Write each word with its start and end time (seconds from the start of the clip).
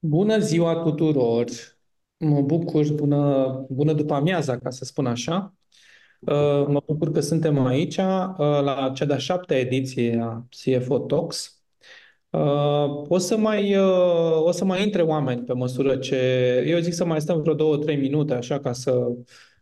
Bună 0.00 0.38
ziua 0.38 0.74
tuturor! 0.82 1.46
Mă 2.16 2.40
bucur, 2.42 2.92
bună, 2.92 3.66
bună 3.70 3.92
după 3.92 4.14
amiaza, 4.14 4.58
ca 4.58 4.70
să 4.70 4.84
spun 4.84 5.06
așa. 5.06 5.54
Uh, 6.20 6.66
Mă 6.68 6.82
bucur 6.86 7.10
că 7.12 7.20
suntem 7.20 7.66
aici 7.66 7.96
uh, 7.96 8.36
la 8.38 8.92
cea 8.94 9.04
de-a 9.04 9.18
șaptea 9.18 9.58
ediție 9.58 10.18
a 10.22 10.46
CFO 10.50 10.98
Talks. 10.98 11.62
Uh, 12.30 12.40
O 13.08 13.18
să 13.18 13.36
mai, 13.36 13.76
uh, 13.76 14.42
o 14.44 14.50
să 14.50 14.64
mai 14.64 14.82
intre 14.82 15.02
oameni 15.02 15.42
pe 15.44 15.52
măsură 15.52 15.96
ce... 15.96 16.16
Eu 16.66 16.78
zic 16.78 16.92
să 16.92 17.04
mai 17.04 17.20
stăm 17.20 17.40
vreo 17.42 17.54
două, 17.54 17.76
trei 17.78 17.96
minute, 17.96 18.34
așa, 18.34 18.60
ca 18.60 18.72
să 18.72 19.06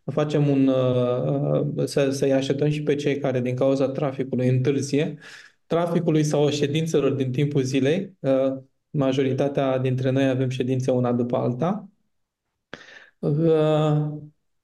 facem 0.05 0.49
un... 0.49 0.67
uh, 0.69 1.63
uh, 1.77 1.85
să, 1.87 2.11
să-i 2.11 2.33
așteptăm 2.33 2.71
și 2.71 2.83
pe 2.83 2.95
cei 2.95 3.19
care, 3.19 3.41
din 3.41 3.57
cauza 3.57 3.89
traficului, 3.89 4.49
întârzie, 4.49 5.19
traficului 5.67 6.25
sau 6.25 6.51
ședințelor 6.51 7.13
din 7.13 7.33
timpul 7.33 7.63
zilei. 7.63 8.17
Uh, 8.91 9.01
Majoritatea 9.01 9.79
dintre 9.79 10.11
noi 10.11 10.29
avem 10.29 10.49
ședințe 10.49 10.91
una 10.91 11.13
după 11.13 11.37
alta. 11.37 11.89
Uh, 13.19 14.09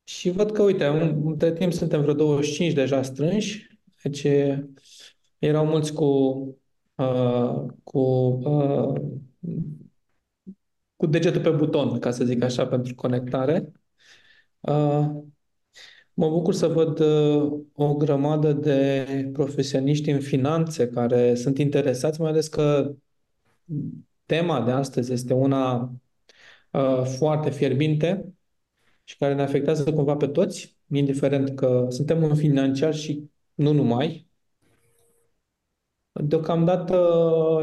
și 0.05 0.31
văd 0.31 0.51
că, 0.51 0.63
uite, 0.63 0.87
între 1.25 1.53
timp 1.53 1.73
suntem 1.73 2.01
vreo 2.01 2.15
25 2.15 2.73
deja 2.73 3.03
strânși, 3.03 3.79
deci 4.03 4.27
erau 5.39 5.67
mulți 5.67 5.93
cu, 5.93 6.05
uh, 6.95 7.65
cu, 7.83 7.99
uh, 7.99 9.01
cu 10.97 11.07
degetul 11.07 11.41
pe 11.41 11.51
buton, 11.51 11.99
ca 11.99 12.11
să 12.11 12.25
zic 12.25 12.43
așa, 12.43 12.67
pentru 12.67 12.95
conectare. 12.95 13.73
Uh, 14.61 15.11
mă 16.15 16.29
bucur 16.29 16.55
să 16.55 16.67
văd 16.67 16.99
uh, 16.99 17.61
o 17.73 17.95
grămadă 17.95 18.53
de 18.53 19.07
profesioniști 19.33 20.11
în 20.11 20.21
finanțe 20.21 20.89
care 20.89 21.35
sunt 21.35 21.59
interesați, 21.59 22.21
mai 22.21 22.31
ales 22.31 22.49
că 22.49 22.95
tema 24.27 24.63
de 24.63 24.71
astăzi 24.71 25.13
este 25.13 25.35
una 25.35 25.93
uh, 26.71 27.03
foarte 27.19 27.51
fierbinte 27.51 28.35
și 29.05 29.17
care 29.17 29.35
ne 29.35 29.43
afectează 29.43 29.93
cumva 29.93 30.17
pe 30.17 30.27
toți, 30.27 30.77
indiferent 30.93 31.55
că 31.57 31.87
suntem 31.89 32.23
un 32.23 32.35
financiar 32.35 32.95
și 32.95 33.31
nu 33.55 33.73
numai. 33.73 34.29
Deocamdată, 36.13 36.97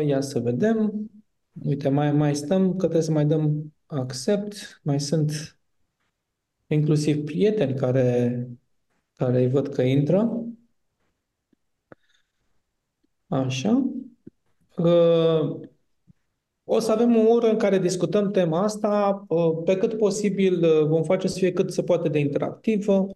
ia 0.05 0.21
să 0.21 0.39
vedem. 0.39 1.09
Uite, 1.63 1.89
mai, 1.89 2.11
mai 2.11 2.35
stăm, 2.35 2.69
că 2.71 2.77
trebuie 2.77 3.01
să 3.01 3.11
mai 3.11 3.25
dăm 3.25 3.73
accept. 3.85 4.79
Mai 4.83 4.99
sunt 4.99 5.59
inclusiv 6.67 7.23
prieteni 7.23 7.75
care, 7.75 8.47
care 9.15 9.41
îi 9.41 9.49
văd 9.49 9.67
că 9.67 9.81
intră. 9.81 10.45
Așa. 13.27 13.91
Uh, 14.77 15.69
o 16.73 16.79
să 16.79 16.91
avem 16.91 17.15
o 17.17 17.31
oră 17.31 17.47
în 17.47 17.57
care 17.57 17.79
discutăm 17.79 18.31
tema 18.31 18.63
asta, 18.63 19.25
pe 19.65 19.75
cât 19.75 19.93
posibil 19.93 20.65
vom 20.87 21.03
face 21.03 21.27
să 21.27 21.37
fie 21.37 21.51
cât 21.51 21.73
se 21.73 21.81
poate 21.83 22.09
de 22.09 22.19
interactivă. 22.19 23.07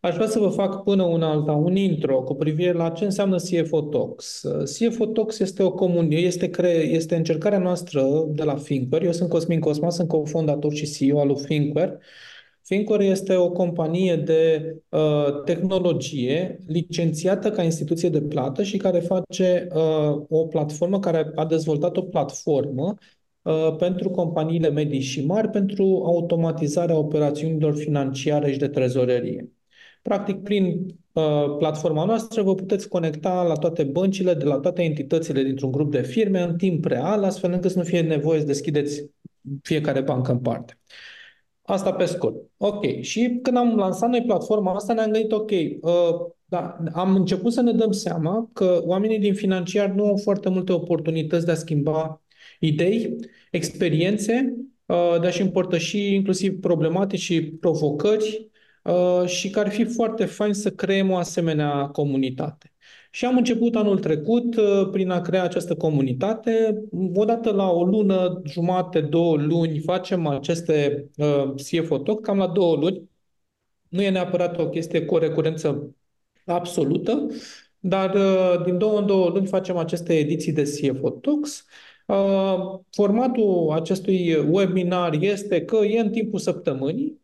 Aș 0.00 0.14
vrea 0.14 0.26
să 0.26 0.38
vă 0.38 0.48
fac 0.48 0.82
până 0.82 1.02
una 1.02 1.30
alta 1.30 1.52
un 1.52 1.76
intro 1.76 2.22
cu 2.22 2.34
privire 2.34 2.72
la 2.72 2.88
ce 2.88 3.04
înseamnă 3.04 3.36
CFO 3.36 3.80
Talks. 3.80 4.44
CFO 4.78 5.06
Talks 5.06 5.38
este 5.38 5.62
o 5.62 5.72
comunie, 5.72 6.18
este, 6.18 6.50
cre- 6.50 6.88
este 6.90 7.16
încercarea 7.16 7.58
noastră 7.58 8.24
de 8.28 8.42
la 8.42 8.56
Finquare. 8.56 9.04
Eu 9.04 9.12
sunt 9.12 9.28
Cosmin 9.28 9.60
Cosma, 9.60 9.90
sunt 9.90 10.08
cofondator 10.08 10.72
și 10.72 10.92
CEO 10.92 11.20
al 11.20 11.26
lui 11.26 11.42
Finquare. 11.44 11.98
Fincore 12.64 13.04
este 13.04 13.34
o 13.34 13.50
companie 13.50 14.16
de 14.16 14.74
uh, 14.88 15.42
tehnologie 15.44 16.58
licențiată 16.66 17.50
ca 17.50 17.62
instituție 17.62 18.08
de 18.08 18.22
plată 18.22 18.62
și 18.62 18.76
care 18.76 19.00
face 19.00 19.66
uh, 19.74 20.22
o 20.28 20.46
platformă, 20.46 21.00
care 21.00 21.30
a 21.34 21.44
dezvoltat 21.44 21.96
o 21.96 22.02
platformă 22.02 22.94
uh, 23.42 23.76
pentru 23.78 24.10
companiile 24.10 24.70
medii 24.70 25.00
și 25.00 25.26
mari 25.26 25.48
pentru 25.48 26.02
automatizarea 26.04 26.96
operațiunilor 26.96 27.76
financiare 27.76 28.52
și 28.52 28.58
de 28.58 28.68
trezorerie. 28.68 29.50
Practic, 30.02 30.42
prin 30.42 30.86
uh, 31.12 31.56
platforma 31.58 32.04
noastră 32.04 32.42
vă 32.42 32.54
puteți 32.54 32.88
conecta 32.88 33.42
la 33.42 33.54
toate 33.54 33.82
băncile, 33.82 34.34
de 34.34 34.44
la 34.44 34.58
toate 34.58 34.82
entitățile 34.82 35.42
dintr-un 35.42 35.70
grup 35.70 35.90
de 35.90 36.02
firme 36.02 36.40
în 36.40 36.56
timp 36.56 36.84
real, 36.84 37.24
astfel 37.24 37.52
încât 37.52 37.70
să 37.70 37.78
nu 37.78 37.84
fie 37.84 38.00
nevoie 38.00 38.40
să 38.40 38.46
deschideți 38.46 39.10
fiecare 39.62 40.00
bancă 40.00 40.32
în 40.32 40.38
parte. 40.38 40.78
Asta 41.66 41.92
pe 41.92 42.04
scurt. 42.04 42.34
Ok. 42.56 43.00
Și 43.00 43.38
când 43.42 43.56
am 43.56 43.76
lansat 43.76 44.08
noi 44.08 44.22
platforma 44.22 44.74
asta, 44.74 44.92
ne-am 44.92 45.10
gândit, 45.10 45.32
ok, 45.32 45.50
uh, 45.50 46.32
da, 46.44 46.76
am 46.92 47.14
început 47.14 47.52
să 47.52 47.60
ne 47.60 47.72
dăm 47.72 47.90
seama 47.92 48.50
că 48.52 48.82
oamenii 48.84 49.18
din 49.18 49.34
financiar 49.34 49.90
nu 49.90 50.06
au 50.06 50.16
foarte 50.16 50.48
multe 50.48 50.72
oportunități 50.72 51.44
de 51.44 51.50
a 51.50 51.54
schimba 51.54 52.22
idei, 52.60 53.16
experiențe, 53.50 54.54
uh, 54.86 55.20
de 55.20 55.26
a-și 55.26 55.42
împărtăși 55.42 56.14
inclusiv 56.14 56.60
problematici 56.60 57.20
și 57.20 57.42
provocări 57.42 58.50
uh, 58.82 59.26
și 59.26 59.50
că 59.50 59.58
ar 59.58 59.70
fi 59.70 59.84
foarte 59.84 60.24
fain 60.24 60.52
să 60.52 60.70
creăm 60.70 61.10
o 61.10 61.16
asemenea 61.16 61.86
comunitate. 61.86 62.73
Și 63.14 63.24
am 63.24 63.36
început 63.36 63.76
anul 63.76 63.98
trecut 63.98 64.56
uh, 64.56 64.88
prin 64.90 65.10
a 65.10 65.20
crea 65.20 65.42
această 65.42 65.76
comunitate. 65.76 66.84
Odată 67.14 67.50
la 67.52 67.70
o 67.70 67.84
lună, 67.84 68.42
jumate, 68.44 69.00
două 69.00 69.36
luni, 69.36 69.78
facem 69.78 70.26
aceste 70.26 71.08
uh, 71.16 71.54
CFO 71.54 71.98
Talk, 71.98 72.20
cam 72.20 72.38
la 72.38 72.46
două 72.46 72.76
luni. 72.76 73.10
Nu 73.88 74.02
e 74.02 74.10
neapărat 74.10 74.58
o 74.58 74.68
chestie 74.68 75.04
cu 75.04 75.14
o 75.14 75.18
recurență 75.18 75.94
absolută, 76.44 77.26
dar 77.78 78.14
uh, 78.14 78.64
din 78.64 78.78
două 78.78 78.98
în 78.98 79.06
două 79.06 79.28
luni 79.28 79.46
facem 79.46 79.76
aceste 79.76 80.18
ediții 80.18 80.52
de 80.52 80.62
CFO 80.62 81.10
Talks. 81.10 81.64
Uh, 82.06 82.78
formatul 82.90 83.70
acestui 83.72 84.34
webinar 84.34 85.12
este 85.20 85.64
că 85.64 85.76
e 85.76 86.00
în 86.00 86.10
timpul 86.10 86.38
săptămânii, 86.38 87.23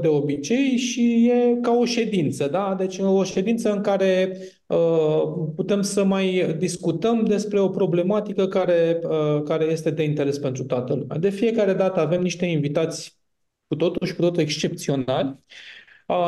de 0.00 0.08
obicei 0.08 0.76
și 0.76 1.30
e 1.30 1.58
ca 1.62 1.72
o 1.72 1.84
ședință, 1.84 2.48
da? 2.48 2.74
Deci 2.78 2.98
o 2.98 3.24
ședință 3.24 3.72
în 3.72 3.80
care 3.80 4.38
uh, 4.66 5.22
putem 5.54 5.82
să 5.82 6.04
mai 6.04 6.54
discutăm 6.58 7.24
despre 7.24 7.60
o 7.60 7.68
problematică 7.68 8.46
care, 8.46 9.00
uh, 9.02 9.42
care 9.42 9.64
este 9.64 9.90
de 9.90 10.02
interes 10.02 10.38
pentru 10.38 10.64
toată 10.64 10.94
lumea. 10.94 11.18
De 11.18 11.30
fiecare 11.30 11.72
dată 11.72 12.00
avem 12.00 12.22
niște 12.22 12.46
invitați 12.46 13.18
cu 13.66 13.74
totul 13.76 14.06
și 14.06 14.14
cu 14.14 14.20
totul 14.20 14.42
excepționali. 14.42 15.38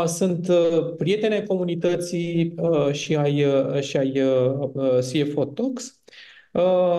Sunt 0.06 0.48
prieteni 0.96 1.46
comunității 1.46 2.54
și 2.92 3.16
ai, 3.16 3.44
și 3.80 3.96
ai 3.96 4.12
CFO 5.00 5.44
Talks 5.44 5.92
Uh, 5.92 5.97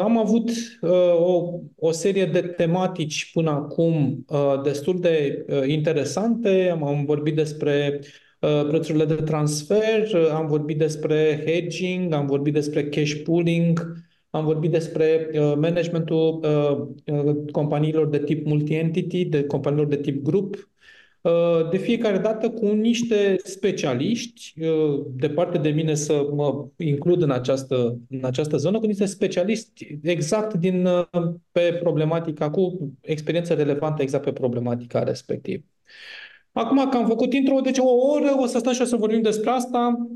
am 0.01 0.17
avut 0.17 0.49
uh, 0.81 1.15
o, 1.19 1.59
o 1.75 1.91
serie 1.91 2.25
de 2.25 2.41
tematici 2.41 3.31
până 3.31 3.49
acum 3.49 4.25
uh, 4.27 4.61
destul 4.63 4.99
de 4.99 5.45
uh, 5.49 5.67
interesante. 5.67 6.69
Am, 6.71 6.83
am 6.83 7.05
vorbit 7.05 7.35
despre 7.35 7.99
uh, 8.39 8.65
prețurile 8.67 9.05
de 9.05 9.15
transfer, 9.15 10.09
uh, 10.13 10.29
am 10.33 10.47
vorbit 10.47 10.77
despre 10.77 11.43
hedging, 11.45 12.13
am 12.13 12.25
vorbit 12.25 12.53
despre 12.53 12.89
cash 12.89 13.13
pooling, 13.23 13.93
am 14.29 14.45
vorbit 14.45 14.71
despre 14.71 15.29
uh, 15.33 15.53
managementul 15.57 16.39
uh, 16.43 17.15
uh, 17.15 17.35
companiilor 17.51 18.07
de 18.07 18.19
tip 18.19 18.45
multi-entity, 18.45 19.25
de 19.25 19.43
companiilor 19.43 19.87
de 19.87 19.97
tip 19.97 20.23
grup, 20.23 20.55
Uh, 20.55 20.78
de 21.71 21.77
fiecare 21.77 22.17
dată 22.17 22.49
cu 22.49 22.67
niște 22.67 23.35
specialiști, 23.43 24.53
uh, 24.61 25.05
departe 25.15 25.57
de 25.57 25.69
mine 25.69 25.95
să 25.95 26.27
mă 26.33 26.67
includ 26.77 27.21
în 27.21 27.31
această, 27.31 27.99
în 28.09 28.23
această 28.23 28.57
zonă, 28.57 28.79
cu 28.79 28.85
niște 28.85 29.05
specialiști 29.05 29.99
exact 30.03 30.53
din, 30.53 30.85
uh, 30.85 31.05
pe 31.51 31.77
problematica, 31.81 32.49
cu 32.49 32.91
experiență 33.01 33.53
relevantă 33.53 34.01
exact 34.01 34.23
pe 34.23 34.31
problematica 34.31 35.03
respectivă. 35.03 35.63
Acum 36.51 36.89
că 36.89 36.97
am 36.97 37.07
făcut 37.07 37.33
intro, 37.33 37.59
deci 37.59 37.77
o 37.77 37.89
oră 38.13 38.35
o 38.37 38.45
să 38.45 38.57
stăm 38.57 38.73
și 38.73 38.81
o 38.81 38.85
să 38.85 38.95
vorbim 38.95 39.21
despre 39.21 39.49
asta. 39.49 40.07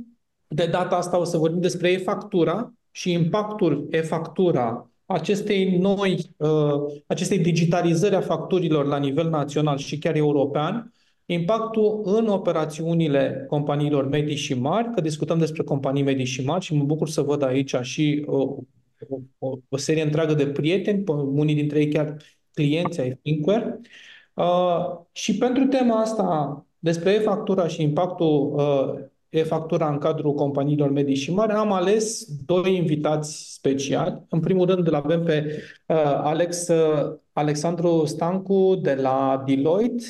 De 0.47 0.65
data 0.65 0.95
asta 0.95 1.19
o 1.19 1.23
să 1.23 1.37
vorbim 1.37 1.61
despre 1.61 1.91
e-factura 1.91 2.73
și 2.91 3.11
impactul 3.11 3.87
e-factura 3.91 4.92
acestei 5.05 5.77
noi, 5.77 6.35
uh, 6.37 7.01
acestei 7.07 7.39
digitalizări 7.39 8.15
a 8.15 8.21
facturilor 8.21 8.85
la 8.85 8.97
nivel 8.97 9.29
național 9.29 9.77
și 9.77 9.97
chiar 9.97 10.15
european, 10.15 10.93
impactul 11.25 12.01
în 12.03 12.27
operațiunile 12.27 13.45
companiilor 13.47 14.07
medii 14.07 14.35
și 14.35 14.53
mari, 14.53 14.91
că 14.93 15.01
discutăm 15.01 15.37
despre 15.37 15.63
companii 15.63 16.03
medii 16.03 16.25
și 16.25 16.43
mari 16.43 16.63
și 16.63 16.75
mă 16.75 16.83
bucur 16.83 17.09
să 17.09 17.21
văd 17.21 17.41
aici 17.41 17.75
și 17.81 18.23
o, 18.25 18.55
o, 19.37 19.57
o 19.69 19.77
serie 19.77 20.03
întreagă 20.03 20.33
de 20.33 20.47
prieteni, 20.47 21.03
unii 21.07 21.55
dintre 21.55 21.79
ei 21.79 21.87
chiar 21.87 22.17
clienți 22.53 23.01
ai 23.01 23.19
Thinkware. 23.21 23.79
Uh, 24.33 24.99
și 25.11 25.37
pentru 25.37 25.65
tema 25.65 25.99
asta, 25.99 26.65
despre 26.79 27.11
e-factura 27.11 27.67
și 27.67 27.81
impactul 27.81 28.53
uh, 28.55 29.05
e-factura 29.33 29.89
în 29.89 29.97
cadrul 29.97 30.33
companiilor 30.33 30.91
medii 30.91 31.15
și 31.15 31.33
mari, 31.33 31.51
am 31.51 31.71
ales 31.71 32.25
doi 32.45 32.75
invitați 32.75 33.53
speciali. 33.53 34.25
În 34.29 34.39
primul 34.39 34.65
rând 34.65 34.87
îl 34.87 34.93
avem 34.93 35.23
pe 35.23 35.63
uh, 35.87 35.95
Alex, 36.05 36.67
uh, 36.67 37.15
Alexandru 37.31 38.05
Stancu 38.05 38.79
de 38.81 38.93
la 38.93 39.43
Deloitte. 39.45 40.05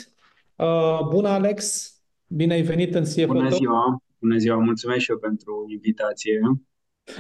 Uh, 0.56 1.00
bună, 1.10 1.28
Alex! 1.28 1.88
Bine 2.28 2.54
ai 2.54 2.62
venit 2.62 2.96
în 2.96 3.04
CFO 3.04 3.26
Bună 3.26 3.50
ziua! 3.50 4.04
Bună 4.20 4.38
ziua! 4.38 4.58
Mulțumesc 4.58 5.00
și 5.00 5.12
eu 5.12 5.18
pentru 5.18 5.66
invitație. 5.68 6.40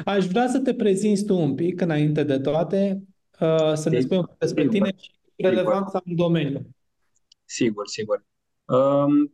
Aș 0.05 0.25
vrea 0.25 0.47
să 0.47 0.59
te 0.59 0.73
prezinți 0.73 1.25
tu 1.25 1.38
un 1.38 1.55
pic, 1.55 1.81
înainte 1.81 2.23
de 2.23 2.39
toate, 2.39 3.03
uh, 3.39 3.73
să 3.73 3.89
ne 3.89 4.00
spui 4.00 4.17
un 4.17 4.23
pic 4.23 4.38
despre 4.38 4.67
tine 4.67 4.94
și 5.01 5.11
relevanța 5.35 6.01
în 6.05 6.15
domeniu. 6.15 6.61
Sigur, 7.45 7.88
sigur. 7.88 8.25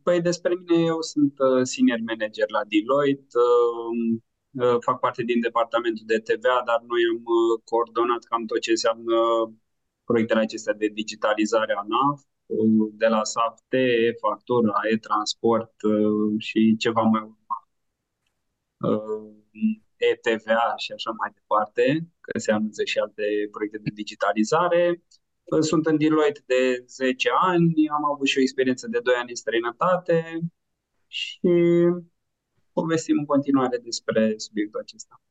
Păi 0.03 0.21
despre 0.21 0.53
mine, 0.55 0.83
eu 0.85 1.01
sunt 1.01 1.33
uh, 1.39 1.61
senior 1.63 1.99
manager 2.07 2.49
la 2.49 2.61
Deloitte, 2.71 3.37
um, 3.37 4.23
uh, 4.63 4.77
fac 4.79 4.99
parte 4.99 5.23
din 5.23 5.39
departamentul 5.39 6.03
de 6.05 6.19
TVA, 6.19 6.61
dar 6.65 6.79
noi 6.87 7.01
am 7.11 7.23
uh, 7.23 7.61
coordonat 7.63 8.23
cam 8.23 8.45
tot 8.45 8.59
ce 8.59 8.69
înseamnă 8.69 9.15
proiectele 10.03 10.39
acestea 10.39 10.73
de 10.73 10.87
digitalizare 10.87 11.73
a 11.73 11.83
NAV, 11.87 12.19
de 12.91 13.07
la 13.07 13.23
SAFT, 13.23 13.73
e-factură, 14.07 14.71
e-transport 14.91 15.73
și 16.37 16.75
ceva 16.77 17.01
mai 17.01 17.21
urma. 17.21 17.57
e-TVA 19.97 20.73
și 20.77 20.91
așa 20.91 21.11
mai 21.11 21.29
departe, 21.33 22.07
că 22.21 22.39
se 22.39 22.51
anunță 22.51 22.83
și 22.83 22.97
alte 22.99 23.23
proiecte 23.51 23.77
de 23.77 23.91
digitalizare. 23.93 25.03
Sunt 25.59 25.85
în 25.85 25.97
Deloitte 25.97 26.41
de 26.45 26.83
10 26.87 27.29
ani, 27.41 27.89
am 27.89 28.11
avut 28.13 28.27
și 28.27 28.37
o 28.37 28.41
experiență 28.41 28.87
de 28.87 28.99
2 29.03 29.13
ani 29.13 29.29
în 29.29 29.35
străinătate 29.35 30.39
și 31.07 31.39
povestim 32.73 33.17
în 33.17 33.25
continuare 33.25 33.77
despre 33.77 34.33
subiectul 34.37 34.79
acesta. 34.79 35.21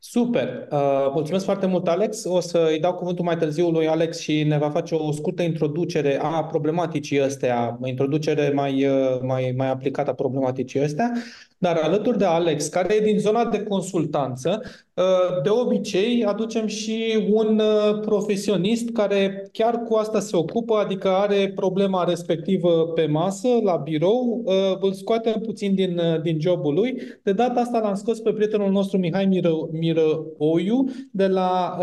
Super! 0.00 0.68
Uh, 0.70 1.10
mulțumesc 1.12 1.44
foarte 1.44 1.66
mult, 1.66 1.88
Alex. 1.88 2.24
O 2.24 2.40
să 2.40 2.68
îi 2.70 2.80
dau 2.80 2.94
cuvântul 2.94 3.24
mai 3.24 3.36
târziu 3.36 3.70
lui 3.70 3.88
Alex 3.88 4.18
și 4.18 4.42
ne 4.42 4.58
va 4.58 4.70
face 4.70 4.94
o 4.94 5.12
scurtă 5.12 5.42
introducere 5.42 6.18
a 6.22 6.44
problematicii 6.44 7.20
astea, 7.20 7.78
o 7.80 7.86
introducere 7.86 8.50
mai, 8.54 8.86
uh, 8.86 9.20
mai, 9.22 9.54
mai 9.56 9.70
aplicată 9.70 10.10
a 10.10 10.14
problematicii 10.14 10.80
astea. 10.80 11.12
Dar 11.60 11.76
alături 11.76 12.18
de 12.18 12.24
Alex, 12.24 12.66
care 12.66 12.94
e 12.94 13.00
din 13.00 13.18
zona 13.18 13.44
de 13.44 13.62
consultanță, 13.62 14.60
uh, 14.94 15.42
de 15.42 15.48
obicei 15.48 16.24
aducem 16.24 16.66
și 16.66 17.26
un 17.30 17.58
uh, 17.58 18.00
profesionist 18.00 18.90
care 18.90 19.48
chiar 19.52 19.82
cu 19.82 19.94
asta 19.94 20.20
se 20.20 20.36
ocupă, 20.36 20.74
adică 20.74 21.08
are 21.08 21.52
problema 21.54 22.04
respectivă 22.04 22.88
pe 22.94 23.06
masă, 23.06 23.48
la 23.62 23.76
birou, 23.76 24.42
uh, 24.44 24.54
îl 24.80 24.92
scoatem 24.92 25.40
puțin 25.40 25.74
din, 25.74 26.00
din 26.22 26.40
jobul 26.40 26.74
lui. 26.74 27.02
De 27.22 27.32
data 27.32 27.60
asta 27.60 27.78
l-am 27.78 27.94
scos 27.94 28.20
pe 28.20 28.32
prietenul 28.32 28.70
nostru 28.70 28.98
Mihai 28.98 29.26
Miră, 29.26 29.52
Miră 29.72 30.24
Oiu 30.38 30.84
de 31.12 31.26
la, 31.26 31.78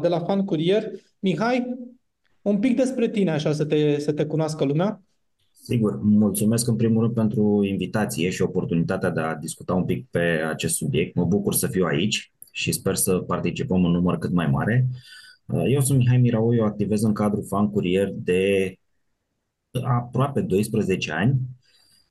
de 0.00 0.08
la 0.08 0.18
Fan 0.18 0.44
Courier. 0.44 0.90
Mihai, 1.18 1.76
un 2.42 2.58
pic 2.58 2.76
despre 2.76 3.08
tine, 3.08 3.30
așa 3.30 3.52
să 3.52 3.64
te, 3.64 3.98
să 3.98 4.12
te 4.12 4.24
cunoască 4.24 4.64
lumea. 4.64 5.02
Sigur, 5.64 6.00
mulțumesc 6.02 6.68
în 6.68 6.76
primul 6.76 7.02
rând 7.02 7.14
pentru 7.14 7.64
invitație 7.64 8.30
și 8.30 8.42
oportunitatea 8.42 9.10
de 9.10 9.20
a 9.20 9.34
discuta 9.34 9.74
un 9.74 9.84
pic 9.84 10.08
pe 10.10 10.18
acest 10.48 10.74
subiect. 10.74 11.14
Mă 11.14 11.24
bucur 11.24 11.54
să 11.54 11.66
fiu 11.66 11.84
aici 11.84 12.32
și 12.52 12.72
sper 12.72 12.94
să 12.94 13.18
participăm 13.18 13.84
în 13.84 13.90
număr 13.90 14.18
cât 14.18 14.32
mai 14.32 14.46
mare. 14.46 14.86
Eu 15.68 15.80
sunt 15.80 15.98
Mihai 15.98 16.18
Mirau, 16.18 16.54
eu 16.54 16.64
activez 16.64 17.02
în 17.02 17.12
cadrul 17.12 17.44
Fan 17.46 17.70
Courier 17.70 18.08
de 18.12 18.74
aproape 19.82 20.40
12 20.40 21.12
ani, 21.12 21.40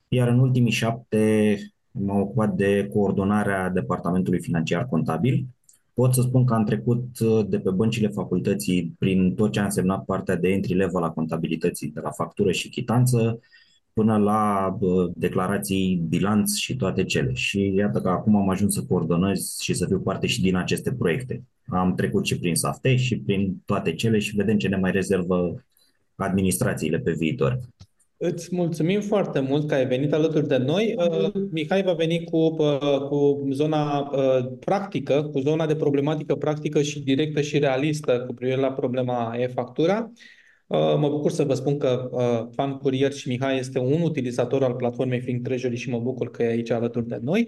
iar 0.07 0.27
în 0.27 0.39
ultimii 0.39 0.71
șapte 0.71 1.55
m-am 1.91 2.19
ocupat 2.19 2.55
de 2.55 2.87
coordonarea 2.93 3.69
departamentului 3.69 4.41
financiar 4.41 4.85
contabil 4.87 5.45
Pot 5.93 6.13
să 6.13 6.21
spun 6.21 6.45
că 6.45 6.53
am 6.53 6.63
trecut 6.63 7.19
uh, 7.19 7.45
de 7.47 7.59
pe 7.59 7.69
băncile 7.69 8.07
facultății 8.07 8.95
prin 8.99 9.35
tot 9.35 9.51
ce 9.51 9.59
a 9.59 9.63
însemnat 9.63 10.05
partea 10.05 10.35
de 10.35 10.49
entry 10.49 10.73
level 10.73 11.03
a 11.03 11.11
contabilității, 11.11 11.91
de 11.91 11.99
la 11.99 12.11
factură 12.11 12.51
și 12.51 12.69
chitanță, 12.69 13.39
până 13.93 14.17
la 14.17 14.75
uh, 14.79 15.11
declarații, 15.15 16.05
bilanț 16.07 16.55
și 16.55 16.75
toate 16.75 17.03
cele. 17.03 17.33
Și 17.33 17.73
iată 17.75 18.01
că 18.01 18.09
acum 18.09 18.35
am 18.35 18.49
ajuns 18.49 18.73
să 18.73 18.83
coordonez 18.83 19.57
și 19.59 19.73
să 19.73 19.85
fiu 19.85 19.99
parte 19.99 20.27
și 20.27 20.41
din 20.41 20.55
aceste 20.55 20.93
proiecte. 20.93 21.43
Am 21.67 21.95
trecut 21.95 22.25
și 22.25 22.39
prin 22.39 22.55
SAFTE 22.55 22.95
și 22.95 23.19
prin 23.19 23.61
toate 23.65 23.93
cele 23.93 24.19
și 24.19 24.35
vedem 24.35 24.57
ce 24.57 24.67
ne 24.67 24.77
mai 24.77 24.91
rezervă 24.91 25.63
administrațiile 26.15 26.99
pe 26.99 27.11
viitor. 27.11 27.59
Îți 28.23 28.55
mulțumim 28.55 29.01
foarte 29.01 29.39
mult 29.39 29.67
că 29.67 29.73
ai 29.73 29.87
venit 29.87 30.13
alături 30.13 30.47
de 30.47 30.57
noi. 30.57 30.95
Uh, 30.97 31.31
Mihai 31.51 31.83
va 31.83 31.93
veni 31.93 32.23
cu, 32.23 32.37
uh, 32.37 32.99
cu 33.09 33.47
zona 33.51 33.99
uh, 33.99 34.51
practică, 34.59 35.29
cu 35.31 35.39
zona 35.39 35.65
de 35.65 35.75
problematică 35.75 36.35
practică 36.35 36.81
și 36.81 36.99
directă 36.99 37.41
și 37.41 37.59
realistă 37.59 38.23
cu 38.27 38.33
privire 38.33 38.59
la 38.59 38.71
problema 38.71 39.35
e-factura. 39.37 40.11
Mă 40.97 41.09
bucur 41.09 41.31
să 41.31 41.43
vă 41.43 41.53
spun 41.53 41.77
că 41.77 42.09
Fan 42.55 42.77
Courier 42.77 43.11
și 43.11 43.27
Mihai 43.27 43.57
este 43.57 43.79
un 43.79 44.01
utilizator 44.01 44.63
al 44.63 44.73
platformei 44.73 45.21
Think 45.21 45.43
Treasury 45.43 45.75
și 45.75 45.89
mă 45.89 45.99
bucur 45.99 46.31
că 46.31 46.43
e 46.43 46.47
aici 46.47 46.71
alături 46.71 47.07
de 47.07 47.19
noi. 47.21 47.47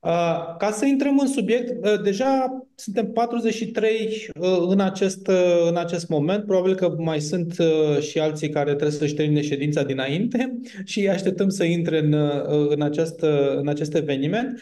Uh, 0.00 0.56
ca 0.58 0.70
să 0.70 0.84
intrăm 0.84 1.18
în 1.18 1.26
subiect, 1.26 1.84
uh, 1.84 2.00
deja 2.02 2.62
suntem 2.74 3.12
43 3.12 4.26
uh, 4.40 4.58
în 4.68 4.80
acest, 4.80 5.26
în 5.68 5.76
acest 5.76 6.08
moment. 6.08 6.44
Probabil 6.44 6.74
că 6.74 6.94
mai 6.98 7.20
sunt 7.20 7.56
și 8.00 8.18
alții 8.18 8.48
care 8.48 8.70
trebuie 8.74 8.98
să-și 8.98 9.14
termine 9.14 9.40
ședința 9.40 9.82
dinainte 9.82 10.58
și 10.84 11.08
așteptăm 11.08 11.48
să 11.48 11.64
intre 11.64 11.98
în, 11.98 12.12
în, 12.68 12.82
acest, 12.82 13.20
în 13.56 13.68
acest 13.68 13.94
eveniment. 13.94 14.60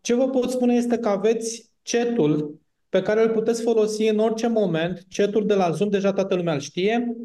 Ce 0.00 0.14
vă 0.14 0.28
pot 0.28 0.50
spune 0.50 0.74
este 0.74 0.98
că 0.98 1.08
aveți 1.08 1.70
chatul 1.82 2.60
pe 2.88 3.02
care 3.02 3.22
îl 3.22 3.30
puteți 3.30 3.62
folosi 3.62 4.08
în 4.08 4.18
orice 4.18 4.48
moment. 4.48 5.06
Chatul 5.08 5.46
de 5.46 5.54
la 5.54 5.70
Zoom, 5.70 5.90
deja 5.90 6.12
toată 6.12 6.34
lumea 6.34 6.54
îl 6.54 6.60
știe 6.60 7.16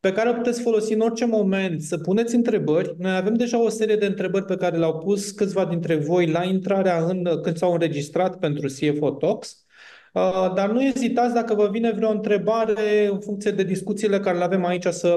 pe 0.00 0.12
care 0.12 0.28
o 0.28 0.32
puteți 0.32 0.60
folosi 0.62 0.92
în 0.92 1.00
orice 1.00 1.26
moment, 1.26 1.82
să 1.82 1.98
puneți 1.98 2.34
întrebări. 2.34 2.94
Noi 2.98 3.16
avem 3.16 3.34
deja 3.34 3.62
o 3.62 3.68
serie 3.68 3.96
de 3.96 4.06
întrebări 4.06 4.44
pe 4.44 4.56
care 4.56 4.76
le-au 4.76 4.98
pus 4.98 5.30
câțiva 5.30 5.64
dintre 5.64 5.94
voi 5.94 6.26
la 6.26 6.44
intrarea 6.44 7.04
în, 7.04 7.40
când 7.42 7.56
s-au 7.56 7.72
înregistrat 7.72 8.38
pentru 8.38 8.66
CFO 8.66 9.10
Talks. 9.10 9.64
Uh, 10.12 10.52
dar 10.54 10.70
nu 10.70 10.82
ezitați 10.82 11.34
dacă 11.34 11.54
vă 11.54 11.68
vine 11.68 11.92
vreo 11.92 12.10
întrebare 12.10 13.08
în 13.10 13.20
funcție 13.20 13.50
de 13.50 13.62
discuțiile 13.62 14.20
care 14.20 14.38
le 14.38 14.44
avem 14.44 14.64
aici 14.64 14.86
să, 14.86 15.16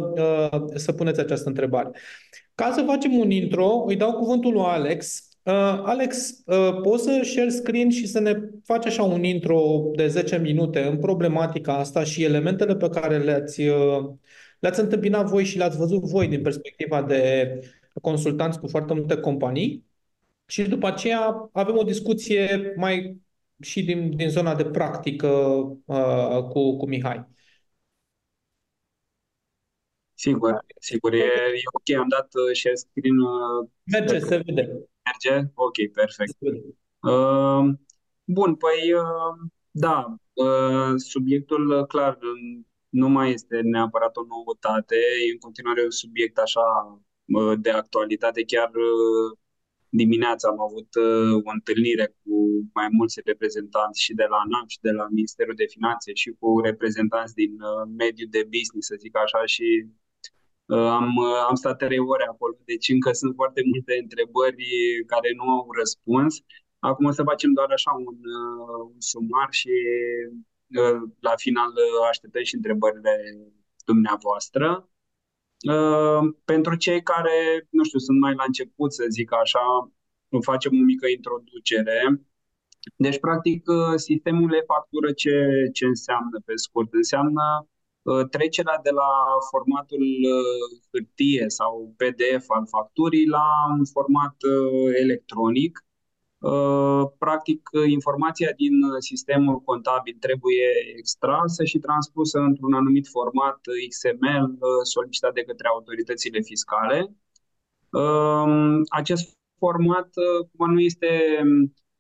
uh, 0.52 0.60
să 0.76 0.92
puneți 0.92 1.20
această 1.20 1.50
întrebare. 1.50 1.90
Ca 2.56 2.72
să 2.76 2.84
facem 2.88 3.18
un 3.18 3.32
intro, 3.32 3.84
îi 3.88 3.96
dau 3.96 4.14
cuvântul 4.14 4.54
lui 4.54 4.64
Alex. 4.66 5.28
Uh, 5.44 5.82
Alex, 5.84 6.44
poți 6.82 7.04
să 7.04 7.22
share 7.24 7.50
screen 7.50 7.90
și 7.90 8.08
să 8.08 8.20
ne 8.20 8.40
faci 8.64 8.86
așa 8.86 9.04
un 9.04 9.24
intro 9.24 9.92
de 9.96 10.08
10 10.08 10.38
minute 10.38 10.80
în 10.80 10.98
problematica 10.98 11.78
asta 11.78 12.04
și 12.04 12.24
elementele 12.24 12.76
pe 12.76 12.90
care 12.90 13.18
le-ați 13.18 13.62
le-ați 14.64 14.80
întâmpinat 14.80 15.26
voi 15.26 15.46
și 15.46 15.58
le-ați 15.58 15.78
văzut 15.78 16.04
voi 16.04 16.28
din 16.28 16.42
perspectiva 16.42 17.02
de 17.02 17.60
consultanți 18.02 18.60
cu 18.60 18.68
foarte 18.68 18.94
multe 18.94 19.18
companii 19.18 19.86
și 20.46 20.64
după 20.64 20.88
aceea 20.88 21.50
avem 21.54 21.78
o 21.78 21.84
discuție 21.84 22.74
mai 22.76 23.22
și 23.62 23.84
din, 23.84 24.16
din 24.16 24.30
zona 24.30 24.56
de 24.56 24.66
practică 24.66 25.28
uh, 25.86 26.44
cu, 26.50 26.78
cu 26.78 26.88
Mihai. 26.88 27.28
Sigur, 30.14 30.66
sigur, 30.80 31.14
e, 31.14 31.18
e 31.56 31.62
ok, 31.74 32.00
am 32.00 32.08
dat 32.08 32.28
uh, 32.34 32.56
share 32.56 32.76
screen. 32.76 33.20
Uh, 33.20 33.70
Merge, 33.84 34.20
se 34.20 34.38
vede. 34.46 34.62
Merge? 35.06 35.52
Ok, 35.54 35.76
perfect. 35.94 36.38
Uh, 37.00 37.74
bun, 38.24 38.56
păi 38.56 38.94
uh, 38.94 39.50
da, 39.72 40.16
uh, 40.34 40.94
subiectul 40.96 41.70
uh, 41.70 41.86
clar 41.88 42.18
nu 43.00 43.08
mai 43.10 43.28
este 43.38 43.58
neapărat 43.74 44.14
o 44.16 44.24
noutate, 44.34 44.96
e 45.28 45.32
în 45.36 45.42
continuare 45.46 45.82
un 45.84 45.96
subiect 46.04 46.38
așa 46.38 46.66
de 47.66 47.70
actualitate. 47.70 48.42
Chiar 48.44 48.72
dimineața 49.90 50.46
am 50.50 50.62
avut 50.68 50.90
o 51.48 51.52
întâlnire 51.58 52.06
cu 52.22 52.36
mai 52.74 52.88
mulți 52.98 53.22
reprezentanți 53.26 54.02
și 54.06 54.14
de 54.14 54.26
la 54.32 54.38
ANAP 54.46 54.68
și 54.76 54.80
de 54.88 54.92
la 55.00 55.06
Ministerul 55.18 55.56
de 55.62 55.72
Finanțe 55.76 56.10
și 56.22 56.30
cu 56.40 56.48
reprezentanți 56.70 57.34
din 57.42 57.54
mediul 58.04 58.30
de 58.36 58.44
business, 58.56 58.88
să 58.88 58.96
zic 59.04 59.14
așa, 59.18 59.42
și 59.46 59.68
am, 61.00 61.08
am 61.50 61.56
stat 61.62 61.78
trei 61.78 62.00
ore 62.14 62.26
acolo, 62.30 62.54
deci 62.72 62.90
încă 62.90 63.12
sunt 63.22 63.34
foarte 63.40 63.62
multe 63.72 63.94
întrebări 64.04 64.66
care 65.12 65.30
nu 65.40 65.46
au 65.58 65.68
răspuns. 65.82 66.34
Acum 66.90 67.06
o 67.06 67.12
să 67.12 67.30
facem 67.32 67.52
doar 67.54 67.70
așa 67.78 67.92
un, 68.10 68.18
un 68.92 69.00
sumar 69.12 69.48
și 69.62 69.74
la 71.20 71.34
final 71.36 71.70
uh, 71.70 72.08
așteptăm 72.10 72.44
și 72.44 72.56
întrebările 72.56 73.14
dumneavoastră. 73.86 74.90
Uh, 75.74 76.34
pentru 76.46 76.76
cei 76.76 77.02
care, 77.04 77.68
nu 77.70 77.84
știu, 77.84 78.00
sunt 78.00 78.20
mai 78.20 78.34
la 78.34 78.44
început, 78.48 78.94
să 78.94 79.06
zic 79.10 79.34
așa, 79.34 79.92
facem 80.42 80.72
o 80.80 80.84
mică 80.84 81.08
introducere. 81.08 81.98
Deci, 82.96 83.20
practic, 83.20 83.68
uh, 83.70 83.96
sistemul 83.96 84.54
e-factură 84.54 85.12
ce, 85.12 85.36
ce 85.74 85.86
înseamnă 85.86 86.38
pe 86.46 86.54
scurt? 86.56 86.94
Înseamnă 86.94 87.68
trecerea 88.30 88.80
de 88.84 88.90
la 88.90 89.12
formatul 89.52 90.06
hârtie 90.92 91.46
sau 91.48 91.94
PDF 91.98 92.46
al 92.48 92.68
facturii 92.68 93.28
la 93.28 93.48
un 93.78 93.86
format 93.86 94.36
electronic 95.04 95.74
Uh, 95.78 95.93
practic, 97.18 97.70
informația 97.88 98.52
din 98.56 98.74
sistemul 99.00 99.60
contabil 99.60 100.18
trebuie 100.20 100.68
extrasă 100.98 101.64
și 101.64 101.78
transpusă 101.78 102.40
într-un 102.40 102.74
anumit 102.74 103.08
format 103.08 103.60
XML 103.90 104.46
uh, 104.52 104.70
solicitat 104.84 105.34
de 105.34 105.44
către 105.44 105.68
autoritățile 105.68 106.40
fiscale. 106.42 107.16
Uh, 107.90 108.82
acest 108.90 109.38
format 109.60 110.10
nu 110.58 110.80
este 110.80 111.10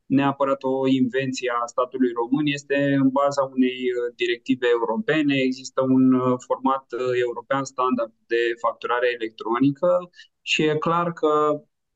neapărat 0.06 0.64
o 0.64 0.88
invenție 0.88 1.52
a 1.62 1.66
statului 1.66 2.12
român, 2.20 2.46
este 2.46 2.78
în 3.02 3.10
baza 3.10 3.44
unei 3.56 3.80
uh, 3.92 4.14
directive 4.22 4.68
europene. 4.78 5.36
Există 5.50 5.82
un 5.82 6.06
uh, 6.14 6.36
format 6.48 6.86
uh, 6.92 7.14
european 7.26 7.64
standard 7.64 8.14
de 8.34 8.42
facturare 8.66 9.08
electronică 9.18 9.90
și 10.42 10.62
e 10.64 10.86
clar 10.88 11.14
că 11.14 11.32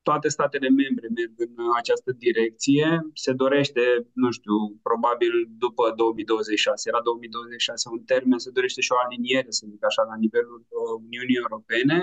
toate 0.09 0.27
statele 0.37 0.69
membre 0.81 1.07
merg 1.17 1.33
în 1.45 1.53
această 1.81 2.11
direcție. 2.25 2.87
Se 3.13 3.31
dorește, 3.43 3.83
nu 4.23 4.29
știu, 4.37 4.57
probabil 4.87 5.33
după 5.65 5.83
2026, 5.95 6.89
era 6.89 7.01
2026 7.01 7.89
un 7.95 8.01
termen, 8.11 8.37
se 8.45 8.55
dorește 8.57 8.81
și 8.81 8.91
o 8.95 9.01
aliniere, 9.05 9.51
să 9.57 9.63
zic 9.71 9.83
așa, 9.85 10.03
la 10.11 10.17
nivelul 10.23 10.59
Uniunii 11.07 11.41
Europene. 11.43 11.99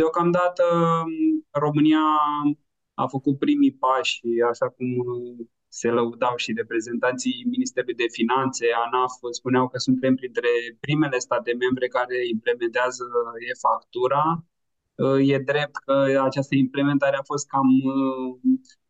Deocamdată 0.00 0.64
România 1.64 2.04
a 3.02 3.06
făcut 3.14 3.38
primii 3.44 3.78
pași, 3.84 4.20
așa 4.52 4.66
cum 4.76 4.88
se 5.80 5.88
lăudau 5.90 6.36
și 6.36 6.58
reprezentanții 6.60 7.46
Ministerului 7.54 8.00
de 8.02 8.14
Finanțe, 8.18 8.66
ANAF, 8.84 9.14
spuneau 9.40 9.66
că 9.68 9.78
suntem 9.78 10.14
printre 10.14 10.50
primele 10.84 11.18
state 11.18 11.52
membre 11.64 11.86
care 11.88 12.16
implementează 12.34 13.04
e-factura. 13.50 14.22
E 15.20 15.38
drept 15.38 15.76
că 15.76 16.20
această 16.22 16.54
implementare 16.54 17.16
a 17.16 17.22
fost 17.22 17.46
cam, 17.48 17.68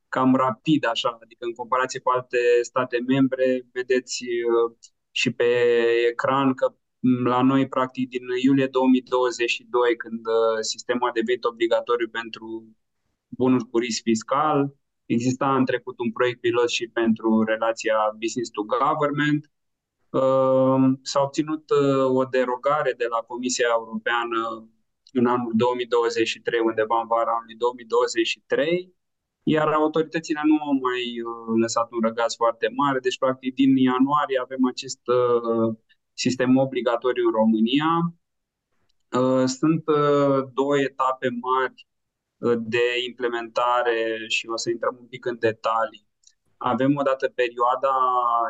cam 0.08 0.34
rapid, 0.34 0.86
așa, 0.86 1.18
adică 1.22 1.44
în 1.44 1.52
comparație 1.52 2.00
cu 2.00 2.10
alte 2.10 2.38
state 2.62 2.98
membre, 3.06 3.66
vedeți 3.72 4.24
și 5.10 5.30
pe 5.30 5.44
ecran 6.10 6.54
că 6.54 6.74
la 7.24 7.42
noi, 7.42 7.68
practic, 7.68 8.08
din 8.08 8.22
iulie 8.42 8.66
2022, 8.66 9.96
când 9.96 10.20
sistemul 10.60 11.08
a 11.08 11.12
devenit 11.12 11.44
obligatoriu 11.44 12.08
pentru 12.08 12.46
bunuri 13.28 13.68
cu 13.70 13.78
risc 13.78 14.02
fiscal. 14.02 14.74
Exista 15.06 15.54
în 15.54 15.64
trecut 15.64 15.98
un 15.98 16.12
proiect 16.12 16.40
pilot 16.40 16.70
și 16.70 16.88
pentru 16.88 17.42
relația 17.42 17.96
business 18.18 18.50
to 18.50 18.62
government. 18.62 19.50
Ehm, 20.12 20.98
s-a 21.02 21.20
obținut 21.22 21.70
uh, 21.70 22.04
o 22.20 22.24
derogare 22.24 22.92
de 22.96 23.06
la 23.10 23.18
Comisia 23.18 23.66
Europeană 23.78 24.68
în 25.12 25.26
anul 25.26 25.52
2023, 25.56 26.60
undeva 26.60 27.00
în 27.00 27.06
vara 27.06 27.32
anului 27.36 27.54
2023, 27.54 28.94
iar 29.42 29.68
autoritățile 29.72 30.40
nu 30.44 30.56
au 30.56 30.72
mai 30.72 31.02
uh, 31.20 31.60
lăsat 31.60 31.88
un 31.92 32.00
răgaz 32.00 32.34
foarte 32.36 32.68
mare, 32.76 32.98
deci 32.98 33.18
practic 33.18 33.54
din 33.54 33.76
ianuarie 33.76 34.38
avem 34.42 34.62
acest 34.72 35.00
uh, 35.06 35.76
sistem 36.12 36.56
obligatoriu 36.56 37.24
în 37.26 37.32
România. 37.32 38.14
Sunt 39.44 39.84
două 40.52 40.78
etape 40.78 41.28
mari 41.40 41.86
de 42.74 42.84
implementare 43.08 44.24
și 44.28 44.46
o 44.46 44.56
să 44.56 44.70
intrăm 44.70 44.96
un 45.00 45.06
pic 45.06 45.24
în 45.24 45.36
detalii. 45.38 46.06
Avem 46.56 46.96
odată 46.96 47.28
perioada 47.28 47.94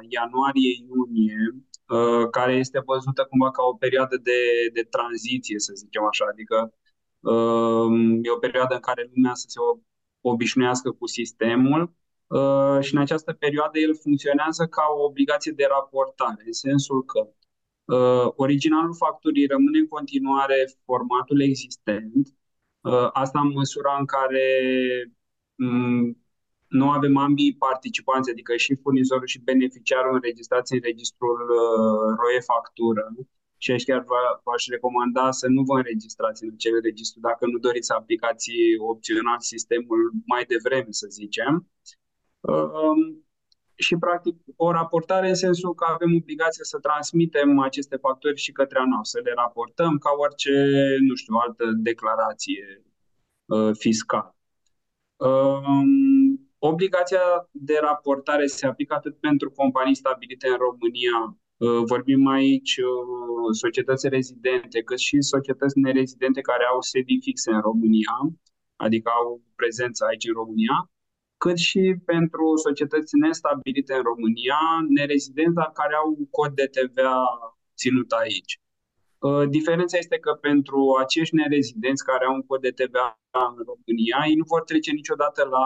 ianuarie-iunie, 0.09 1.40
uh, 1.55 1.70
care 2.31 2.53
este 2.53 2.83
văzută 2.87 3.25
cumva 3.25 3.51
ca 3.51 3.63
o 3.63 3.75
perioadă 3.75 4.17
de, 4.17 4.41
de 4.73 4.83
tranziție, 4.83 5.59
să 5.59 5.73
zicem 5.75 6.05
așa, 6.05 6.25
adică 6.33 6.75
uh, 7.21 8.19
e 8.23 8.31
o 8.31 8.39
perioadă 8.39 8.75
în 8.75 8.81
care 8.81 9.11
lumea 9.15 9.35
să 9.35 9.45
se 9.49 9.59
obișnuiască 10.21 10.91
cu 10.91 11.07
sistemul 11.07 11.95
uh, 12.27 12.79
și 12.81 12.95
în 12.95 13.01
această 13.01 13.33
perioadă 13.33 13.79
el 13.79 13.97
funcționează 13.97 14.67
ca 14.67 14.83
o 14.97 15.05
obligație 15.05 15.53
de 15.53 15.67
raportare, 15.69 16.43
în 16.47 16.53
sensul 16.53 17.05
că 17.05 17.29
originalul 18.37 18.95
facturii 18.95 19.47
rămâne 19.47 19.79
în 19.79 19.89
continuare 19.89 20.71
formatul 20.85 21.43
existent, 21.43 22.35
Uh, 22.81 23.09
asta 23.13 23.41
în 23.41 23.53
măsura 23.53 23.97
în 23.99 24.05
care 24.07 24.43
mm, 25.55 26.20
nu 26.79 26.91
avem 26.91 27.17
ambii 27.17 27.57
participanți, 27.67 28.31
adică 28.31 28.57
și 28.57 28.81
furnizorul 28.83 29.27
și 29.27 29.47
beneficiarul 29.50 30.15
înregistrați 30.15 30.73
în 30.73 30.81
registrul 30.83 31.41
uh, 31.62 32.17
ROE 32.21 32.41
factură. 32.53 33.05
Și 33.62 33.71
aici 33.71 33.85
chiar 33.85 34.05
v-aș 34.45 34.67
recomanda 34.67 35.31
să 35.31 35.47
nu 35.49 35.62
vă 35.62 35.77
înregistrați 35.77 36.45
în 36.45 36.50
acel 36.55 36.81
registru 36.83 37.21
dacă 37.21 37.47
nu 37.47 37.59
doriți 37.59 37.87
să 37.87 37.93
aplicați 37.93 38.50
opțional 38.79 39.41
sistemul 39.53 40.00
mai 40.27 40.45
devreme, 40.53 40.87
să 40.91 41.07
zicem. 41.11 41.53
Um, 42.41 43.25
și, 43.75 43.97
practic, 43.97 44.37
o 44.57 44.71
raportare 44.71 45.29
în 45.29 45.35
sensul 45.35 45.75
că 45.75 45.85
avem 45.95 46.15
obligația 46.15 46.65
să 46.65 46.79
transmitem 46.79 47.59
aceste 47.59 47.97
facturi 47.97 48.41
și 48.41 48.53
către 48.53 48.79
a 48.79 48.85
noastră, 48.85 49.21
să 49.21 49.29
le 49.29 49.33
raportăm 49.37 49.99
ca 49.99 50.11
orice, 50.25 50.55
nu 51.09 51.15
știu, 51.15 51.35
altă 51.35 51.65
declarație 51.89 52.83
uh, 53.47 53.71
fiscală. 53.79 54.35
Um, 55.17 56.30
obligația 56.61 57.49
de 57.50 57.79
raportare 57.81 58.47
se 58.47 58.67
aplică 58.67 58.95
atât 58.95 59.21
pentru 59.21 59.50
companii 59.50 59.95
stabilite 60.02 60.49
în 60.49 60.57
România, 60.57 61.19
uh, 61.57 61.83
vorbim 61.93 62.26
aici 62.26 62.76
uh, 62.76 63.49
societăți 63.62 64.09
rezidente, 64.09 64.83
cât 64.83 64.99
și 64.99 65.17
societăți 65.21 65.79
nerezidente 65.79 66.40
care 66.40 66.64
au 66.73 66.81
sedii 66.81 67.21
fixe 67.23 67.50
în 67.50 67.61
România, 67.61 68.14
adică 68.76 69.11
au 69.21 69.43
prezență 69.57 70.05
aici 70.05 70.29
în 70.29 70.35
România, 70.35 70.90
cât 71.45 71.59
și 71.59 71.83
pentru 72.05 72.45
societăți 72.67 73.17
nestabilite 73.17 73.95
în 73.95 74.02
România, 74.02 74.61
nerezidente 74.88 75.61
care 75.73 75.95
au 75.95 76.09
un 76.19 76.26
cod 76.37 76.52
de 76.61 76.67
TVA 76.76 77.23
ținut 77.76 78.11
aici. 78.11 78.52
Uh, 79.19 79.49
diferența 79.49 79.97
este 79.99 80.19
că 80.19 80.33
pentru 80.49 80.81
acești 81.05 81.35
nerezidenți 81.35 82.05
care 82.05 82.25
au 82.25 82.35
un 82.35 82.43
cod 82.43 82.61
de 82.61 82.76
TVA 82.79 83.07
în 83.49 83.57
România, 83.71 84.19
ei 84.29 84.40
nu 84.40 84.45
vor 84.52 84.62
trece 84.62 84.90
niciodată 84.93 85.40
la 85.57 85.64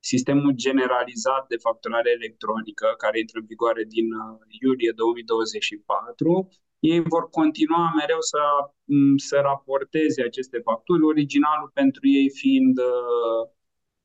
sistemul 0.00 0.52
generalizat 0.52 1.46
de 1.48 1.56
facturare 1.56 2.10
electronică, 2.10 2.94
care 2.98 3.18
intră 3.18 3.38
în 3.38 3.46
vigoare 3.46 3.84
din 3.84 4.12
uh, 4.12 4.38
iulie 4.60 4.92
2024. 4.96 6.48
Ei 6.78 7.00
vor 7.00 7.28
continua 7.28 7.92
mereu 8.00 8.20
să, 8.20 8.42
mm, 8.84 9.16
să 9.16 9.36
raporteze 9.42 10.22
aceste 10.22 10.58
facturi, 10.58 11.02
originalul 11.02 11.70
pentru 11.74 12.08
ei 12.08 12.30
fiind 12.30 12.78
uh, 12.78 13.42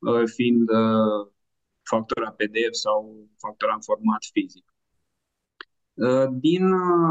Uh, 0.05 0.27
fiind 0.35 0.69
uh, 0.69 1.31
factura 1.83 2.31
PDF 2.31 2.73
sau 2.85 3.27
factura 3.37 3.73
în 3.73 3.81
format 3.81 4.23
fizic. 4.31 4.73
Uh, 5.93 6.27
din 6.31 6.63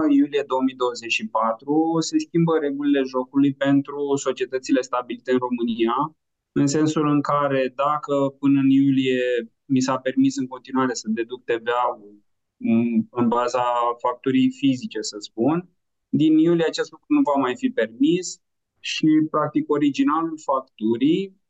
iulie 0.09 0.45
2024 0.47 1.97
se 2.00 2.19
schimbă 2.19 2.59
regulile 2.59 3.03
jocului 3.03 3.55
pentru 3.55 4.17
societățile 4.17 4.81
stabilite 4.81 5.33
în 5.33 5.38
România, 5.38 6.17
în 6.61 6.66
sensul 6.66 7.06
în 7.08 7.20
care 7.20 7.73
dacă 7.75 8.14
până 8.38 8.61
în 8.61 8.70
iulie 8.70 9.23
mi 9.64 9.80
s-a 9.80 9.99
permis 9.99 10.37
în 10.37 10.46
continuare 10.46 10.94
să 10.94 11.06
deduc 11.08 11.44
TVA-ul 11.44 12.23
mm, 12.56 13.08
în 13.11 13.28
baza 13.28 13.64
facturii 13.99 14.50
fizice, 14.50 15.00
să 15.00 15.16
spun, 15.18 15.68
din 16.08 16.38
iulie 16.38 16.64
acest 16.68 16.90
lucru 16.90 17.06
nu 17.08 17.20
va 17.20 17.40
mai 17.40 17.56
fi 17.56 17.68
permis 17.70 18.40
și, 18.80 19.06
practic, 19.30 19.70
originalul 19.70 20.38
facturii 20.44 21.40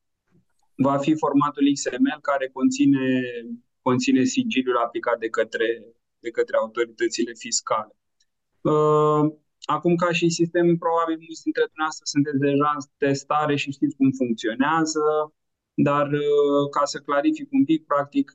va 0.76 0.98
fi 0.98 1.14
formatul 1.16 1.72
XML 1.72 2.18
care 2.22 2.48
conține, 2.52 3.20
conține 3.82 4.24
sigiliul 4.24 4.76
aplicat 4.76 5.18
de 5.18 5.28
către, 5.28 5.66
de 6.18 6.30
către 6.30 6.56
autoritățile 6.56 7.32
fiscale. 7.34 7.96
Uh, 8.60 9.32
acum, 9.64 9.94
ca 9.94 10.12
și 10.12 10.36
sistem, 10.40 10.76
probabil 10.84 11.16
mulți 11.26 11.44
dintre 11.46 11.64
dumneavoastră 11.70 12.04
sunteți 12.14 12.44
deja 12.48 12.70
în 12.76 12.82
testare 13.04 13.54
și 13.62 13.74
știți 13.76 13.96
cum 13.96 14.10
funcționează, 14.20 15.04
dar 15.88 16.06
uh, 16.26 16.62
ca 16.76 16.84
să 16.92 16.98
clarific 16.98 17.48
un 17.58 17.64
pic, 17.64 17.80
practic, 17.92 18.26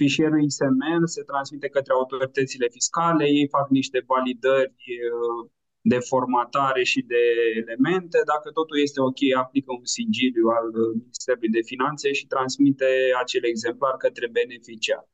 fișierul 0.00 0.46
XML 0.46 1.06
se 1.16 1.22
transmite 1.22 1.68
către 1.68 1.92
autoritățile 1.92 2.68
fiscale, 2.76 3.24
ei 3.24 3.48
fac 3.56 3.66
niște 3.70 3.98
validări 4.06 4.74
uh, 5.10 5.50
de 5.92 5.98
formatare 5.98 6.82
și 6.82 7.00
de 7.02 7.22
elemente. 7.60 8.18
Dacă 8.32 8.50
totul 8.50 8.78
este 8.86 9.00
ok, 9.00 9.20
aplică 9.42 9.70
un 9.78 9.84
sigiliu 9.96 10.46
al 10.58 10.68
uh, 10.68 10.92
Ministerului 11.02 11.48
de 11.56 11.62
Finanțe 11.70 12.12
și 12.12 12.26
transmite 12.26 12.88
acel 13.22 13.44
exemplar 13.44 13.94
către 14.04 14.26
beneficiar. 14.38 15.04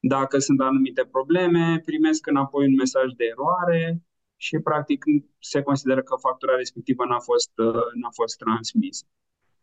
Dacă 0.00 0.38
sunt 0.38 0.60
anumite 0.60 1.04
probleme, 1.16 1.80
primesc 1.84 2.26
înapoi 2.26 2.66
un 2.66 2.74
mesaj 2.74 3.08
de 3.20 3.24
eroare 3.32 4.02
și 4.46 4.56
practic 4.68 5.00
se 5.38 5.62
consideră 5.62 6.02
că 6.02 6.14
factura 6.26 6.54
respectivă 6.56 7.02
n-a 7.04 7.22
fost, 7.30 7.52
uh, 7.56 7.86
n-a 8.00 8.12
fost 8.20 8.36
transmisă. 8.36 9.04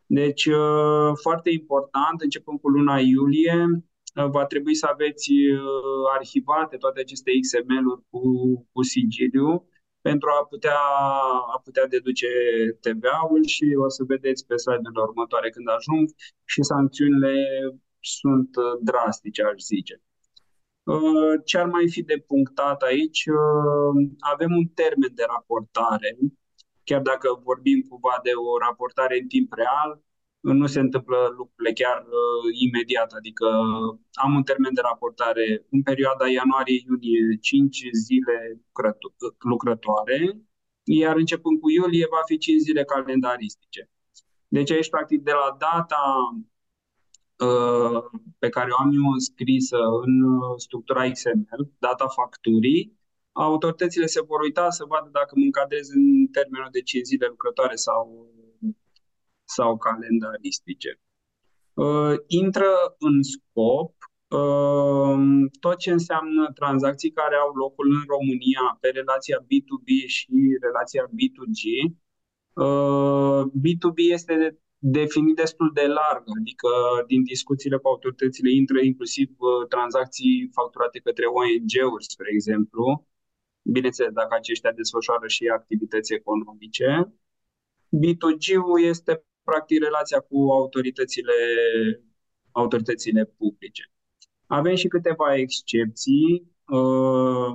Deci, 0.06 0.46
uh, 0.46 1.12
foarte 1.26 1.50
important, 1.60 2.18
începând 2.22 2.60
cu 2.60 2.70
luna 2.70 2.98
iulie, 3.00 3.58
va 4.36 4.46
trebui 4.46 4.76
să 4.76 4.86
aveți 4.92 5.32
arhivate 6.16 6.76
toate 6.78 7.00
aceste 7.00 7.32
XML-uri 7.44 8.04
cu, 8.10 8.22
cu 8.72 8.82
sigiliu 8.82 9.50
pentru 10.02 10.28
a 10.40 10.46
putea, 10.46 10.82
a 11.56 11.58
putea 11.64 11.86
deduce 11.88 12.28
TVA-ul 12.86 13.46
și 13.46 13.66
o 13.86 13.90
să 13.90 14.04
vedeți 14.14 14.46
pe 14.46 14.56
slide-urile 14.56 15.02
următoare 15.10 15.50
când 15.50 15.68
ajung 15.78 16.06
și 16.46 16.62
sancțiunile 16.72 17.34
sunt 18.00 18.56
uh, 18.56 18.80
drastice, 18.90 19.42
aș 19.44 19.60
zice. 19.74 19.96
Uh, 20.92 21.42
ce 21.46 21.58
ar 21.58 21.66
mai 21.66 21.90
fi 21.90 22.02
de 22.04 22.18
punctat 22.28 22.82
aici? 22.82 23.26
Uh, 23.26 23.94
avem 24.34 24.52
un 24.62 24.66
termen 24.66 25.12
de 25.14 25.24
raportare, 25.28 26.18
chiar 26.84 27.02
dacă 27.02 27.28
vorbim 27.44 27.80
cumva 27.90 28.20
de 28.24 28.32
o 28.48 28.58
raportare 28.58 29.20
în 29.22 29.28
timp 29.28 29.54
real, 29.54 29.92
nu 30.40 30.68
se 30.68 30.80
întâmplă 30.80 31.18
lucrurile 31.38 31.74
chiar 31.74 31.98
uh, 32.02 32.46
imediat, 32.68 33.12
adică 33.12 33.48
am 34.24 34.36
un 34.36 34.44
termen 34.44 34.74
de 34.74 34.82
raportare 34.82 35.66
în 35.70 35.82
perioada 35.84 36.28
ianuarie-iunie 36.28 37.38
5 37.42 37.78
zile 38.06 38.38
lucrătoare, 39.40 40.20
iar 40.84 41.16
începând 41.16 41.60
cu 41.60 41.70
iulie 41.70 42.08
va 42.10 42.22
fi 42.26 42.38
5 42.38 42.60
zile 42.60 42.84
calendaristice. 42.84 43.90
Deci 44.48 44.72
aici, 44.72 44.90
practic, 44.90 45.22
de 45.24 45.32
la 45.32 45.56
data 45.60 46.02
uh, 46.32 46.51
pe 48.40 48.50
care 48.50 48.70
o 48.72 48.82
am 48.82 48.92
eu 48.94 49.12
înscrisă 49.12 49.78
în 50.06 50.14
uh, 50.22 50.54
structura 50.58 51.10
XML, 51.12 51.62
data 51.80 52.08
facturii, 52.08 53.00
autoritățile 53.32 54.06
se 54.06 54.22
vor 54.22 54.40
uita 54.42 54.70
să 54.70 54.86
vadă 54.88 55.10
dacă 55.12 55.32
mă 55.36 55.44
încadrez 55.44 55.90
în 55.90 56.28
termenul 56.28 56.68
de 56.72 56.82
5 56.82 57.06
zile 57.06 57.28
lucrătoare 57.30 57.76
sau 57.76 58.30
sau 59.56 59.78
calendaristice. 59.78 61.00
Uh, 61.74 62.16
intră 62.28 62.72
în 63.00 63.18
scop 63.34 63.94
uh, 64.40 65.20
tot 65.60 65.78
ce 65.78 65.92
înseamnă 65.92 66.52
tranzacții 66.54 67.12
care 67.12 67.36
au 67.36 67.52
locul 67.54 67.88
în 67.92 68.04
România 68.16 68.78
pe 68.82 68.90
relația 68.90 69.38
B2B 69.50 69.88
și 70.08 70.32
relația 70.62 71.04
B2G. 71.18 71.64
Uh, 72.66 73.42
B2B 73.64 73.98
este 74.18 74.60
definit 74.84 75.36
destul 75.36 75.72
de 75.74 75.86
larg, 75.86 76.24
adică 76.40 76.70
din 77.08 77.24
discuțiile 77.24 77.78
cu 77.78 77.88
autoritățile 77.88 78.52
intră 78.52 78.80
inclusiv 78.80 79.30
uh, 79.30 79.68
tranzacții 79.68 80.50
facturate 80.54 81.00
către 81.00 81.26
ONG-uri, 81.26 82.04
spre 82.04 82.28
exemplu, 82.32 83.08
bineînțeles 83.62 84.12
dacă 84.12 84.36
aceștia 84.36 84.72
desfășoară 84.72 85.28
și 85.28 85.48
activități 85.48 86.14
economice. 86.14 87.14
B2G-ul 88.02 88.84
este 88.84 89.26
practic 89.44 89.84
relația 89.84 90.20
cu 90.20 90.38
autoritățile, 90.52 91.34
autoritățile 92.52 93.26
publice. 93.38 93.92
Avem 94.48 94.76
și 94.76 94.88
câteva 94.88 95.36
excepții 95.36 96.52
uh, 96.68 97.54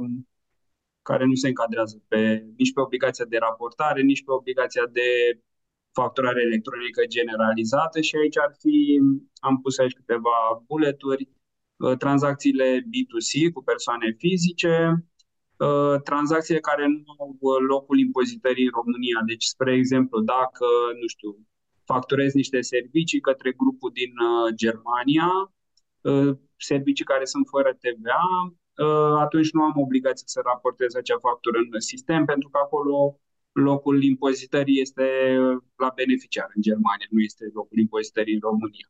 care 1.03 1.25
nu 1.25 1.35
se 1.35 1.49
încadrează 1.49 2.03
pe, 2.09 2.47
nici 2.57 2.73
pe 2.73 2.81
obligația 2.81 3.25
de 3.25 3.37
raportare, 3.37 4.03
nici 4.03 4.25
pe 4.25 4.33
obligația 4.33 4.87
de 4.93 5.41
facturare 6.01 6.41
electronică 6.49 7.01
generalizată 7.17 7.99
și 8.01 8.15
aici 8.17 8.39
ar 8.47 8.53
fi, 8.63 8.77
am 9.49 9.55
pus 9.63 9.79
aici 9.79 9.99
câteva 10.01 10.37
buleturi, 10.67 11.23
uh, 11.77 11.97
tranzacțiile 12.03 12.69
B2C 12.93 13.33
cu 13.55 13.63
persoane 13.71 14.09
fizice, 14.23 14.75
uh, 15.67 15.97
tranzacțiile 16.09 16.61
care 16.71 16.85
nu 16.87 17.13
au 17.19 17.31
locul 17.73 17.99
impozitării 17.99 18.69
în 18.69 18.75
România. 18.81 19.19
Deci, 19.31 19.45
spre 19.55 19.73
exemplu, 19.81 20.17
dacă, 20.35 20.67
nu 21.01 21.07
știu, 21.15 21.31
facturez 21.93 22.33
niște 22.33 22.61
servicii 22.61 23.27
către 23.29 23.51
grupul 23.61 23.91
din 24.01 24.13
uh, 24.31 24.55
Germania, 24.63 25.31
uh, 26.09 26.31
servicii 26.57 27.11
care 27.13 27.25
sunt 27.25 27.47
fără 27.55 27.71
TVA, 27.83 28.29
uh, 28.85 29.15
atunci 29.25 29.51
nu 29.51 29.63
am 29.63 29.77
obligație 29.87 30.27
să 30.35 30.41
raportez 30.45 30.95
acea 30.95 31.19
factură 31.19 31.59
în 31.59 31.81
sistem, 31.81 32.25
pentru 32.25 32.49
că 32.49 32.59
acolo 32.63 32.97
locul 33.63 34.03
impozitării 34.03 34.81
este 34.81 35.37
la 35.77 35.93
beneficiar 35.95 36.51
în 36.55 36.63
Germania, 36.63 37.07
nu 37.11 37.21
este 37.21 37.51
locul 37.55 37.79
impozitării 37.79 38.35
în 38.35 38.41
România. 38.41 38.89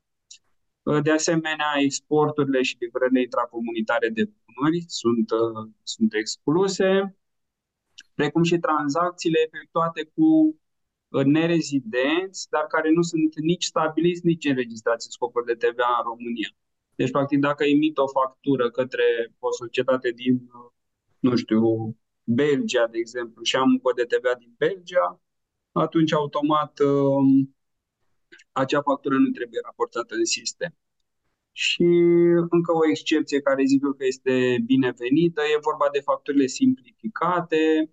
De 1.02 1.10
asemenea, 1.10 1.72
exporturile 1.78 2.62
și 2.62 2.76
livrările 2.80 3.20
intracomunitare 3.20 4.08
de 4.08 4.30
bunuri 4.44 4.84
sunt, 4.86 5.28
sunt 5.82 6.14
excluse, 6.14 7.16
precum 8.14 8.42
și 8.42 8.58
tranzacțiile 8.58 9.38
efectuate 9.46 10.10
cu 10.14 10.58
nerezidenți, 11.24 12.48
dar 12.50 12.66
care 12.66 12.90
nu 12.90 13.02
sunt 13.02 13.38
nici 13.38 13.64
stabiliți, 13.64 14.26
nici 14.26 14.44
înregistrați 14.44 15.06
în 15.06 15.10
scopuri 15.10 15.46
de 15.46 15.54
TVA 15.54 15.96
în 15.98 16.04
România. 16.10 16.48
Deci, 16.94 17.10
practic, 17.10 17.38
dacă 17.38 17.64
emit 17.64 17.98
o 17.98 18.06
factură 18.08 18.70
către 18.70 19.34
o 19.38 19.52
societate 19.52 20.10
din, 20.10 20.50
nu 21.18 21.36
știu, 21.36 21.60
Belgia, 22.26 22.86
de 22.86 22.98
exemplu, 22.98 23.42
și 23.42 23.56
am 23.56 23.70
un 23.70 23.78
cod 23.78 23.94
de 23.96 24.04
TVA 24.04 24.34
din 24.34 24.54
Belgia, 24.58 25.20
atunci, 25.72 26.12
automat, 26.12 26.78
um, 26.78 27.56
acea 28.52 28.82
factură 28.82 29.14
nu 29.18 29.30
trebuie 29.30 29.60
raportată 29.64 30.14
în 30.14 30.24
sistem. 30.24 30.74
Și 31.52 31.82
încă 32.50 32.72
o 32.72 32.88
excepție 32.90 33.40
care 33.40 33.64
zic 33.64 33.82
eu 33.84 33.92
că 33.92 34.04
este 34.06 34.62
binevenită 34.64 35.42
e 35.42 35.58
vorba 35.60 35.88
de 35.92 36.00
facturile 36.00 36.46
simplificate, 36.46 37.90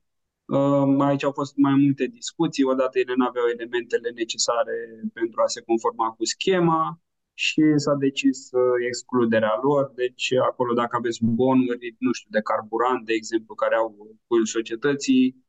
Aici 0.99 1.23
au 1.23 1.31
fost 1.31 1.55
mai 1.55 1.73
multe 1.75 2.05
discuții. 2.05 2.63
Odată 2.63 2.99
ele 2.99 3.13
nu 3.15 3.25
aveau 3.25 3.45
elementele 3.47 4.09
necesare 4.09 4.71
pentru 5.13 5.41
a 5.41 5.47
se 5.47 5.61
conforma 5.61 6.09
cu 6.11 6.25
schema 6.25 7.01
și 7.33 7.61
s-a 7.75 7.93
decis 7.93 8.49
uh, 8.51 8.61
excluderea 8.87 9.59
lor. 9.63 9.91
Deci 9.95 10.33
acolo 10.49 10.73
dacă 10.73 10.95
aveți 10.99 11.19
bonuri, 11.23 11.95
nu 11.99 12.11
știu, 12.11 12.29
de 12.31 12.41
carburant, 12.41 13.05
de 13.05 13.13
exemplu, 13.13 13.55
care 13.55 13.75
au 13.75 13.87
cu 14.27 14.43
societății, 14.43 15.45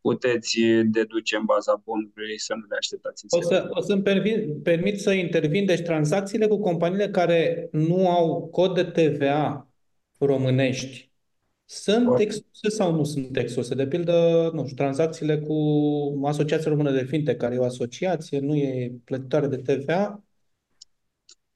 puteți 0.00 0.60
deduce 0.84 1.36
în 1.36 1.44
baza 1.44 1.82
bonului 1.84 2.38
să 2.38 2.54
nu 2.54 2.64
le 2.68 2.76
așteptați 2.78 3.24
în 3.24 3.38
o, 3.38 3.42
să, 3.42 3.66
o 3.70 3.80
să-mi 3.80 4.02
permit, 4.02 4.62
permit 4.62 5.00
să 5.00 5.12
intervin. 5.12 5.64
Deci 5.64 5.82
tranzacțiile 5.82 6.46
cu 6.46 6.60
companiile 6.60 7.08
care 7.10 7.68
nu 7.72 8.10
au 8.10 8.48
cod 8.48 8.74
de 8.74 8.84
TVA 8.84 9.68
românești 10.18 11.12
sunt 11.66 12.18
excluse 12.18 12.68
sau 12.68 12.94
nu 12.94 13.04
sunt 13.04 13.36
excluse? 13.36 13.74
De 13.74 13.86
pildă, 13.86 14.50
nu 14.52 14.62
știu, 14.64 14.76
tranzacțiile 14.76 15.38
cu 15.38 15.54
Asociația 16.24 16.70
Română 16.70 16.90
de 16.90 17.04
Finte, 17.04 17.36
care 17.36 17.54
e 17.54 17.58
o 17.58 17.64
asociație, 17.64 18.38
nu 18.38 18.54
e 18.54 18.92
plătitoare 19.04 19.46
de 19.46 19.56
TVA? 19.56 20.24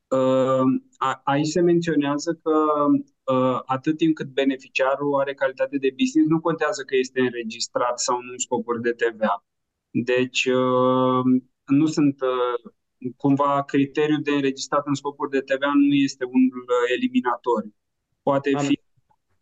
Uh, 0.09 1.21
aici 1.25 1.47
se 1.47 1.61
menționează 1.61 2.41
că 2.43 2.57
uh, 3.35 3.61
atât 3.65 3.97
timp 3.97 4.15
cât 4.15 4.27
beneficiarul 4.27 5.21
are 5.21 5.35
calitate 5.35 5.77
de 5.79 5.95
business, 5.99 6.29
nu 6.29 6.41
contează 6.41 6.83
că 6.83 6.97
este 6.97 7.21
înregistrat 7.21 8.01
sau 8.01 8.21
nu 8.23 8.31
în 8.31 8.39
scopuri 8.39 8.81
de 8.81 8.93
TVA. 8.93 9.45
Deci, 9.91 10.45
uh, 10.45 11.25
nu 11.67 11.87
sunt 11.87 12.21
uh, 12.21 12.71
cumva 13.17 13.63
criteriul 13.63 14.23
de 14.23 14.31
înregistrat 14.31 14.87
în 14.87 14.95
scopuri 14.95 15.31
de 15.31 15.41
TVA 15.41 15.73
nu 15.75 15.95
este 15.95 16.25
unul 16.25 16.65
uh, 16.69 16.95
eliminatoriu. 16.97 17.75
Poate 18.23 18.51
Am. 18.55 18.65
fi 18.65 18.81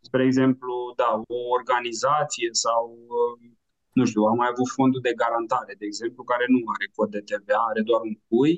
Spre 0.07 0.23
exemplu, 0.23 0.73
da, 0.95 1.11
o 1.37 1.39
organizație 1.59 2.49
sau, 2.51 2.83
uh, 3.17 3.33
nu 3.97 4.03
știu, 4.05 4.21
am 4.23 4.37
mai 4.41 4.49
avut 4.51 4.69
fondul 4.77 5.01
de 5.07 5.19
garantare, 5.21 5.73
de 5.81 5.85
exemplu, 5.85 6.21
care 6.31 6.45
nu 6.53 6.59
are 6.75 6.87
cod 6.95 7.09
de 7.15 7.21
TVA, 7.29 7.61
are 7.71 7.81
doar 7.89 8.01
un 8.09 8.15
cui. 8.27 8.53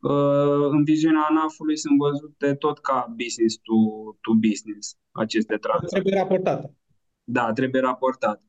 Uh, 0.00 0.68
în 0.70 0.84
viziunea 0.84 1.26
ANAF-ului 1.28 1.76
sunt 1.76 1.98
văzute 1.98 2.54
tot 2.54 2.78
ca 2.78 3.14
business 3.16 3.56
to, 3.56 3.78
to 4.20 4.32
business 4.48 4.96
aceste 5.10 5.56
tranzacții. 5.56 6.00
Trebuie 6.00 6.20
raportate. 6.22 6.76
Da, 7.24 7.52
trebuie 7.52 7.80
raportate. 7.80 8.42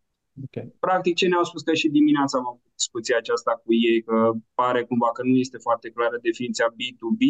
Okay. 0.45 0.75
Practic, 0.79 1.15
ce 1.15 1.27
ne-au 1.27 1.43
spus 1.43 1.61
că 1.61 1.73
și 1.73 1.89
dimineața 1.89 2.37
am 2.37 2.47
avut 2.47 2.71
discuția 2.75 3.17
aceasta 3.17 3.51
cu 3.63 3.73
ei, 3.73 4.01
că 4.03 4.31
pare 4.53 4.83
cumva 4.83 5.11
că 5.11 5.21
nu 5.23 5.35
este 5.35 5.57
foarte 5.57 5.89
clară 5.89 6.17
definiția 6.21 6.67
B2B, 6.79 7.23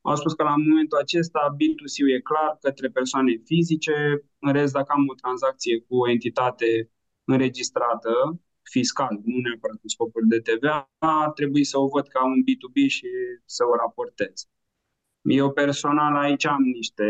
am 0.00 0.14
spus 0.14 0.32
că 0.34 0.42
la 0.42 0.56
momentul 0.56 0.98
acesta 0.98 1.56
B2C-ul 1.58 2.14
e 2.16 2.28
clar 2.30 2.58
către 2.60 2.88
persoane 2.88 3.32
fizice, 3.44 3.94
în 4.38 4.52
rest 4.52 4.72
dacă 4.72 4.92
am 4.96 5.08
o 5.08 5.14
tranzacție 5.14 5.80
cu 5.80 5.94
o 5.96 6.10
entitate 6.10 6.90
înregistrată 7.24 8.12
fiscal, 8.70 9.20
nu 9.24 9.38
neapărat 9.40 9.76
cu 9.80 9.88
scopuri 9.88 10.26
de 10.26 10.40
TVA, 10.40 10.90
trebuie 11.34 11.64
să 11.64 11.78
o 11.78 11.88
văd 11.88 12.06
ca 12.06 12.24
un 12.24 12.42
B2B 12.46 12.76
și 12.88 13.06
să 13.44 13.64
o 13.64 13.76
raportez. 13.76 14.48
Eu 15.22 15.52
personal 15.52 16.16
aici 16.16 16.46
am 16.46 16.62
niște 16.62 17.08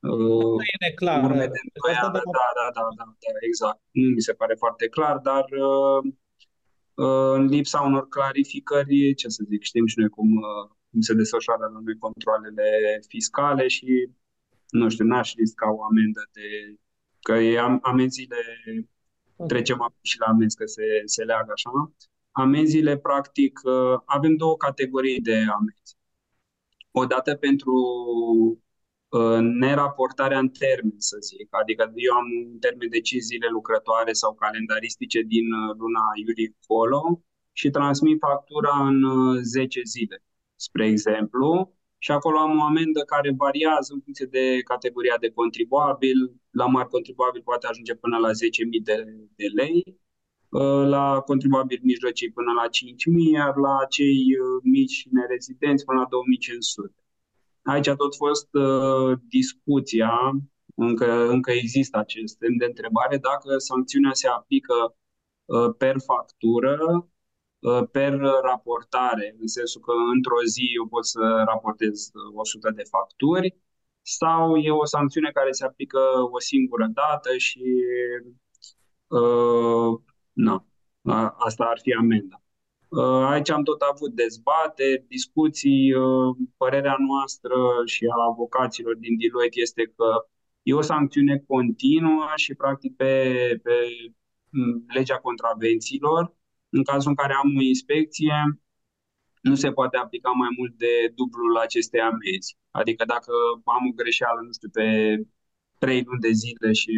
uh, 0.00 0.56
e 0.72 0.84
neclar. 0.88 1.24
Urme 1.24 1.46
de 1.46 1.60
da, 1.92 1.92
da, 1.92 2.10
da, 2.10 2.20
da, 2.58 2.66
da, 2.74 2.88
da, 2.96 3.04
exact. 3.40 3.80
Nu 3.90 4.08
mi 4.08 4.20
se 4.20 4.32
pare 4.32 4.54
foarte 4.54 4.88
clar, 4.88 5.18
dar 5.18 5.44
uh, 5.44 6.12
uh, 6.94 7.32
în 7.34 7.44
lipsa 7.44 7.80
unor 7.80 8.08
clarificări, 8.08 9.14
ce 9.14 9.28
să 9.28 9.44
zic, 9.48 9.62
știm 9.62 9.86
și 9.86 9.98
noi 9.98 10.08
cum 10.08 10.36
uh, 10.36 10.76
cum 10.92 11.00
se 11.00 11.14
desfășoară 11.14 11.60
la 11.72 11.80
noi 11.80 11.98
controlele 11.98 12.68
fiscale 13.08 13.68
și, 13.68 14.10
nu 14.68 14.88
știu, 14.88 15.04
n-aș 15.04 15.34
risca 15.34 15.72
o 15.72 15.84
amendă 15.84 16.28
de... 16.32 16.76
că 17.20 17.32
e 17.32 17.58
am, 17.58 17.78
amenziile, 17.82 18.36
trecem 19.46 19.94
și 20.00 20.18
la 20.18 20.26
amenzi, 20.26 20.56
că 20.56 20.66
se, 20.66 20.82
se 21.04 21.24
leagă 21.24 21.52
așa, 21.52 21.70
Amenziile, 22.32 22.98
practic, 22.98 23.60
uh, 23.64 24.00
avem 24.04 24.36
două 24.36 24.56
categorii 24.56 25.20
de 25.20 25.36
amenzi. 25.36 25.96
Odată 26.90 27.34
pentru 27.34 27.72
uh, 29.08 29.38
neraportarea 29.38 30.38
în 30.38 30.48
termen, 30.48 30.94
să 30.96 31.16
zic. 31.20 31.48
Adică 31.50 31.92
eu 31.94 32.14
am 32.14 32.26
un 32.52 32.58
termen 32.58 32.88
de 32.90 33.00
5 33.00 33.22
zile 33.22 33.48
lucrătoare 33.48 34.12
sau 34.12 34.34
calendaristice 34.34 35.20
din 35.20 35.52
uh, 35.52 35.74
luna 35.76 36.02
iulie 36.26 36.56
colo 36.66 37.22
și 37.52 37.70
transmit 37.70 38.18
factura 38.18 38.86
în 38.86 38.98
10 39.42 39.80
zile 39.84 40.22
spre 40.56 40.86
exemplu, 40.86 41.76
și 42.04 42.10
acolo 42.10 42.38
am 42.38 42.58
o 42.58 42.62
amendă 42.62 43.00
care 43.00 43.40
variază 43.44 43.90
în 43.92 44.00
funcție 44.04 44.26
de 44.26 44.44
categoria 44.72 45.16
de 45.20 45.30
contribuabil. 45.30 46.18
La 46.50 46.66
mari 46.66 46.88
contribuabil 46.88 47.42
poate 47.42 47.66
ajunge 47.66 47.94
până 47.94 48.16
la 48.18 48.30
10.000 48.30 48.34
de, 48.88 48.96
de 49.40 49.46
lei. 49.58 49.78
la 50.94 51.20
contribuabili 51.20 51.88
mijlocii 51.90 52.32
până 52.38 52.52
la 52.60 52.66
5.000, 52.66 53.32
iar 53.32 53.54
la 53.56 53.76
cei 53.88 54.18
mici 54.62 55.06
nerezidenți 55.10 55.84
până 55.84 55.98
la 56.00 56.06
2.500. 56.06 56.94
Aici 57.62 57.88
a 57.88 57.94
tot 57.94 58.14
fost 58.16 58.48
uh, 58.54 59.18
discuția, 59.28 60.12
încă, 60.74 61.28
încă 61.28 61.50
există 61.50 61.98
acest 61.98 62.36
semn 62.38 62.56
de 62.56 62.64
întrebare, 62.64 63.16
dacă 63.28 63.58
sancțiunea 63.58 64.12
se 64.12 64.28
aplică 64.28 64.76
uh, 65.44 65.74
per 65.78 65.96
factură, 66.10 66.76
uh, 66.96 67.11
per 67.90 68.12
raportare, 68.42 69.36
în 69.40 69.46
sensul 69.46 69.80
că 69.80 69.92
într-o 70.14 70.42
zi 70.44 70.70
eu 70.76 70.86
pot 70.86 71.06
să 71.06 71.42
raportez 71.46 72.10
100 72.34 72.70
de 72.70 72.82
facturi, 72.82 73.56
sau 74.02 74.56
e 74.56 74.70
o 74.70 74.84
sancțiune 74.84 75.30
care 75.30 75.52
se 75.52 75.64
aplică 75.64 75.98
o 76.30 76.38
singură 76.40 76.86
dată 76.92 77.36
și 77.36 77.62
uh, 79.06 80.00
na, 80.32 80.66
asta 81.38 81.64
ar 81.64 81.78
fi 81.82 81.92
amenda. 81.92 82.42
Uh, 82.88 83.24
aici 83.30 83.50
am 83.50 83.62
tot 83.62 83.80
avut 83.80 84.12
dezbateri, 84.14 85.04
discuții. 85.08 85.94
Uh, 85.94 86.36
părerea 86.56 86.96
noastră 86.98 87.54
și 87.84 88.04
a 88.04 88.22
avocaților 88.30 88.94
din 88.96 89.16
Deloitte 89.18 89.60
este 89.60 89.92
că 89.96 90.26
e 90.62 90.74
o 90.74 90.80
sancțiune 90.80 91.44
continuă 91.46 92.32
și 92.36 92.54
practic 92.54 92.96
pe, 92.96 93.32
pe 93.62 93.72
mm, 94.48 94.84
legea 94.94 95.18
contravențiilor. 95.18 96.34
În 96.76 96.82
cazul 96.90 97.10
în 97.10 97.16
care 97.16 97.34
am 97.34 97.56
o 97.58 97.62
inspecție, 97.62 98.34
nu 99.42 99.54
se 99.54 99.70
poate 99.72 99.96
aplica 99.96 100.30
mai 100.30 100.48
mult 100.58 100.72
de 100.84 101.12
dublul 101.14 101.56
acestei 101.56 102.00
amenzi. 102.00 102.56
Adică 102.70 103.04
dacă 103.04 103.32
am 103.64 103.86
o 103.90 103.96
greșeală, 104.00 104.40
nu 104.40 104.52
știu, 104.52 104.68
pe 104.68 104.86
trei 105.78 106.02
luni 106.06 106.20
de 106.20 106.32
zile 106.42 106.72
și 106.72 106.92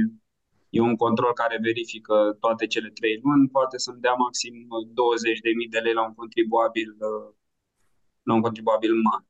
e 0.70 0.80
un 0.80 0.96
control 0.96 1.32
care 1.32 1.58
verifică 1.62 2.36
toate 2.40 2.66
cele 2.66 2.88
trei 2.88 3.20
luni, 3.22 3.48
poate 3.48 3.78
să-mi 3.78 4.00
dea 4.00 4.12
maxim 4.12 4.54
20.000 4.54 5.70
de 5.70 5.78
lei 5.78 5.92
la 5.92 6.06
un 6.06 6.14
contribuabil, 6.14 6.96
la 8.22 8.34
un 8.34 8.40
contribuabil 8.40 8.92
mare. 8.94 9.26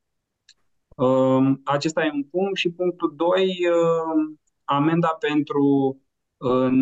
Um, 0.95 1.61
acesta 1.63 2.05
e 2.05 2.11
un 2.13 2.23
punct 2.23 2.57
și 2.57 2.71
punctul 2.71 3.13
2, 3.15 3.57
um, 3.69 4.39
amenda 4.63 5.07
pentru 5.19 5.63
uh, 5.63 6.04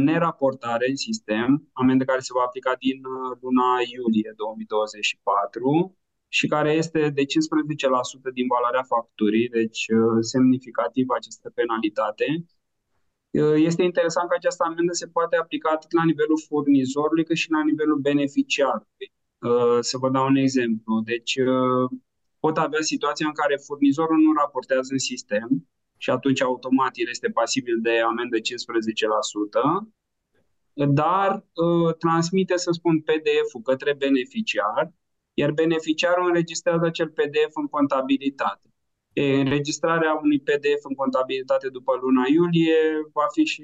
neraportare 0.08 0.86
în 0.90 0.96
sistem, 0.96 1.50
amenda 1.74 2.06
care 2.06 2.20
se 2.20 2.36
va 2.38 2.44
aplica 2.46 2.74
din 2.86 3.00
uh, 3.06 3.38
luna 3.42 3.70
iulie 3.96 4.32
2024 4.36 5.98
și 6.28 6.48
care 6.48 6.72
este 6.82 7.00
de 7.10 7.22
15% 7.22 7.26
din 8.34 8.48
valoarea 8.56 8.84
facturii, 8.94 9.48
deci 9.50 9.84
uh, 9.88 10.18
semnificativ 10.34 11.06
această 11.10 11.48
penalitate 11.50 12.28
Uh, 13.42 13.56
este 13.56 13.84
interesant 13.84 14.30
că 14.30 14.36
această 14.38 14.64
amendă 14.64 14.94
se 14.94 15.08
poate 15.08 15.36
aplica 15.36 15.70
atât 15.70 15.92
la 15.92 16.04
nivelul 16.04 16.44
furnizorului 16.48 17.24
cât 17.24 17.36
și 17.36 17.52
la 17.52 17.64
nivelul 17.64 18.00
beneficiarului. 18.00 19.08
Uh, 19.40 19.78
să 19.80 19.98
vă 19.98 20.10
dau 20.10 20.26
un 20.28 20.36
exemplu. 20.36 21.02
Deci 21.12 21.36
uh, 21.36 21.86
pot 22.40 22.58
avea 22.58 22.82
situația 22.82 23.28
în 23.28 23.34
care 23.34 23.56
furnizorul 23.68 24.20
nu 24.26 24.32
raportează 24.34 24.90
în 24.92 24.98
sistem 25.12 25.48
și 26.04 26.10
atunci 26.10 26.42
automat 26.42 26.92
el 26.94 27.10
este 27.10 27.30
pasibil 27.30 27.78
de 27.82 28.00
amendă 28.00 28.38
15%, 28.38 28.42
dar 31.02 31.46
transmite, 31.98 32.58
să 32.58 32.72
spun, 32.72 33.02
PDF-ul 33.02 33.62
către 33.64 33.94
beneficiar, 33.94 34.94
iar 35.34 35.52
beneficiarul 35.52 36.28
înregistrează 36.28 36.86
acel 36.86 37.10
PDF 37.10 37.54
în 37.54 37.68
contabilitate. 37.68 38.68
E, 39.14 39.40
înregistrarea 39.40 40.20
unui 40.24 40.40
PDF 40.40 40.82
în 40.90 40.96
contabilitate 40.96 41.70
după 41.70 41.94
luna 42.02 42.24
iulie 42.28 42.82
va 43.14 43.26
fi 43.34 43.44
și 43.44 43.64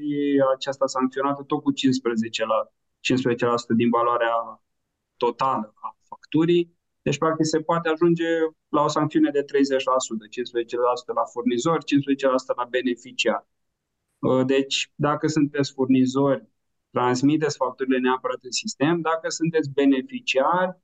aceasta 0.56 0.86
sancționată 0.88 1.43
tot 1.43 1.62
cu 1.63 1.71
15%, 1.71 1.73
la, 2.47 2.60
15% 2.63 3.75
din 3.75 3.89
valoarea 3.89 4.63
totală 5.17 5.73
a 5.75 5.97
facturii. 6.10 6.78
Deci, 7.10 7.17
practic, 7.17 7.45
se 7.45 7.60
poate 7.60 7.89
ajunge 7.89 8.30
la 8.69 8.82
o 8.82 8.88
sancțiune 8.88 9.30
de 9.32 9.43
30%, 9.43 9.45
15% 9.45 11.13
la 11.19 11.26
furnizor, 11.34 11.78
15% 11.84 12.56
la 12.56 12.65
beneficiar. 12.69 13.48
Deci, 14.45 14.91
dacă 14.95 15.28
sunteți 15.28 15.72
furnizori, 15.72 16.48
transmiteți 16.91 17.58
facturile 17.58 18.00
neapărat 18.00 18.39
în 18.41 18.52
sistem. 18.52 19.02
Dacă 19.02 19.30
sunteți 19.30 19.69
beneficiari, 19.69 20.78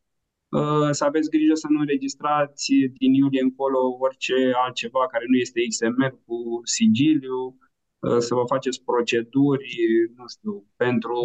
Uh, 0.49 0.89
să 0.91 1.03
aveți 1.03 1.29
grijă 1.29 1.53
să 1.53 1.67
nu 1.69 1.79
înregistrați 1.79 2.65
din 2.97 3.13
iulie 3.13 3.41
încolo 3.41 3.79
orice 3.99 4.33
altceva 4.65 5.07
care 5.07 5.25
nu 5.27 5.37
este 5.37 5.67
XML 5.67 6.21
cu 6.25 6.37
sigiliu, 6.63 7.57
uh, 7.99 8.17
să 8.17 8.33
vă 8.33 8.43
faceți 8.47 8.83
proceduri, 8.83 9.67
nu 10.15 10.23
știu, 10.27 10.65
pentru 10.75 11.19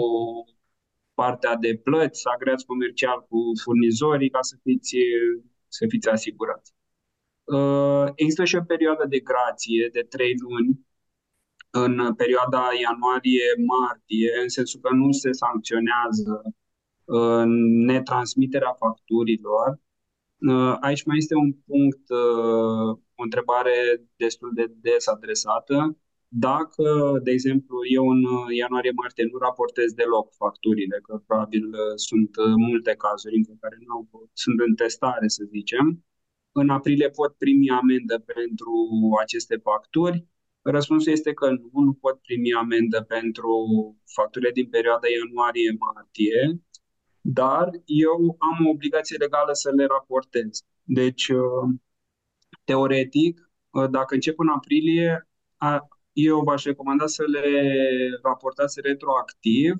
partea 1.22 1.54
de 1.56 1.72
plăți, 1.86 2.20
să 2.20 2.28
agreați 2.34 2.66
comercial 2.66 3.18
cu 3.28 3.38
furnizorii 3.62 4.30
ca 4.36 4.42
să 4.50 4.54
fiți, 4.62 4.96
să 5.68 5.84
fiți 5.88 6.08
asigurați. 6.08 6.72
Uh, 7.44 8.06
există 8.14 8.44
și 8.44 8.56
o 8.56 8.70
perioadă 8.72 9.04
de 9.14 9.20
grație 9.30 9.88
de 9.92 10.02
trei 10.14 10.34
luni 10.46 10.70
în 11.70 12.14
perioada 12.14 12.62
ianuarie-martie, 12.84 14.30
în 14.42 14.48
sensul 14.48 14.80
că 14.80 14.90
nu 14.94 15.12
se 15.12 15.30
sancționează 15.32 16.34
netransmiterea 17.90 18.74
facturilor. 18.82 19.68
Uh, 20.50 20.76
aici 20.80 21.04
mai 21.04 21.16
este 21.16 21.34
un 21.34 21.52
punct, 21.52 22.04
uh, 22.24 22.88
o 23.20 23.22
întrebare 23.28 23.76
destul 24.16 24.50
de 24.54 24.64
des 24.84 25.06
adresată. 25.06 25.96
Dacă, 26.32 27.18
de 27.22 27.30
exemplu, 27.30 27.76
eu 27.96 28.08
în 28.08 28.22
ianuarie-martie 28.60 29.24
nu 29.32 29.38
raportez 29.38 29.92
deloc 29.92 30.34
facturile, 30.34 31.00
că 31.06 31.22
probabil 31.26 31.64
uh, 31.66 31.94
sunt 31.94 32.30
multe 32.56 32.94
cazuri 32.94 33.36
în 33.36 33.58
care 33.60 33.76
nu 33.86 34.08
sunt 34.32 34.60
în 34.60 34.74
testare, 34.74 35.28
să 35.28 35.44
zicem, 35.44 36.04
în 36.52 36.68
aprilie 36.68 37.10
pot 37.10 37.32
primi 37.36 37.70
amendă 37.70 38.18
pentru 38.18 38.72
aceste 39.20 39.56
facturi. 39.56 40.26
Răspunsul 40.62 41.12
este 41.12 41.32
că 41.32 41.50
nu, 41.50 41.80
nu 41.80 41.92
pot 41.92 42.20
primi 42.20 42.52
amendă 42.54 43.02
pentru 43.02 43.52
facturile 44.14 44.50
din 44.50 44.68
perioada 44.68 45.06
ianuarie-martie, 45.08 46.60
dar 47.20 47.70
eu 47.84 48.36
am 48.38 48.66
o 48.66 48.70
obligație 48.70 49.16
legală 49.16 49.52
să 49.52 49.70
le 49.70 49.84
raportez. 49.84 50.64
Deci, 50.82 51.28
uh, 51.28 51.68
teoretic, 52.64 53.50
uh, 53.70 53.88
dacă 53.90 54.14
încep 54.14 54.38
în 54.38 54.48
aprilie, 54.48 55.28
eu 56.12 56.40
v-aș 56.40 56.64
recomanda 56.64 57.06
să 57.06 57.24
le 57.26 57.42
raportați 58.22 58.80
retroactiv, 58.80 59.72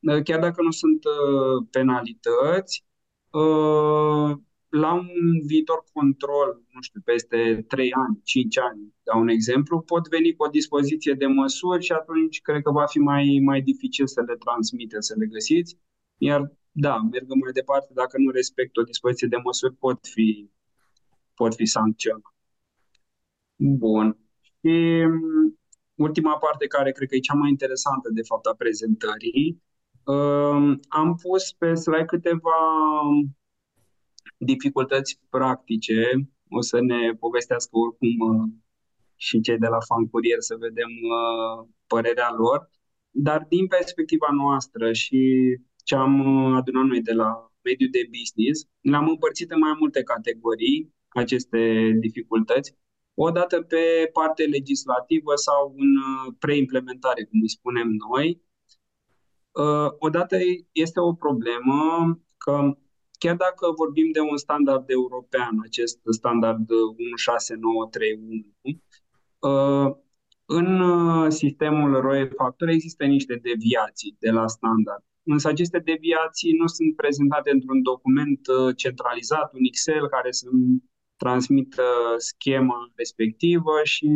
uh, 0.00 0.22
chiar 0.22 0.40
dacă 0.40 0.62
nu 0.62 0.70
sunt 0.70 1.02
penalități, 1.70 2.84
la 4.70 4.92
un 4.94 5.08
viitor 5.46 5.84
control, 5.92 6.62
nu 6.72 6.80
știu, 6.80 7.00
peste 7.04 7.64
3 7.68 7.92
ani, 7.92 8.20
5 8.22 8.58
ani, 8.58 8.94
da 9.02 9.16
un 9.16 9.28
exemplu, 9.28 9.80
pot 9.80 10.08
veni 10.08 10.34
cu 10.34 10.44
o 10.44 10.48
dispoziție 10.48 11.14
de 11.14 11.26
măsuri 11.26 11.84
și 11.84 11.92
atunci 11.92 12.40
cred 12.40 12.62
că 12.62 12.70
va 12.70 12.86
fi 12.86 12.98
mai, 12.98 13.40
mai 13.44 13.60
dificil 13.62 14.06
să 14.06 14.22
le 14.26 14.36
transmite, 14.36 15.00
să 15.00 15.14
le 15.18 15.26
găsiți. 15.26 15.78
Iar, 16.16 16.52
da, 16.72 16.96
mergând 16.96 17.42
mai 17.42 17.52
departe, 17.52 17.92
dacă 17.94 18.18
nu 18.18 18.30
respect 18.30 18.76
o 18.76 18.82
dispoziție 18.82 19.28
de 19.28 19.36
măsuri, 19.36 19.74
pot 19.74 20.06
fi, 20.06 20.50
pot 21.34 21.54
fi 21.54 21.66
sancționat. 21.66 22.34
Bun. 23.56 24.19
Și 24.62 25.04
mm, 25.06 25.58
ultima 25.94 26.36
parte, 26.38 26.66
care 26.66 26.92
cred 26.92 27.08
că 27.08 27.14
e 27.14 27.28
cea 27.28 27.34
mai 27.34 27.50
interesantă, 27.50 28.08
de 28.12 28.22
fapt, 28.22 28.46
a 28.46 28.54
prezentării, 28.54 29.62
um, 30.04 30.80
am 30.88 31.14
pus 31.22 31.52
pe 31.52 31.74
slide 31.74 32.04
câteva 32.04 32.60
dificultăți 34.36 35.20
practice. 35.28 36.00
O 36.48 36.60
să 36.60 36.80
ne 36.80 37.12
povestească 37.12 37.70
oricum 37.72 38.28
uh, 38.28 38.48
și 39.16 39.40
cei 39.40 39.58
de 39.58 39.66
la 39.66 39.80
Fan 39.88 40.08
Courier 40.08 40.40
să 40.40 40.56
vedem 40.58 40.90
uh, 41.18 41.68
părerea 41.86 42.30
lor. 42.36 42.70
Dar 43.10 43.46
din 43.48 43.66
perspectiva 43.66 44.28
noastră 44.36 44.92
și 44.92 45.20
ce 45.84 45.94
am 45.94 46.14
uh, 46.20 46.56
adunat 46.56 46.84
noi 46.84 47.02
de 47.02 47.12
la 47.12 47.50
mediul 47.62 47.90
de 47.90 48.08
business, 48.18 48.68
le-am 48.80 49.08
împărțit 49.08 49.50
în 49.50 49.58
mai 49.58 49.74
multe 49.78 50.02
categorii 50.02 50.94
aceste 51.08 51.90
dificultăți. 52.00 52.76
Odată 53.14 53.62
pe 53.62 54.10
parte 54.12 54.44
legislativă 54.44 55.34
sau 55.34 55.74
în 55.76 55.96
uh, 55.96 56.34
preimplementare, 56.38 57.24
cum 57.24 57.40
îi 57.42 57.48
spunem 57.48 57.88
noi. 58.10 58.42
Uh, 59.50 59.90
odată 59.98 60.36
este 60.72 61.00
o 61.00 61.12
problemă 61.12 61.78
că 62.36 62.76
chiar 63.18 63.36
dacă 63.36 63.72
vorbim 63.76 64.10
de 64.12 64.20
un 64.20 64.36
standard 64.36 64.90
european, 64.90 65.58
acest 65.62 65.98
standard 66.10 66.68
16931, 67.16 68.46
în 70.44 70.68
sistemul 71.30 72.00
ROE 72.00 72.24
Factor 72.24 72.68
există 72.68 73.04
niște 73.04 73.34
deviații 73.34 74.16
de 74.18 74.30
la 74.30 74.46
standard. 74.46 75.04
Însă 75.22 75.48
aceste 75.48 75.78
deviații 75.78 76.52
nu 76.52 76.66
sunt 76.66 76.96
prezentate 76.96 77.50
într-un 77.50 77.82
document 77.82 78.40
uh, 78.46 78.76
centralizat, 78.76 79.52
un 79.52 79.64
Excel 79.70 80.08
care 80.08 80.30
să 80.30 80.46
transmită 81.22 81.88
schema 82.16 82.92
respectivă 82.94 83.74
și, 83.82 84.08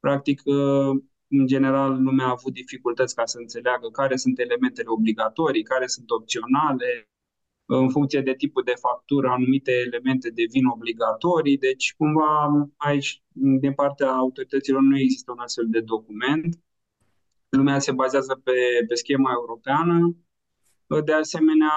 practic, 0.00 0.40
uh, 0.44 0.92
în 1.28 1.46
general, 1.46 2.02
lumea 2.02 2.26
a 2.26 2.36
avut 2.38 2.52
dificultăți 2.52 3.14
ca 3.14 3.24
să 3.24 3.38
înțeleagă 3.38 3.88
care 3.88 4.16
sunt 4.16 4.38
elementele 4.38 4.88
obligatorii, 4.88 5.62
care 5.62 5.86
sunt 5.86 6.10
opționale, 6.10 7.10
în 7.66 7.88
funcție 7.90 8.20
de 8.20 8.34
tipul 8.34 8.62
de 8.62 8.74
factură, 8.86 9.28
anumite 9.28 9.72
elemente 9.72 10.28
devin 10.30 10.64
obligatorii, 10.66 11.58
deci 11.58 11.94
cumva 11.96 12.30
aici, 12.76 13.22
din 13.60 13.72
partea 13.72 14.10
autorităților, 14.10 14.80
nu 14.80 14.98
există 14.98 15.32
un 15.32 15.38
astfel 15.38 15.66
de 15.68 15.80
document. 15.80 16.58
Lumea 17.48 17.78
se 17.78 17.92
bazează 17.92 18.40
pe, 18.44 18.58
pe 18.88 18.94
schema 18.94 19.30
europeană. 19.32 20.16
De 21.04 21.12
asemenea, 21.12 21.72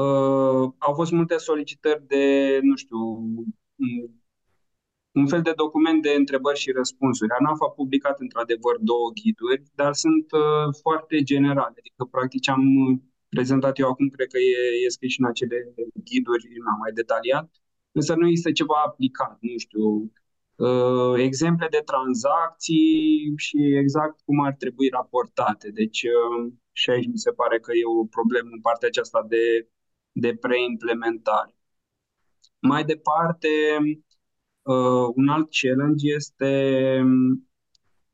uh, 0.00 0.62
au 0.78 0.92
fost 0.94 1.12
multe 1.12 1.36
solicitări 1.36 2.06
de, 2.06 2.24
nu 2.62 2.76
știu, 2.76 2.98
un 5.20 5.26
fel 5.26 5.42
de 5.42 5.52
document 5.56 6.02
de 6.02 6.12
întrebări 6.22 6.58
și 6.58 6.70
răspunsuri. 6.70 7.30
ANAF 7.38 7.60
a 7.60 7.70
publicat 7.80 8.20
într-adevăr 8.20 8.74
două 8.90 9.08
ghiduri, 9.18 9.62
dar 9.74 9.92
sunt 10.04 10.26
uh, 10.32 10.68
foarte 10.82 11.16
generale. 11.22 11.74
Adică, 11.78 12.04
practic, 12.10 12.40
ce 12.40 12.50
am 12.50 12.64
prezentat 13.28 13.78
eu 13.78 13.88
acum, 13.88 14.08
cred 14.08 14.28
că 14.34 14.38
e, 14.38 14.84
e 14.84 14.88
scris 14.96 15.12
și 15.12 15.20
în 15.20 15.26
acele 15.26 15.56
ghiduri 16.08 16.46
mai 16.80 16.92
detaliat, 17.00 17.48
însă 17.92 18.14
nu 18.14 18.26
este 18.28 18.52
ceva 18.52 18.78
aplicat, 18.86 19.38
nu 19.40 19.58
știu, 19.66 19.86
uh, 20.66 21.14
exemple 21.28 21.66
de 21.70 21.82
tranzacții 21.90 23.32
și 23.36 23.58
exact 23.82 24.16
cum 24.24 24.38
ar 24.40 24.54
trebui 24.62 24.88
raportate. 24.88 25.70
Deci 25.80 26.02
uh, 26.02 26.52
și 26.72 26.90
aici 26.90 27.06
mi 27.06 27.24
se 27.26 27.30
pare 27.30 27.58
că 27.60 27.70
e 27.72 27.94
o 28.00 28.06
problemă 28.16 28.48
în 28.52 28.60
partea 28.60 28.88
aceasta 28.88 29.20
de, 29.28 29.42
de 30.22 30.30
preimplementare. 30.44 31.54
Mai 32.58 32.84
departe, 32.84 33.48
uh, 34.62 35.06
un 35.14 35.28
alt 35.28 35.48
challenge 35.60 36.06
este 36.20 36.52
um, 37.02 37.48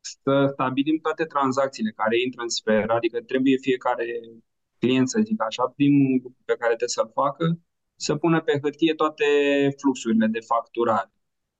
să 0.01 0.49
stabilim 0.51 0.97
toate 1.01 1.23
tranzacțiile 1.25 1.91
care 1.91 2.21
intră 2.21 2.41
în 2.41 2.49
sferă, 2.49 2.93
adică 2.93 3.21
trebuie 3.21 3.57
fiecare 3.57 4.05
client, 4.79 5.09
să 5.09 5.21
zic 5.23 5.41
așa, 5.41 5.63
primul 5.75 6.19
lucru 6.23 6.41
pe 6.45 6.59
care 6.59 6.75
trebuie 6.75 6.97
să-l 6.99 7.11
facă, 7.13 7.45
să 7.95 8.15
pună 8.15 8.41
pe 8.41 8.59
hârtie 8.61 8.93
toate 8.93 9.25
fluxurile 9.79 10.27
de 10.27 10.39
facturare. 10.39 11.11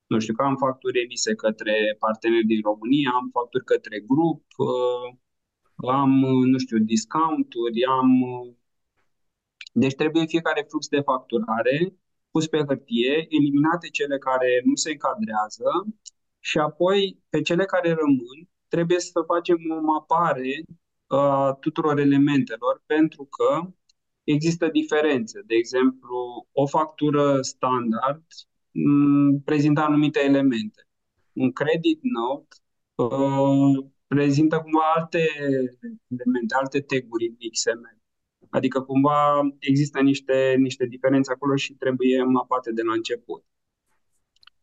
Nu 0.07 0.19
știu, 0.19 0.33
că 0.33 0.43
am 0.43 0.55
facturi 0.55 1.01
emise 1.03 1.35
către 1.35 1.95
parteneri 1.99 2.45
din 2.45 2.61
România, 2.61 3.11
am 3.13 3.29
facturi 3.31 3.63
către 3.63 3.99
grup, 4.11 4.43
uh, 4.57 5.07
am, 6.01 6.13
nu 6.53 6.57
știu, 6.57 6.77
discounturi, 6.77 7.85
am... 7.85 8.09
Uh, 9.73 9.81
deci 9.81 9.95
trebuie 9.95 10.25
fiecare 10.25 10.65
flux 10.69 10.87
de 10.87 11.01
facturare 11.01 11.93
pus 12.31 12.47
pe 12.47 12.63
hârtie, 12.67 13.25
eliminate 13.29 13.87
cele 13.87 14.17
care 14.17 14.61
nu 14.65 14.75
se 14.75 14.91
încadrează 14.91 15.69
și 16.39 16.57
apoi 16.57 17.23
pe 17.29 17.41
cele 17.41 17.65
care 17.65 17.89
rămân 17.89 18.49
trebuie 18.67 18.99
să 18.99 19.21
facem 19.27 19.57
o 19.77 19.81
mapare 19.81 20.63
a 21.07 21.53
tuturor 21.59 21.99
elementelor, 21.99 22.83
pentru 22.85 23.23
că 23.25 23.73
există 24.23 24.67
diferențe. 24.67 25.41
De 25.45 25.55
exemplu, 25.55 26.47
o 26.51 26.67
factură 26.67 27.41
standard 27.41 28.23
m- 28.71 29.43
prezintă 29.45 29.81
anumite 29.81 30.19
elemente. 30.19 30.87
Un 31.33 31.51
credit 31.51 31.99
note 32.01 32.55
uh, 32.95 33.85
prezintă 34.07 34.59
cumva 34.59 34.91
alte 34.95 35.19
elemente, 36.07 36.55
alte 36.55 36.81
teguri 36.81 37.27
în 37.27 37.35
XML. 37.51 38.02
Adică 38.57 38.81
cumva 38.81 39.19
există 39.59 39.99
niște, 40.01 40.55
niște 40.57 40.85
diferențe 40.85 41.31
acolo 41.31 41.55
și 41.55 41.73
trebuie 41.73 42.23
mapate 42.23 42.71
de 42.71 42.81
la 42.81 42.93
început. 42.93 43.43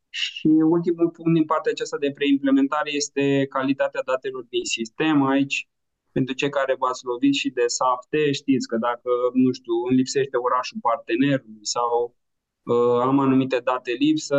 Și 0.08 0.46
ultimul 0.46 1.08
punct 1.10 1.34
din 1.34 1.44
partea 1.44 1.72
aceasta 1.72 1.98
de 1.98 2.12
preimplementare 2.12 2.90
este 2.92 3.46
calitatea 3.56 4.02
datelor 4.04 4.44
din 4.48 4.64
sistem. 4.64 5.22
Aici 5.22 5.68
pentru 6.12 6.34
cei 6.34 6.50
care 6.50 6.74
v-ați 6.78 7.04
lovit 7.04 7.34
și 7.34 7.50
de 7.50 7.66
SAFTE, 7.66 8.32
știți 8.32 8.66
că 8.68 8.76
dacă, 8.76 9.10
nu 9.32 9.52
știu, 9.52 9.74
îmi 9.88 9.96
lipsește 9.96 10.36
orașul 10.36 10.78
partenerului 10.88 11.66
sau 11.76 12.16
uh, 12.62 13.00
am 13.08 13.18
anumite 13.18 13.58
date 13.58 13.92
lipsă, 13.92 14.38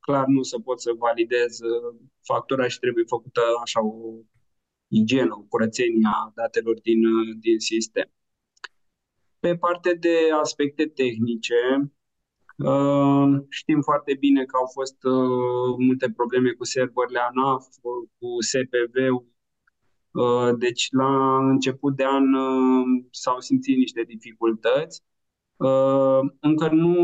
clar 0.00 0.26
nu 0.26 0.42
se 0.42 0.58
pot 0.66 0.80
să 0.80 0.90
validez 0.98 1.60
uh, 1.60 1.94
factura 2.22 2.68
și 2.68 2.78
trebuie 2.78 3.04
făcută 3.14 3.40
așa 3.64 3.80
o 3.84 3.96
igienă, 4.88 5.34
o 5.40 5.46
curățenie 5.52 6.08
a 6.12 6.32
datelor 6.34 6.76
din, 6.80 7.00
uh, 7.06 7.36
din 7.40 7.58
sistem. 7.58 8.10
Pe 9.40 9.56
parte 9.56 9.94
de 9.94 10.16
aspecte 10.40 10.84
tehnice, 10.86 11.92
uh, 12.56 13.42
știm 13.48 13.80
foarte 13.80 14.14
bine 14.18 14.44
că 14.44 14.56
au 14.56 14.66
fost 14.72 15.04
uh, 15.04 15.74
multe 15.78 16.10
probleme 16.10 16.50
cu 16.50 16.64
serverele 16.64 17.18
ANAF, 17.18 17.66
cu 18.18 18.28
SPV-ul, 18.40 19.30
Uh, 20.12 20.50
deci, 20.58 20.88
la 20.90 21.36
început 21.36 21.96
de 21.96 22.04
an 22.04 22.34
uh, 22.34 23.04
s-au 23.10 23.40
simțit 23.40 23.76
niște 23.76 24.02
dificultăți. 24.02 25.02
Uh, 25.56 26.20
încă 26.40 26.68
nu 26.72 26.94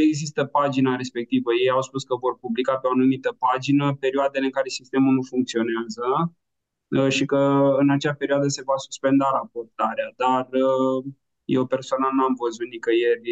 există 0.00 0.44
pagina 0.44 0.96
respectivă. 0.96 1.50
Ei 1.62 1.70
au 1.70 1.82
spus 1.82 2.04
că 2.04 2.14
vor 2.16 2.38
publica 2.38 2.76
pe 2.76 2.86
o 2.86 2.90
anumită 2.90 3.36
pagină 3.38 3.96
perioadele 4.00 4.44
în 4.44 4.50
care 4.50 4.68
sistemul 4.68 5.12
nu 5.14 5.22
funcționează 5.22 6.06
și 7.08 7.24
că 7.24 7.36
în 7.78 7.90
acea 7.90 8.14
perioadă 8.14 8.48
se 8.48 8.62
va 8.66 8.76
suspenda 8.76 9.24
raportarea. 9.32 10.12
Dar 10.16 10.48
eu 11.44 11.66
personal 11.66 12.12
n-am 12.14 12.34
văzut 12.38 12.66
nicăieri, 12.66 13.30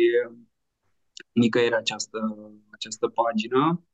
nicăieri 1.33 1.75
această, 1.75 2.19
această 2.71 3.09
pagină. 3.09 3.87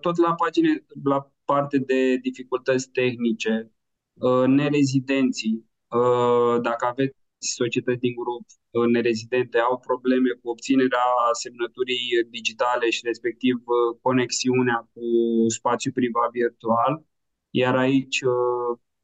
Tot 0.00 0.16
la 0.16 0.34
pagine, 0.34 0.84
la 1.04 1.32
parte 1.44 1.78
de 1.78 2.16
dificultăți 2.16 2.90
tehnice, 2.90 3.72
Uh, 4.14 4.46
nerezidenții, 4.46 5.66
uh, 5.88 6.60
dacă 6.60 6.86
aveți 6.86 7.16
societăți 7.38 7.98
din 7.98 8.14
grup 8.14 8.44
uh, 8.70 8.86
nerezidente, 8.86 9.58
au 9.58 9.78
probleme 9.78 10.30
cu 10.40 10.48
obținerea 10.48 11.06
semnăturii 11.42 12.08
digitale 12.30 12.90
și 12.90 13.00
respectiv 13.04 13.56
conexiunea 14.02 14.88
cu 14.92 15.00
spațiu 15.48 15.92
privat 15.92 16.30
virtual. 16.30 17.04
Iar 17.50 17.76
aici 17.76 18.18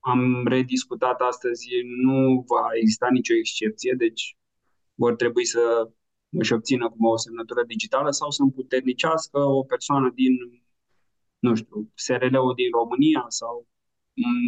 am 0.01 0.47
rediscutat 0.47 1.21
astăzi, 1.21 1.69
nu 2.03 2.45
va 2.47 2.67
exista 2.81 3.09
nicio 3.11 3.35
excepție, 3.35 3.95
deci 3.99 4.37
vor 4.95 5.15
trebui 5.17 5.45
să 5.45 5.91
își 6.31 6.53
obțină 6.53 6.91
cum 6.91 7.05
o 7.07 7.17
semnătură 7.17 7.63
digitală 7.65 8.11
sau 8.11 8.31
să 8.31 8.43
împuternicească 8.43 9.39
o 9.39 9.63
persoană 9.63 10.11
din, 10.15 10.35
nu 11.39 11.55
știu, 11.55 11.91
SRL-ul 11.95 12.55
din 12.55 12.71
România 12.71 13.25
sau 13.29 13.67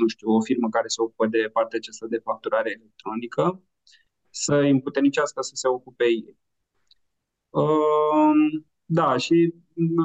nu 0.01 0.07
știu, 0.09 0.31
o 0.31 0.41
firmă 0.41 0.69
care 0.69 0.89
se 0.89 1.03
ocupă 1.03 1.27
de 1.27 1.51
partea 1.53 1.79
aceasta 1.79 2.07
de 2.07 2.19
facturare 2.19 2.71
electronică, 2.71 3.63
să 4.31 4.55
îi 4.55 4.71
împuternicească 4.71 5.43
să 5.43 5.55
se 5.55 5.69
ocupe 5.69 6.05
ei. 6.05 6.37
Um, 7.51 8.67
da, 8.85 9.17
și 9.17 9.55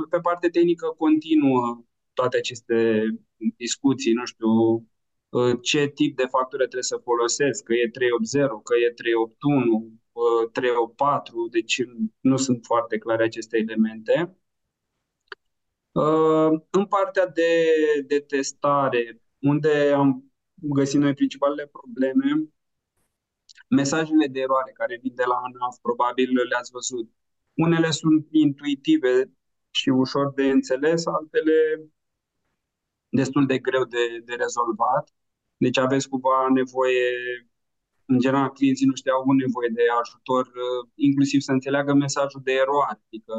pe 0.09 0.19
partea 0.19 0.49
tehnică 0.49 0.87
continuă 0.97 1.85
toate 2.13 2.37
aceste 2.37 3.07
discuții, 3.57 4.13
nu 4.13 4.25
știu, 4.25 4.49
uh, 4.49 4.83
ce 5.61 5.87
tip 5.87 6.15
de 6.17 6.25
factură 6.25 6.61
trebuie 6.63 6.83
să 6.83 7.01
folosesc, 7.03 7.63
că 7.63 7.73
e 7.73 7.89
380, 7.89 8.49
că 8.63 8.73
e 8.75 8.91
381, 8.91 9.91
384, 10.51 11.41
uh, 11.41 11.51
deci 11.51 11.75
nu 12.19 12.37
sunt 12.37 12.65
foarte 12.65 12.97
clare 12.97 13.23
aceste 13.23 13.57
elemente. 13.57 14.37
Uh, 15.91 16.51
în 16.69 16.85
partea 16.85 17.27
de, 17.27 17.51
de 18.07 18.19
testare, 18.19 19.21
unde 19.39 19.91
am 19.91 20.33
găsit 20.53 20.99
noi 20.99 21.13
principalele 21.13 21.67
probleme, 21.67 22.49
mesajele 23.69 24.27
de 24.27 24.39
eroare 24.39 24.71
care 24.71 24.99
vin 25.01 25.15
de 25.15 25.23
la 25.25 25.35
ANAF, 25.35 25.77
probabil 25.81 26.29
le-ați 26.49 26.71
văzut. 26.71 27.09
Unele 27.53 27.91
sunt 27.91 28.27
intuitive 28.31 29.31
și 29.69 29.89
ușor 29.89 30.33
de 30.33 30.43
înțeles, 30.49 31.05
altele 31.05 31.89
destul 33.09 33.45
de 33.45 33.57
greu 33.59 33.83
de, 33.83 34.19
de 34.25 34.33
rezolvat. 34.33 35.09
Deci 35.57 35.77
aveți 35.77 36.09
cumva 36.09 36.47
nevoie, 36.53 37.07
în 38.05 38.19
general, 38.19 38.49
clienții 38.49 38.87
noștri 38.87 39.11
au 39.11 39.21
avut 39.21 39.35
nevoie 39.35 39.69
de 39.73 39.81
ajutor, 40.01 40.51
inclusiv 40.95 41.39
să 41.41 41.51
înțeleagă 41.51 41.93
mesajul 41.93 42.41
de 42.43 42.51
eroare. 42.51 43.01
Adică 43.07 43.35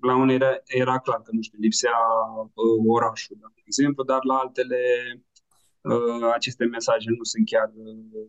la 0.00 0.16
unele 0.16 0.34
era, 0.34 0.50
era 0.66 0.98
clar 0.98 1.22
că, 1.22 1.30
nu 1.32 1.42
știu, 1.42 1.58
lipsea 1.60 1.98
uh, 2.44 2.84
orașul, 2.86 3.36
de 3.40 3.62
exemplu, 3.64 4.04
dar 4.04 4.24
la 4.24 4.34
altele 4.34 4.80
uh, 5.80 6.30
aceste 6.34 6.64
mesaje 6.64 7.08
nu 7.18 7.24
sunt 7.24 7.46
chiar 7.46 7.72
uh, 7.76 8.28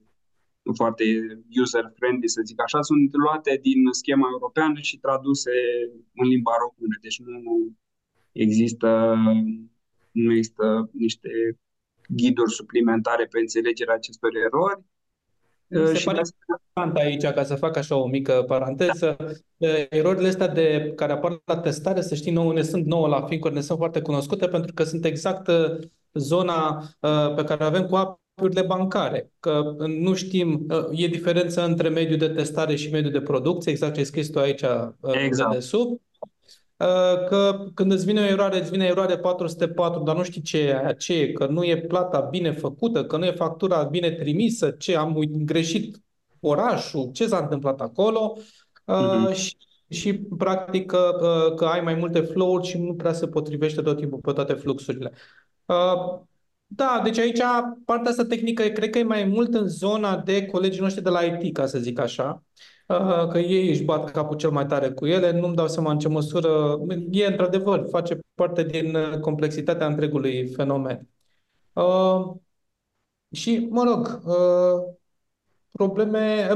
foarte 0.75 1.03
user-friendly, 1.61 2.27
să 2.27 2.41
zic 2.45 2.61
așa, 2.61 2.81
sunt 2.81 3.09
luate 3.13 3.59
din 3.61 3.81
schema 3.91 4.27
europeană 4.31 4.79
și 4.79 4.97
traduse 4.97 5.51
în 6.15 6.27
limba 6.27 6.51
română. 6.63 6.95
Deci 7.01 7.19
nu 7.19 7.75
există, 8.31 9.15
nu 10.11 10.31
există 10.31 10.89
niște 10.93 11.29
ghiduri 12.07 12.51
suplimentare 12.51 13.27
pe 13.31 13.39
înțelegerea 13.39 13.93
acestor 13.93 14.29
erori. 14.35 14.81
Mi 15.69 15.87
se 15.87 15.93
și 15.93 16.05
pare 16.05 16.21
important 16.47 16.97
aici, 16.97 17.33
ca 17.33 17.43
să 17.43 17.55
fac 17.55 17.77
așa 17.77 17.95
o 17.95 18.07
mică 18.07 18.43
paranteză, 18.47 19.15
da. 19.57 19.67
erorile 19.89 20.27
astea 20.27 20.47
de, 20.47 20.93
care 20.95 21.11
apar 21.11 21.41
la 21.45 21.57
testare, 21.57 22.01
să 22.01 22.15
știi, 22.15 22.31
nouă, 22.31 22.53
ne 22.53 22.61
sunt 22.61 22.85
nouă 22.85 23.07
la 23.07 23.21
Fincor, 23.21 23.51
ne 23.51 23.61
sunt 23.61 23.77
foarte 23.77 24.01
cunoscute 24.01 24.47
pentru 24.47 24.73
că 24.73 24.83
sunt 24.83 25.05
exact 25.05 25.49
zona 26.13 26.83
uh, 26.99 27.33
pe 27.35 27.43
care 27.43 27.63
avem 27.63 27.85
cu 27.85 27.95
apurile 27.95 28.61
bancare, 28.61 29.31
că 29.39 29.75
nu 29.87 30.13
știm, 30.13 30.65
uh, 30.69 31.03
e 31.03 31.07
diferența 31.07 31.63
între 31.63 31.89
mediul 31.89 32.17
de 32.17 32.29
testare 32.29 32.75
și 32.75 32.91
mediul 32.91 33.11
de 33.11 33.21
producție, 33.21 33.71
exact 33.71 33.93
ce 33.93 33.99
ai 33.99 34.05
scris 34.05 34.29
tu 34.29 34.39
aici 34.39 34.63
exact. 35.25 35.53
de 35.53 35.59
sub, 35.59 36.01
că 37.27 37.65
când 37.73 37.91
îți 37.91 38.05
vine 38.05 38.21
o 38.21 38.25
eroare, 38.25 38.59
îți 38.59 38.69
vine 38.69 38.85
eroare 38.85 39.17
404, 39.17 40.03
dar 40.03 40.15
nu 40.15 40.23
știi 40.23 40.41
ce 40.41 40.57
e 40.57 40.77
aia, 40.77 40.93
ce 40.93 41.13
e, 41.13 41.31
că 41.31 41.45
nu 41.45 41.63
e 41.63 41.77
plata 41.77 42.19
bine 42.19 42.51
făcută, 42.51 43.05
că 43.05 43.17
nu 43.17 43.25
e 43.25 43.31
factura 43.31 43.83
bine 43.83 44.11
trimisă, 44.11 44.69
ce 44.69 44.95
am 44.95 45.19
greșit 45.29 46.01
orașul, 46.39 47.09
ce 47.13 47.27
s-a 47.27 47.37
întâmplat 47.37 47.81
acolo 47.81 48.37
uh-huh. 48.37 49.33
și, 49.33 49.57
și 49.89 50.13
practic 50.13 50.85
că, 50.85 51.15
că 51.55 51.65
ai 51.65 51.81
mai 51.81 51.93
multe 51.93 52.19
flow-uri 52.19 52.67
și 52.67 52.77
nu 52.77 52.95
prea 52.95 53.13
se 53.13 53.27
potrivește 53.27 53.81
tot 53.81 53.97
timpul 53.97 54.19
pe 54.19 54.31
toate 54.31 54.53
fluxurile. 54.53 55.11
Uh, 55.65 56.19
da, 56.67 57.01
deci 57.03 57.17
aici 57.17 57.39
partea 57.85 58.11
asta 58.11 58.25
tehnică 58.25 58.63
cred 58.63 58.89
că 58.89 58.97
e 58.97 59.03
mai 59.03 59.23
mult 59.23 59.53
în 59.53 59.67
zona 59.67 60.17
de 60.17 60.45
colegii 60.45 60.81
noștri 60.81 61.03
de 61.03 61.09
la 61.09 61.21
IT, 61.21 61.53
ca 61.53 61.65
să 61.65 61.79
zic 61.79 61.99
așa, 61.99 62.43
uh, 62.43 62.76
că 63.31 63.37
ei 63.37 63.69
își 63.69 63.83
bat 63.83 64.11
capul 64.11 64.37
cel 64.37 64.49
mai 64.49 64.65
tare 64.65 64.91
cu 64.91 65.05
ele, 65.05 65.39
nu-mi 65.39 65.55
dau 65.55 65.67
seama 65.67 65.91
în 65.91 65.99
ce 65.99 66.07
măsură, 66.07 66.79
e 67.11 67.25
într-adevăr, 67.25 67.87
face 67.89 68.19
parte 68.35 68.63
din 68.63 68.97
complexitatea 69.21 69.87
întregului 69.87 70.47
fenomen. 70.47 71.07
Uh, 71.73 72.35
și, 73.31 73.67
mă 73.69 73.83
rog, 73.83 74.21
uh, 74.25 74.95
probleme, 75.71 76.47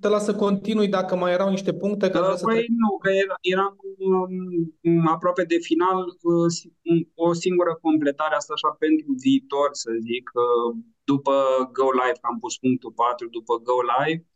te 0.00 0.08
las 0.08 0.24
să 0.24 0.34
continui 0.34 0.88
dacă 0.88 1.16
mai 1.16 1.32
erau 1.32 1.48
niște 1.50 1.74
puncte. 1.74 2.10
Că 2.10 2.18
uh, 2.18 2.24
păi 2.26 2.36
să 2.36 2.64
nu, 2.82 2.98
că 3.02 3.10
era, 3.10 3.34
eram 3.40 3.76
um, 3.98 5.06
aproape 5.06 5.44
de 5.44 5.58
final 5.60 5.98
uh, 6.22 7.04
o 7.14 7.32
singură 7.32 7.78
completare, 7.82 8.34
asta 8.34 8.52
așa 8.52 8.76
pentru 8.78 9.14
viitor, 9.24 9.68
să 9.72 9.90
zic. 10.00 10.30
Uh, 10.34 10.76
după 11.04 11.34
Go 11.72 11.88
Live, 12.00 12.18
am 12.20 12.38
pus 12.38 12.58
punctul 12.58 12.92
4, 12.92 13.28
după 13.28 13.54
Go 13.68 13.78
Live, 13.92 14.26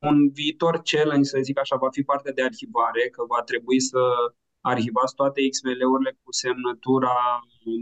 un 0.00 0.30
viitor 0.30 0.80
challenge, 0.90 1.28
să 1.28 1.38
zic 1.42 1.58
așa, 1.58 1.76
va 1.76 1.90
fi 1.90 2.02
partea 2.02 2.32
de 2.32 2.42
arhivare, 2.42 3.08
că 3.08 3.24
va 3.28 3.42
trebui 3.42 3.80
să 3.80 4.00
arhivați 4.60 5.14
toate 5.14 5.48
XML-urile 5.48 6.18
cu 6.22 6.32
semnătura 6.32 7.16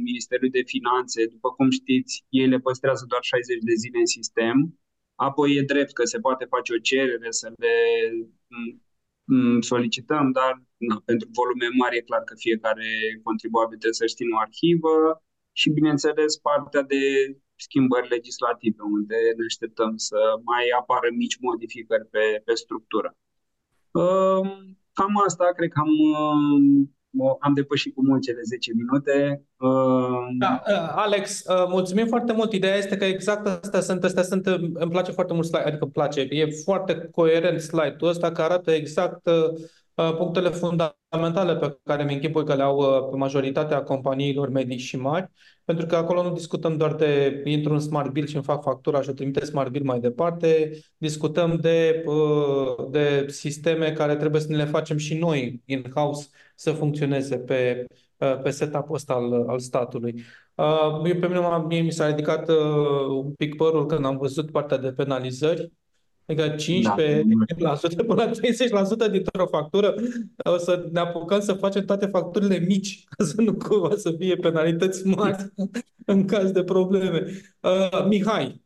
Ministerului 0.04 0.50
de 0.58 0.62
Finanțe. 0.66 1.26
După 1.26 1.48
cum 1.50 1.70
știți, 1.70 2.24
ei 2.28 2.48
le 2.48 2.58
păstrează 2.58 3.04
doar 3.08 3.22
60 3.22 3.58
de 3.62 3.74
zile 3.74 3.98
în 3.98 4.06
sistem 4.06 4.78
Apoi 5.16 5.54
e 5.56 5.62
drept 5.62 5.92
că 5.92 6.04
se 6.04 6.18
poate 6.18 6.44
face 6.44 6.72
o 6.72 6.78
cerere 6.78 7.30
să 7.30 7.52
le 7.56 7.76
solicităm, 9.60 10.32
dar 10.32 10.62
na, 10.76 11.02
pentru 11.04 11.28
volume 11.32 11.68
mari 11.78 11.96
e 11.96 12.08
clar 12.10 12.22
că 12.24 12.34
fiecare 12.36 12.88
contribuabil 13.22 13.78
trebuie 13.78 14.02
să 14.02 14.06
știe 14.06 14.26
o 14.34 14.38
arhivă 14.38 15.22
și, 15.52 15.70
bineînțeles, 15.70 16.36
partea 16.36 16.82
de 16.82 17.02
schimbări 17.56 18.08
legislative, 18.08 18.82
unde 18.82 19.16
ne 19.36 19.44
așteptăm 19.46 19.96
să 19.96 20.18
mai 20.44 20.64
apară 20.80 21.08
mici 21.16 21.38
modificări 21.40 22.06
pe, 22.06 22.42
pe 22.44 22.54
structură. 22.54 23.16
Cam 24.92 25.22
asta, 25.26 25.44
cred 25.56 25.70
că 25.70 25.80
am 25.80 25.92
am 27.38 27.54
depășit 27.54 27.94
cu 27.94 28.04
mult 28.04 28.22
cele 28.22 28.40
10 28.42 28.72
minute. 28.74 29.42
Da, 30.38 30.62
uh, 30.68 30.92
Alex, 30.94 31.42
uh, 31.44 31.66
mulțumim 31.68 32.06
foarte 32.06 32.32
mult. 32.32 32.52
Ideea 32.52 32.76
este 32.76 32.96
că 32.96 33.04
exact 33.04 33.46
astea 33.46 33.80
sunt, 33.80 34.04
astea 34.04 34.22
sunt, 34.22 34.46
îmi 34.46 34.90
place 34.90 35.10
foarte 35.10 35.32
mult 35.32 35.46
slide, 35.46 35.64
adică 35.64 35.82
îmi 35.82 35.92
place, 35.92 36.20
e 36.20 36.46
foarte 36.64 37.08
coerent 37.12 37.60
slide-ul 37.60 38.08
ăsta 38.08 38.32
care 38.32 38.52
arată 38.52 38.70
exact 38.70 39.26
uh, 39.26 39.60
punctele 40.16 40.48
fundamentale 40.48 41.56
pe 41.56 41.78
care 41.84 42.04
mi 42.04 42.14
închipui 42.14 42.44
că 42.44 42.54
le 42.54 42.62
au 42.62 43.08
pe 43.10 43.16
majoritatea 43.16 43.82
companiilor 43.82 44.48
medii 44.48 44.78
și 44.78 44.96
mari 44.96 45.30
pentru 45.66 45.86
că 45.86 45.96
acolo 45.96 46.22
nu 46.22 46.32
discutăm 46.32 46.76
doar 46.76 46.94
de 46.94 47.42
intru 47.44 47.72
în 47.72 47.80
Smart 47.80 48.10
Bill 48.10 48.26
și 48.26 48.34
îmi 48.34 48.44
fac 48.44 48.62
factura 48.62 49.00
și 49.02 49.08
o 49.08 49.12
trimite 49.12 49.44
Smart 49.44 49.70
Bill 49.70 49.84
mai 49.84 50.00
departe, 50.00 50.70
discutăm 50.96 51.56
de, 51.60 52.02
uh, 52.06 52.88
de 52.90 53.26
sisteme 53.28 53.92
care 53.92 54.16
trebuie 54.16 54.40
să 54.40 54.50
ne 54.50 54.56
le 54.56 54.64
facem 54.64 54.96
și 54.96 55.14
noi 55.14 55.62
in-house 55.64 56.28
să 56.54 56.72
funcționeze 56.72 57.38
pe, 57.38 57.86
uh, 58.16 58.40
pe 58.42 58.50
setup-ul 58.50 58.94
ăsta 58.94 59.12
al, 59.12 59.48
al 59.48 59.58
statului. 59.58 60.22
Uh, 60.54 61.00
eu, 61.04 61.16
pe 61.18 61.26
mine 61.26 61.64
mie 61.68 61.80
mi 61.80 61.92
s-a 61.92 62.06
ridicat 62.08 62.48
un 63.08 63.32
pic 63.32 63.56
părul 63.56 63.86
când 63.86 64.04
am 64.04 64.16
văzut 64.16 64.50
partea 64.50 64.76
de 64.76 64.92
penalizări 64.92 65.72
Adică 66.26 66.54
15% 66.54 66.56
da. 67.58 67.78
până 68.06 68.24
la 68.24 68.30
30% 69.08 69.10
dintr-o 69.10 69.46
factură 69.46 69.94
o 70.44 70.56
să 70.56 70.88
ne 70.92 71.00
apucăm 71.00 71.40
să 71.40 71.52
facem 71.52 71.84
toate 71.84 72.06
facturile 72.06 72.58
mici, 72.58 73.04
ca 73.08 73.24
să 73.24 73.40
nu 73.40 73.54
cumva 73.54 73.96
să 73.96 74.14
fie 74.18 74.36
penalități 74.36 75.06
mari 75.06 75.52
în 76.04 76.24
caz 76.24 76.50
de 76.50 76.64
probleme. 76.64 77.26
Uh, 77.60 78.06
Mihai, 78.08 78.64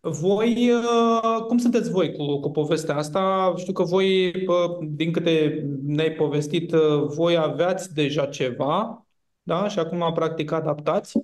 voi, 0.00 0.70
uh, 0.70 1.44
cum 1.46 1.58
sunteți 1.58 1.90
voi 1.90 2.12
cu, 2.12 2.40
cu 2.40 2.50
povestea 2.50 2.96
asta? 2.96 3.54
Știu 3.56 3.72
că 3.72 3.82
voi, 3.82 4.26
uh, 4.28 4.88
din 4.88 5.12
câte 5.12 5.66
ne-ai 5.86 6.12
povestit, 6.12 6.72
uh, 6.72 7.04
voi 7.06 7.36
aveați 7.36 7.94
deja 7.94 8.26
ceva, 8.26 9.06
da? 9.42 9.68
Și 9.68 9.78
acum 9.78 10.12
practic 10.14 10.52
adaptați. 10.52 11.18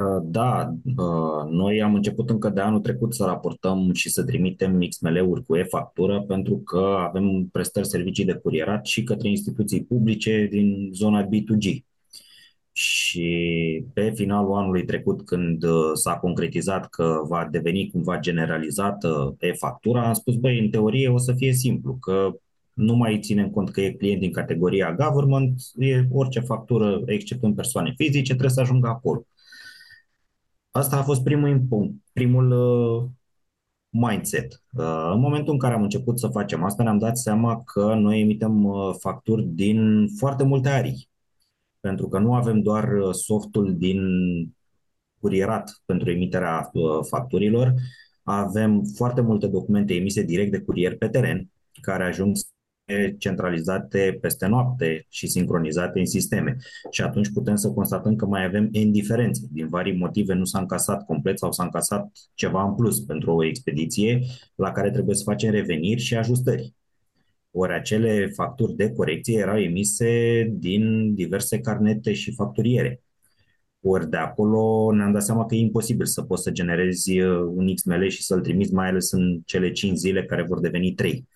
Uh, 0.00 0.22
da, 0.24 0.74
uh, 0.96 1.50
noi 1.50 1.82
am 1.82 1.94
început 1.94 2.30
încă 2.30 2.48
de 2.48 2.60
anul 2.60 2.80
trecut 2.80 3.14
să 3.14 3.24
raportăm 3.24 3.92
și 3.92 4.10
să 4.10 4.24
trimitem 4.24 4.86
XML-uri 4.88 5.44
cu 5.44 5.56
e-factură 5.56 6.20
pentru 6.22 6.56
că 6.56 6.96
avem 7.08 7.48
prestări 7.52 7.86
servicii 7.86 8.24
de 8.24 8.32
curierat 8.32 8.86
și 8.86 9.02
către 9.02 9.28
instituții 9.28 9.84
publice 9.84 10.48
din 10.50 10.90
zona 10.92 11.26
B2G. 11.26 11.78
Și 12.72 13.84
pe 13.92 14.10
finalul 14.14 14.54
anului 14.54 14.84
trecut, 14.84 15.24
când 15.24 15.62
uh, 15.62 15.90
s-a 15.94 16.16
concretizat 16.16 16.88
că 16.88 17.20
va 17.28 17.48
deveni 17.50 17.90
cumva 17.90 18.18
generalizată 18.18 19.36
e-factura, 19.38 20.06
am 20.06 20.12
spus, 20.12 20.34
băi, 20.36 20.58
în 20.58 20.70
teorie 20.70 21.08
o 21.08 21.18
să 21.18 21.32
fie 21.36 21.52
simplu, 21.52 21.94
că 22.00 22.34
nu 22.74 22.94
mai 22.94 23.18
ținem 23.20 23.50
cont 23.50 23.70
că 23.70 23.80
e 23.80 23.90
client 23.90 24.20
din 24.20 24.32
categoria 24.32 24.94
government, 24.94 25.60
e 25.78 26.06
orice 26.10 26.40
factură, 26.40 27.02
exceptând 27.06 27.54
persoane 27.54 27.94
fizice, 27.96 28.30
trebuie 28.30 28.50
să 28.50 28.60
ajungă 28.60 28.88
acolo. 28.88 29.24
Asta 30.80 30.96
a 30.96 31.02
fost 31.02 31.22
primul, 31.22 31.66
primul 32.12 32.50
uh, 32.50 33.10
mindset. 33.88 34.62
Uh, 34.72 35.10
în 35.12 35.20
momentul 35.20 35.52
în 35.52 35.58
care 35.58 35.74
am 35.74 35.82
început 35.82 36.18
să 36.18 36.28
facem 36.28 36.64
asta, 36.64 36.82
ne-am 36.82 36.98
dat 36.98 37.18
seama 37.18 37.62
că 37.64 37.94
noi 37.94 38.20
emitem 38.20 38.64
uh, 38.64 38.94
facturi 38.98 39.44
din 39.46 40.08
foarte 40.16 40.44
multe 40.44 40.68
arii. 40.68 41.08
Pentru 41.80 42.08
că 42.08 42.18
nu 42.18 42.34
avem 42.34 42.60
doar 42.60 42.88
softul 43.12 43.76
din 43.76 44.00
curierat 45.20 45.82
pentru 45.84 46.10
emiterea 46.10 46.70
facturilor, 47.08 47.74
avem 48.22 48.82
foarte 48.94 49.20
multe 49.20 49.46
documente 49.46 49.94
emise 49.94 50.22
direct 50.22 50.50
de 50.50 50.60
curier 50.60 50.96
pe 50.96 51.08
teren, 51.08 51.50
care 51.80 52.04
ajung 52.04 52.36
centralizate 53.18 54.18
peste 54.20 54.46
noapte 54.46 55.06
și 55.08 55.26
sincronizate 55.26 55.98
în 55.98 56.06
sisteme. 56.06 56.56
Și 56.90 57.02
atunci 57.02 57.32
putem 57.32 57.56
să 57.56 57.70
constatăm 57.70 58.16
că 58.16 58.26
mai 58.26 58.44
avem 58.44 58.68
indiferențe. 58.70 59.46
Din 59.52 59.68
vari 59.68 59.96
motive 59.96 60.34
nu 60.34 60.44
s-a 60.44 60.58
încasat 60.58 61.04
complet 61.04 61.38
sau 61.38 61.52
s-a 61.52 61.64
încasat 61.64 62.10
ceva 62.34 62.64
în 62.64 62.74
plus 62.74 63.00
pentru 63.00 63.34
o 63.34 63.44
expediție 63.44 64.20
la 64.54 64.72
care 64.72 64.90
trebuie 64.90 65.16
să 65.16 65.22
facem 65.24 65.50
reveniri 65.50 66.00
și 66.00 66.16
ajustări. 66.16 66.74
Ori 67.50 67.72
acele 67.72 68.26
facturi 68.34 68.76
de 68.76 68.90
corecție 68.90 69.38
erau 69.38 69.58
emise 69.58 70.44
din 70.52 71.14
diverse 71.14 71.60
carnete 71.60 72.12
și 72.12 72.34
facturiere. 72.34 73.02
Ori 73.80 74.10
de 74.10 74.16
acolo 74.16 74.92
ne-am 74.92 75.12
dat 75.12 75.22
seama 75.22 75.46
că 75.46 75.54
e 75.54 75.58
imposibil 75.58 76.06
să 76.06 76.22
poți 76.22 76.42
să 76.42 76.50
generezi 76.50 77.20
un 77.54 77.74
XML 77.74 78.08
și 78.08 78.22
să-l 78.22 78.40
trimiți, 78.40 78.72
mai 78.72 78.88
ales 78.88 79.12
în 79.12 79.40
cele 79.44 79.70
5 79.72 79.96
zile 79.96 80.24
care 80.24 80.42
vor 80.42 80.60
deveni 80.60 80.92
3. 80.92 81.28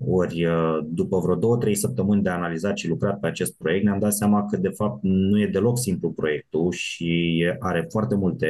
Ori 0.00 0.44
uh, 0.46 0.78
după 0.84 1.18
vreo 1.18 1.34
două, 1.34 1.56
trei 1.56 1.74
săptămâni 1.74 2.22
de 2.22 2.28
analizat 2.28 2.76
și 2.76 2.88
lucrat 2.88 3.20
pe 3.20 3.26
acest 3.26 3.56
proiect, 3.56 3.84
ne-am 3.84 3.98
dat 3.98 4.12
seama 4.12 4.44
că 4.44 4.56
de 4.56 4.68
fapt 4.68 4.98
nu 5.02 5.40
e 5.40 5.46
deloc 5.46 5.78
simplu 5.78 6.10
proiectul 6.10 6.72
și 6.72 7.44
are 7.58 7.86
foarte 7.90 8.14
multe 8.14 8.48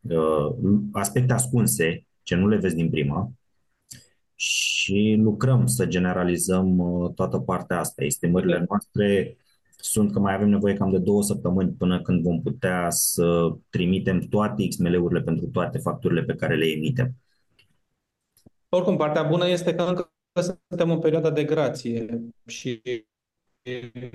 uh, 0.00 0.54
aspecte 0.92 1.32
ascunse 1.32 2.06
ce 2.22 2.34
nu 2.34 2.48
le 2.48 2.56
vezi 2.56 2.74
din 2.74 2.90
prima 2.90 3.32
și 4.34 5.16
lucrăm 5.18 5.66
să 5.66 5.86
generalizăm 5.86 6.78
uh, 6.78 7.10
toată 7.14 7.38
partea 7.38 7.78
asta. 7.78 8.04
Estimările 8.04 8.64
noastre 8.68 9.36
sunt 9.76 10.12
că 10.12 10.18
mai 10.20 10.34
avem 10.34 10.48
nevoie 10.48 10.74
cam 10.74 10.90
de 10.90 10.98
două 10.98 11.22
săptămâni 11.22 11.70
până 11.70 12.02
când 12.02 12.22
vom 12.22 12.42
putea 12.42 12.90
să 12.90 13.54
trimitem 13.70 14.18
toate 14.18 14.68
XML-urile 14.68 15.20
pentru 15.20 15.46
toate 15.46 15.78
facturile 15.78 16.22
pe 16.22 16.34
care 16.34 16.56
le 16.56 16.66
emitem. 16.66 17.14
Oricum, 18.68 18.96
partea 18.96 19.22
bună 19.22 19.48
este 19.48 19.74
că 19.74 19.82
încă 19.82 20.12
suntem 20.32 20.90
în 20.90 20.98
perioada 20.98 21.30
de 21.30 21.44
grație 21.44 22.20
și 22.46 22.82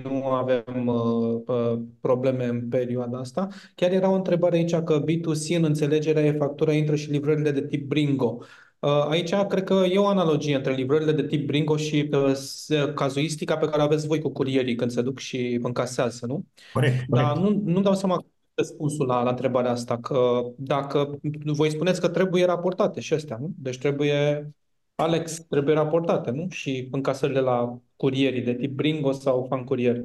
nu 0.02 0.24
avem 0.24 0.86
uh, 0.86 1.78
probleme 2.00 2.44
în 2.44 2.68
perioada 2.68 3.18
asta. 3.18 3.48
Chiar 3.74 3.90
era 3.90 4.10
o 4.10 4.14
întrebare 4.14 4.56
aici 4.56 4.74
că 4.74 5.04
B2C 5.04 5.56
în 5.56 5.64
înțelegerea 5.64 6.24
e 6.24 6.32
factura 6.32 6.72
intră 6.72 6.96
și 6.96 7.10
livrările 7.10 7.50
de 7.50 7.66
tip 7.66 7.86
Bringo. 7.88 8.38
Uh, 8.78 9.06
aici 9.08 9.34
cred 9.34 9.64
că 9.64 9.84
e 9.90 9.98
o 9.98 10.06
analogie 10.06 10.56
între 10.56 10.74
livrările 10.74 11.12
de 11.12 11.26
tip 11.26 11.46
Bringo 11.46 11.76
și 11.76 12.10
uh, 12.12 12.92
cazuistica 12.94 13.56
pe 13.56 13.68
care 13.68 13.82
aveți 13.82 14.06
voi 14.06 14.20
cu 14.20 14.28
curierii 14.28 14.74
când 14.74 14.90
se 14.90 15.02
duc 15.02 15.18
și 15.18 15.58
încasează, 15.62 16.26
nu? 16.26 16.44
Corect, 16.72 17.08
corect. 17.08 17.28
Dar 17.28 17.36
nu, 17.36 17.62
nu 17.64 17.80
dau 17.80 17.94
seama 17.94 18.24
răspunsul 18.54 19.06
la, 19.06 19.22
la 19.22 19.30
întrebarea 19.30 19.70
asta, 19.70 19.98
că 19.98 20.42
dacă 20.56 21.18
voi 21.44 21.70
spuneți 21.70 22.00
că 22.00 22.08
trebuie 22.08 22.44
raportate 22.44 23.00
și 23.00 23.14
astea, 23.14 23.36
nu? 23.40 23.50
Deci 23.58 23.78
trebuie, 23.78 24.50
Alex, 24.96 25.40
trebuie 25.40 25.74
raportate, 25.74 26.30
nu? 26.30 26.46
Și 26.50 26.88
încasările 26.90 27.40
la 27.40 27.78
curierii 27.96 28.42
de 28.42 28.54
tip 28.54 28.72
Bringo 28.72 29.12
sau 29.12 29.46
fan 29.48 29.64
curier. 29.64 30.04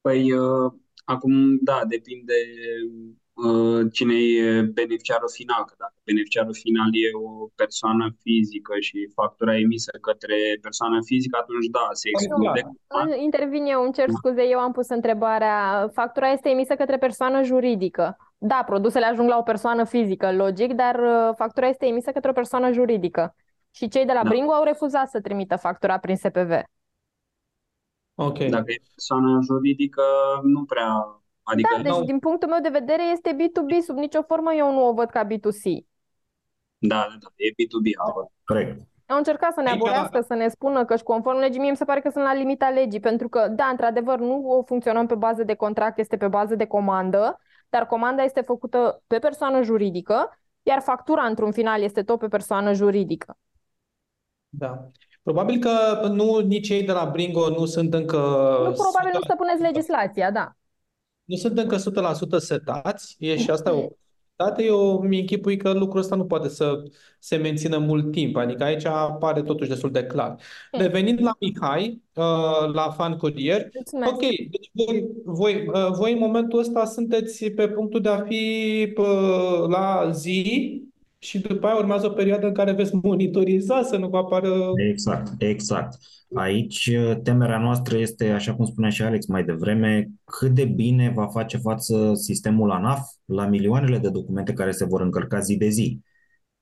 Păi, 0.00 0.32
uh, 0.32 0.72
acum, 1.04 1.58
da, 1.62 1.80
depinde 1.88 2.34
uh, 3.32 3.86
cine 3.92 4.14
e 4.14 4.62
beneficiarul 4.62 5.30
final, 5.32 5.64
că 5.64 5.74
dacă 5.78 5.94
beneficiarul 6.04 6.54
final 6.54 6.88
e 6.92 7.08
o 7.26 7.46
persoană 7.54 8.16
fizică 8.22 8.74
și 8.80 9.10
factura 9.14 9.58
emisă 9.58 9.90
către 10.00 10.58
persoană 10.60 10.98
fizică, 11.04 11.38
atunci 11.40 11.66
da, 11.66 11.88
se 11.92 12.08
exclude. 12.08 12.60
Intervin 13.22 13.64
eu, 13.64 13.82
îmi 13.82 13.92
cer 13.92 14.08
scuze, 14.10 14.42
eu 14.42 14.58
am 14.58 14.72
pus 14.72 14.88
întrebarea. 14.88 15.88
Factura 15.92 16.32
este 16.32 16.48
emisă 16.48 16.74
către 16.74 16.98
persoană 16.98 17.42
juridică. 17.42 18.16
Da, 18.42 18.62
produsele 18.66 19.06
ajung 19.06 19.28
la 19.28 19.36
o 19.36 19.42
persoană 19.42 19.84
fizică, 19.84 20.32
logic, 20.32 20.72
dar 20.72 20.94
uh, 20.94 21.34
factura 21.36 21.66
este 21.66 21.86
emisă 21.86 22.10
către 22.10 22.30
o 22.30 22.32
persoană 22.32 22.72
juridică. 22.72 23.34
Și 23.70 23.88
cei 23.88 24.04
de 24.04 24.12
la 24.12 24.22
da. 24.22 24.28
Bringo 24.28 24.52
au 24.52 24.64
refuzat 24.64 25.08
să 25.08 25.20
trimită 25.20 25.56
factura 25.56 25.98
prin 25.98 26.16
SPV. 26.16 26.50
Ok. 28.14 28.38
Dacă 28.38 28.70
e 28.70 28.80
persoană 28.94 29.38
juridică, 29.42 30.02
nu 30.42 30.64
prea 30.64 31.20
Adică 31.42 31.68
da, 31.76 31.82
deci 31.82 32.04
din 32.04 32.18
punctul 32.18 32.48
meu 32.48 32.60
de 32.60 32.68
vedere 32.68 33.02
este 33.12 33.36
B2B, 33.36 33.84
sub 33.84 33.96
nicio 33.96 34.22
formă 34.22 34.52
eu 34.52 34.72
nu 34.72 34.86
o 34.88 34.92
văd 34.92 35.10
ca 35.10 35.26
B2C. 35.26 35.84
Da, 36.78 37.06
da, 37.08 37.16
da 37.20 37.28
e 37.36 37.50
B2B. 37.50 37.86
Corect. 38.44 38.80
Au 39.06 39.16
încercat 39.16 39.52
să 39.52 39.60
ne 39.60 39.70
abolească, 39.70 40.20
să 40.20 40.34
ne 40.34 40.48
spună 40.48 40.84
că 40.84 40.96
și 40.96 41.02
conform 41.02 41.38
legii, 41.38 41.60
mie 41.60 41.70
mi 41.70 41.76
se 41.76 41.84
pare 41.84 42.00
că 42.00 42.10
sunt 42.10 42.24
la 42.24 42.34
limita 42.34 42.68
legii, 42.68 43.00
pentru 43.00 43.28
că, 43.28 43.48
da, 43.48 43.64
într-adevăr, 43.64 44.18
nu 44.18 44.44
o 44.46 44.62
funcționăm 44.62 45.06
pe 45.06 45.14
bază 45.14 45.42
de 45.44 45.54
contract, 45.54 45.98
este 45.98 46.16
pe 46.16 46.28
bază 46.28 46.54
de 46.54 46.66
comandă, 46.66 47.40
dar 47.70 47.86
comanda 47.86 48.22
este 48.22 48.40
făcută 48.40 49.02
pe 49.06 49.18
persoană 49.18 49.62
juridică, 49.62 50.38
iar 50.62 50.80
factura, 50.80 51.22
într-un 51.22 51.52
final, 51.52 51.82
este 51.82 52.02
tot 52.02 52.18
pe 52.18 52.28
persoană 52.28 52.72
juridică. 52.72 53.38
Da. 54.48 54.88
Probabil 55.22 55.60
că 55.60 56.06
nu 56.12 56.38
nici 56.38 56.68
ei 56.68 56.82
de 56.82 56.92
la 56.92 57.04
Bringo 57.04 57.48
nu 57.48 57.64
sunt 57.64 57.94
încă... 57.94 58.16
Nu, 58.64 58.72
probabil 58.72 59.10
nu 59.12 59.20
stăpânesc 59.20 59.60
legislația, 59.60 60.30
da 60.30 60.54
nu 61.30 61.36
sunt 61.36 61.58
încă 61.58 61.76
100% 61.76 62.38
setați, 62.38 63.16
e 63.18 63.36
și 63.36 63.50
asta 63.50 63.74
o 63.78 63.88
dată, 64.44 64.62
eu 64.62 65.00
mi 65.08 65.20
închipui 65.20 65.56
că 65.56 65.72
lucrul 65.72 66.00
ăsta 66.00 66.16
nu 66.16 66.24
poate 66.24 66.48
să 66.48 66.82
se 67.18 67.36
mențină 67.36 67.78
mult 67.78 68.12
timp, 68.12 68.36
adică 68.36 68.64
aici 68.64 68.84
apare 68.84 69.42
totuși 69.42 69.68
destul 69.68 69.90
de 69.90 70.04
clar. 70.04 70.36
Revenind 70.70 71.22
la 71.22 71.36
Mihai, 71.40 72.02
uh, 72.14 72.72
la 72.72 72.90
Fan 72.90 73.16
Courier, 73.16 73.68
Mulțumesc. 73.74 74.12
ok, 74.12 74.20
deci 74.20 74.70
voi, 74.72 75.06
voi, 75.24 75.66
uh, 75.66 75.90
voi 75.92 76.12
în 76.12 76.18
momentul 76.18 76.58
ăsta 76.58 76.84
sunteți 76.84 77.50
pe 77.50 77.68
punctul 77.68 78.00
de 78.00 78.08
a 78.08 78.20
fi 78.20 78.92
uh, 78.96 79.68
la 79.68 80.10
zi 80.10 80.82
și 81.18 81.38
după 81.38 81.66
aia 81.66 81.76
urmează 81.76 82.06
o 82.06 82.10
perioadă 82.10 82.46
în 82.46 82.54
care 82.54 82.72
veți 82.72 82.94
monitoriza 83.02 83.82
să 83.82 83.96
nu 83.96 84.08
vă 84.08 84.16
apară... 84.16 84.70
Exact, 84.90 85.32
exact. 85.38 85.98
Aici 86.34 86.90
temerea 87.22 87.58
noastră 87.58 87.98
este, 87.98 88.30
așa 88.30 88.54
cum 88.54 88.64
spunea 88.64 88.90
și 88.90 89.02
Alex 89.02 89.26
mai 89.26 89.44
devreme, 89.44 90.10
cât 90.24 90.50
de 90.50 90.64
bine 90.64 91.12
va 91.14 91.26
face 91.26 91.56
față 91.56 92.12
sistemul 92.14 92.70
ANAF 92.70 93.00
la 93.24 93.46
milioanele 93.46 93.98
de 93.98 94.10
documente 94.10 94.52
care 94.52 94.70
se 94.70 94.84
vor 94.84 95.00
încărca 95.00 95.40
zi 95.40 95.56
de 95.56 95.68
zi. 95.68 96.00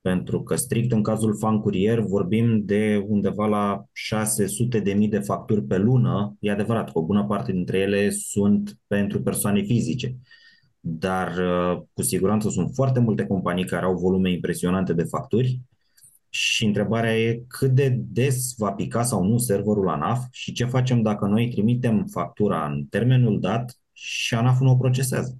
Pentru 0.01 0.43
că 0.43 0.55
strict 0.55 0.91
în 0.91 1.03
cazul 1.03 1.37
fan 1.37 1.59
curier 1.59 1.99
vorbim 1.99 2.65
de 2.65 3.05
undeva 3.07 3.45
la 3.45 3.83
600 3.91 4.79
de 4.79 4.93
mii 4.93 5.07
de 5.07 5.19
facturi 5.19 5.63
pe 5.63 5.77
lună. 5.77 6.35
E 6.39 6.51
adevărat 6.51 6.91
că 6.91 6.99
o 6.99 7.05
bună 7.05 7.25
parte 7.25 7.51
dintre 7.51 7.77
ele 7.77 8.09
sunt 8.09 8.77
pentru 8.87 9.21
persoane 9.21 9.61
fizice. 9.61 10.15
Dar 10.79 11.33
cu 11.93 12.01
siguranță 12.01 12.49
sunt 12.49 12.71
foarte 12.73 12.99
multe 12.99 13.25
companii 13.25 13.65
care 13.65 13.85
au 13.85 13.97
volume 13.97 14.31
impresionante 14.31 14.93
de 14.93 15.03
facturi 15.03 15.61
și 16.29 16.65
întrebarea 16.65 17.17
e 17.17 17.43
cât 17.47 17.71
de 17.71 17.89
des 17.89 18.53
va 18.57 18.71
pica 18.71 19.03
sau 19.03 19.23
nu 19.23 19.37
serverul 19.37 19.89
ANAF 19.89 20.25
și 20.31 20.51
ce 20.51 20.65
facem 20.65 21.01
dacă 21.01 21.25
noi 21.25 21.49
trimitem 21.49 22.05
factura 22.11 22.65
în 22.65 22.85
termenul 22.89 23.39
dat 23.39 23.77
și 23.93 24.35
ANAF 24.35 24.59
nu 24.59 24.71
o 24.71 24.75
procesează. 24.75 25.37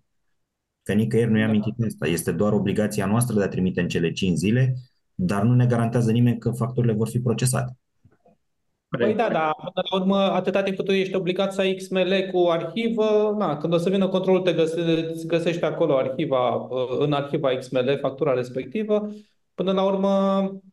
Că 0.84 0.94
nicăieri 0.94 1.32
nu 1.32 1.38
i-am 1.38 1.50
amintit 1.50 1.74
asta. 1.86 2.08
Este 2.08 2.32
doar 2.32 2.54
obligația 2.54 3.06
noastră 3.06 3.38
de 3.38 3.44
a 3.44 3.48
trimite 3.48 3.82
în 3.82 3.88
cele 3.88 4.12
5 4.12 4.38
zile, 4.38 4.76
dar 5.16 5.44
nu 5.44 5.56
ne 5.56 5.66
garantează 5.66 6.12
nimeni 6.12 6.38
că 6.38 6.52
facturile 6.52 6.94
vor 6.94 7.08
fi 7.08 7.20
procesate. 7.20 7.78
Păi 8.98 9.14
da, 9.14 9.30
dar 9.32 9.56
până 9.56 9.88
la 9.90 10.00
urmă, 10.00 10.18
atâta 10.18 10.64
timp 10.64 10.76
cât 10.76 10.86
tu 10.86 10.92
ești 10.92 11.16
obligat 11.16 11.54
să 11.54 11.62
ai 11.62 11.74
XML 11.74 12.30
cu 12.32 12.48
arhivă, 12.50 13.36
na, 13.38 13.58
când 13.58 13.74
o 13.74 13.78
să 13.78 13.90
vină 13.90 14.08
controlul, 14.08 14.42
te 14.42 14.54
găse, 14.54 15.12
găsești 15.26 15.64
acolo 15.64 15.98
arhiva, 15.98 16.68
în 17.00 17.14
arhiva 17.14 17.58
XML, 17.58 17.98
factura 18.02 18.34
respectivă. 18.34 19.10
Până 19.54 19.72
la 19.72 19.84
urmă, 19.84 20.44
Uh, 20.44 20.69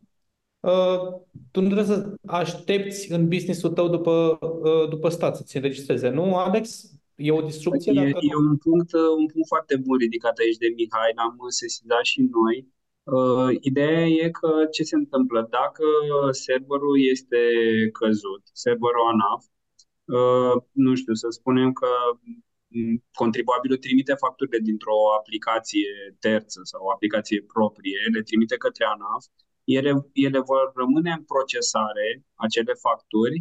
tu 1.50 1.60
nu 1.60 1.66
trebuie 1.66 1.84
să 1.96 2.14
aștepți 2.26 3.12
în 3.12 3.28
business-ul 3.28 3.70
tău 3.70 3.88
după, 3.88 4.38
uh, 4.40 4.88
după 4.88 5.08
stat 5.08 5.36
să-ți 5.36 5.56
înregistreze, 5.56 6.08
nu, 6.08 6.36
Alex? 6.36 6.66
E 7.14 7.30
o 7.30 7.40
distrucție? 7.40 7.92
E, 7.92 7.94
dacă 7.94 8.18
e 8.32 8.36
un, 8.36 8.56
punct, 8.56 8.92
un 8.92 9.26
punct 9.32 9.46
foarte 9.46 9.76
bun 9.76 9.96
ridicat 9.98 10.38
aici 10.38 10.56
de 10.56 10.72
Mihai, 10.76 11.12
l-am 11.16 11.36
sesizat 11.48 12.04
și 12.04 12.20
noi. 12.20 12.56
Uh, 13.02 13.56
ideea 13.60 14.06
e 14.06 14.30
că 14.30 14.50
ce 14.70 14.82
se 14.82 14.96
întâmplă? 14.96 15.46
Dacă 15.50 15.84
serverul 16.30 16.96
este 17.14 17.40
căzut, 17.92 18.42
serverul 18.52 19.08
ANAF, 19.12 19.42
uh, 20.16 20.62
nu 20.72 20.94
știu, 20.94 21.14
să 21.14 21.28
spunem 21.30 21.72
că 21.72 21.88
contribuabilul 23.22 23.76
trimite 23.76 24.14
facturile 24.24 24.58
dintr-o 24.68 24.98
aplicație 25.18 25.92
terță 26.18 26.60
sau 26.62 26.80
o 26.84 26.90
aplicație 26.90 27.40
proprie, 27.54 27.98
le 28.12 28.22
trimite 28.22 28.56
către 28.56 28.84
ANAF, 28.84 29.24
ele, 29.74 29.92
ele 30.12 30.40
vor 30.50 30.72
rămâne 30.74 31.10
în 31.18 31.24
procesare, 31.24 32.06
acele 32.34 32.72
facturi, 32.72 33.36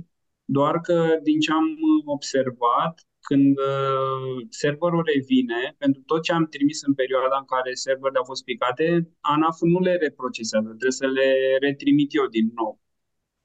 doar 0.45 0.75
că 0.81 0.97
din 1.23 1.39
ce 1.39 1.51
am 1.51 1.67
observat, 2.05 2.93
când 3.19 3.57
uh, 3.57 4.45
serverul 4.49 5.03
revine, 5.13 5.75
pentru 5.77 6.01
tot 6.01 6.21
ce 6.23 6.31
am 6.33 6.45
trimis 6.45 6.81
în 6.81 6.93
perioada 6.93 7.37
în 7.37 7.45
care 7.53 7.73
serverele 7.73 8.17
au 8.17 8.23
fost 8.31 8.43
picate, 8.43 8.85
ANAF 9.19 9.57
nu 9.61 9.79
le 9.79 9.95
reprocesează, 9.95 10.67
trebuie 10.67 11.01
să 11.03 11.07
le 11.07 11.29
retrimit 11.59 12.09
eu 12.13 12.27
din 12.27 12.51
nou. 12.55 12.79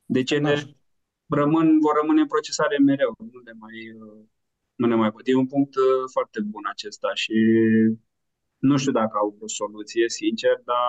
Deci 0.05 0.31
ele 0.31 0.53
rămân, 1.41 1.81
vor 1.81 1.95
rămâne 2.01 2.20
în 2.20 2.33
procesare 2.35 2.78
mereu, 2.78 3.12
nu 3.33 3.41
le 3.49 3.55
mai, 3.62 3.76
uh, 4.01 4.22
nu 4.74 4.87
le 4.87 4.95
mai 4.95 5.11
pot. 5.11 5.22
E 5.24 5.35
un 5.35 5.47
punct 5.47 5.74
uh, 5.74 6.05
foarte 6.12 6.41
bun 6.41 6.62
acesta 6.72 7.11
și 7.14 7.39
nu 8.59 8.76
știu 8.76 8.93
dacă 8.93 9.14
au 9.20 9.37
o 9.41 9.49
soluție, 9.49 10.09
sincer, 10.09 10.55
dar 10.64 10.85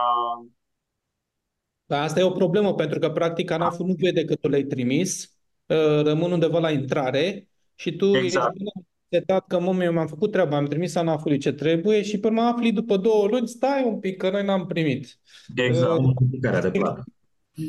dar 1.91 2.03
asta 2.03 2.19
e 2.19 2.23
o 2.23 2.31
problemă, 2.31 2.73
pentru 2.73 2.99
că 2.99 3.09
practic 3.09 3.51
anaf 3.51 3.77
nu 3.77 3.95
vede 3.97 4.25
că 4.25 4.35
tu 4.35 4.49
le-ai 4.49 4.63
trimis, 4.63 5.37
uh, 5.65 6.03
rămân 6.03 6.31
undeva 6.31 6.59
la 6.59 6.71
intrare 6.71 7.47
și 7.75 7.95
tu 7.95 8.15
exact. 8.15 8.53
ești 8.55 8.71
setat 9.09 9.47
că, 9.47 9.59
mă, 9.59 9.83
eu 9.83 9.91
mi-am 9.91 10.07
făcut 10.07 10.31
treaba, 10.31 10.57
am 10.57 10.65
trimis 10.65 10.95
anafului 10.95 11.37
ce 11.37 11.51
trebuie 11.51 12.01
și 12.01 12.19
până 12.19 12.41
mă 12.41 12.41
afli 12.41 12.71
după 12.71 12.97
două 12.97 13.27
luni, 13.27 13.47
stai 13.47 13.83
un 13.85 13.99
pic, 13.99 14.17
că 14.17 14.29
noi 14.29 14.45
n-am 14.45 14.65
primit. 14.65 15.19
Exact, 15.55 15.99
uh, 15.99 16.13
de 16.61 16.69
plată. 16.71 17.03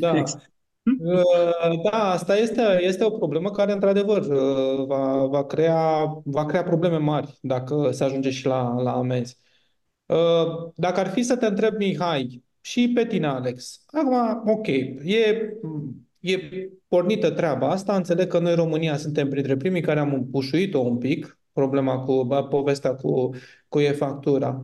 Da. 0.01 0.17
Exact. 0.17 0.53
Uh, 1.05 1.91
da, 1.91 2.11
asta 2.11 2.37
este, 2.37 2.79
este 2.81 3.05
o 3.05 3.11
problemă 3.11 3.51
care, 3.51 3.73
într-adevăr, 3.73 4.23
uh, 4.23 4.87
va, 4.87 5.27
va, 5.27 5.45
crea, 5.45 6.05
va 6.25 6.47
crea 6.47 6.63
probleme 6.63 6.97
mari 6.97 7.39
dacă 7.41 7.91
se 7.93 8.05
ajunge 8.05 8.31
și 8.31 8.47
la, 8.47 8.83
la 8.83 8.93
amenzi. 8.93 9.37
Dacă 10.75 11.01
ar 11.01 11.09
fi 11.09 11.23
să 11.23 11.37
te 11.37 11.47
întreb, 11.47 11.77
Mihai, 11.77 12.43
și 12.65 12.93
pe 12.95 13.07
tine, 13.07 13.27
Alex. 13.27 13.85
Acum, 13.87 14.53
ok, 14.53 14.67
e, 14.67 15.57
e 16.21 16.39
pornită 16.89 17.31
treaba 17.31 17.69
asta. 17.69 17.97
Înțeleg 17.97 18.27
că 18.27 18.39
noi, 18.39 18.55
România, 18.55 18.97
suntem 18.97 19.29
printre 19.29 19.57
primii 19.57 19.81
care 19.83 20.01
am 20.01 20.15
împușuit-o 20.15 20.79
un 20.79 20.99
pic, 20.99 21.39
problema 21.53 21.99
cu 21.99 22.27
povestea 22.49 22.95
cu, 22.95 23.31
cu 23.69 23.81
e-factura. 23.81 24.61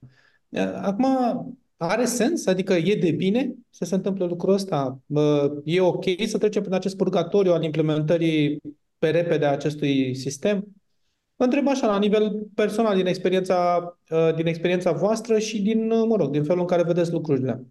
Acum, 0.82 1.06
are 1.76 2.04
sens? 2.04 2.46
Adică 2.46 2.72
e 2.72 2.94
de 2.94 3.10
bine 3.10 3.54
să 3.70 3.84
se 3.84 3.94
întâmple 3.94 4.24
lucrul 4.24 4.52
ăsta? 4.52 5.00
E 5.64 5.80
ok 5.80 6.04
să 6.26 6.38
trecem 6.38 6.62
prin 6.62 6.74
acest 6.74 6.96
purgatoriu 6.96 7.52
al 7.52 7.62
implementării 7.62 8.60
pe 8.98 9.10
repede 9.10 9.44
a 9.44 9.50
acestui 9.50 10.14
sistem? 10.14 10.64
Vă 11.36 11.44
întreb 11.44 11.68
așa, 11.68 11.86
la 11.86 11.98
nivel 11.98 12.46
personal, 12.54 12.96
din 12.96 13.06
experiența, 13.06 13.98
din 14.36 14.46
experiența 14.46 14.92
voastră 14.92 15.38
și 15.38 15.62
din, 15.62 15.86
mă 15.86 16.16
rog, 16.16 16.30
din 16.30 16.44
felul 16.44 16.60
în 16.60 16.66
care 16.66 16.82
vedeți 16.82 17.12
lucrurile. 17.12 17.66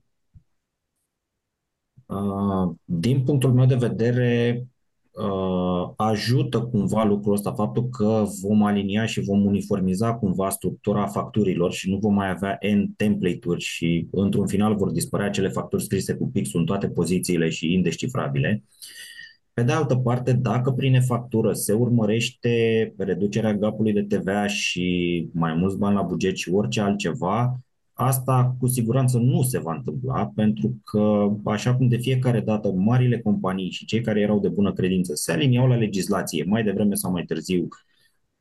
Uh, 2.08 2.76
din 2.84 3.24
punctul 3.24 3.54
meu 3.54 3.66
de 3.66 3.76
vedere, 3.76 4.64
uh, 5.12 5.90
ajută 5.96 6.62
cumva 6.62 7.04
lucrul 7.04 7.34
ăsta, 7.34 7.54
faptul 7.54 7.90
că 7.90 8.24
vom 8.42 8.64
alinia 8.64 9.06
și 9.06 9.22
vom 9.22 9.46
uniformiza 9.46 10.14
cumva 10.14 10.50
structura 10.50 11.06
facturilor 11.08 11.72
și 11.72 11.90
nu 11.90 11.98
vom 11.98 12.14
mai 12.14 12.30
avea 12.30 12.58
N 12.76 12.94
template-uri 12.96 13.62
și 13.62 14.08
într-un 14.12 14.48
final 14.48 14.76
vor 14.76 14.92
dispărea 14.92 15.30
cele 15.30 15.50
facturi 15.50 15.84
scrise 15.84 16.14
cu 16.14 16.30
pixul 16.30 16.60
în 16.60 16.66
toate 16.66 16.90
pozițiile 16.90 17.50
și 17.50 17.74
indescifrabile. 17.74 18.64
Pe 19.54 19.64
de 19.64 19.72
altă 19.72 19.96
parte, 19.96 20.34
dacă 20.34 20.72
prin 20.72 20.94
e-factură 20.94 21.54
se 21.54 21.74
urmărește 21.74 22.94
reducerea 22.98 23.54
gapului 23.54 23.94
de 23.94 24.04
TVA 24.04 24.48
și 24.48 25.30
mai 25.34 25.54
mulți 25.54 25.78
bani 25.78 25.96
la 25.96 26.02
buget 26.02 26.36
și 26.36 26.50
orice 26.50 26.82
altceva, 26.82 27.60
asta 28.00 28.56
cu 28.60 28.68
siguranță 28.68 29.18
nu 29.18 29.42
se 29.42 29.60
va 29.60 29.74
întâmpla, 29.74 30.32
pentru 30.36 30.82
că, 30.84 31.32
așa 31.44 31.76
cum 31.76 31.88
de 31.88 31.98
fiecare 31.98 32.40
dată, 32.40 32.72
marile 32.72 33.20
companii 33.20 33.70
și 33.70 33.86
cei 33.86 34.02
care 34.02 34.20
erau 34.20 34.40
de 34.40 34.48
bună 34.48 34.74
credință 34.74 35.16
se 35.16 35.32
aliniau 35.32 35.68
la 35.68 35.76
legislație, 35.76 36.44
mai 36.44 36.64
devreme 36.64 36.96
sau 36.96 37.12
mai 37.12 37.24
târziu, 37.24 37.68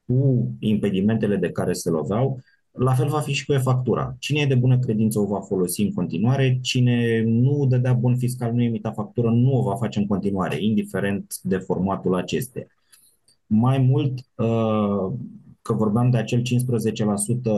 cu 0.06 0.48
impedimentele 0.58 1.36
de 1.36 1.50
care 1.50 1.72
se 1.72 1.90
loveau, 1.90 2.40
la 2.70 2.94
fel 2.94 3.08
va 3.08 3.20
fi 3.20 3.32
și 3.32 3.44
cu 3.44 3.52
e-factura. 3.52 4.16
Cine 4.18 4.40
e 4.40 4.46
de 4.46 4.54
bună 4.54 4.78
credință 4.78 5.18
o 5.18 5.26
va 5.26 5.40
folosi 5.40 5.82
în 5.82 5.92
continuare, 5.92 6.58
cine 6.62 7.22
nu 7.26 7.66
dădea 7.68 7.92
bun 7.92 8.16
fiscal, 8.16 8.52
nu 8.52 8.62
emita 8.62 8.92
factură, 8.92 9.30
nu 9.30 9.58
o 9.58 9.62
va 9.62 9.76
face 9.76 9.98
în 9.98 10.06
continuare, 10.06 10.62
indiferent 10.62 11.38
de 11.42 11.56
formatul 11.56 12.14
acestea. 12.14 12.66
Mai 13.46 13.78
mult, 13.78 14.18
uh, 14.34 15.12
că 15.66 15.72
vorbeam 15.72 16.10
de 16.10 16.16
acel 16.16 16.40
15% 16.40 16.42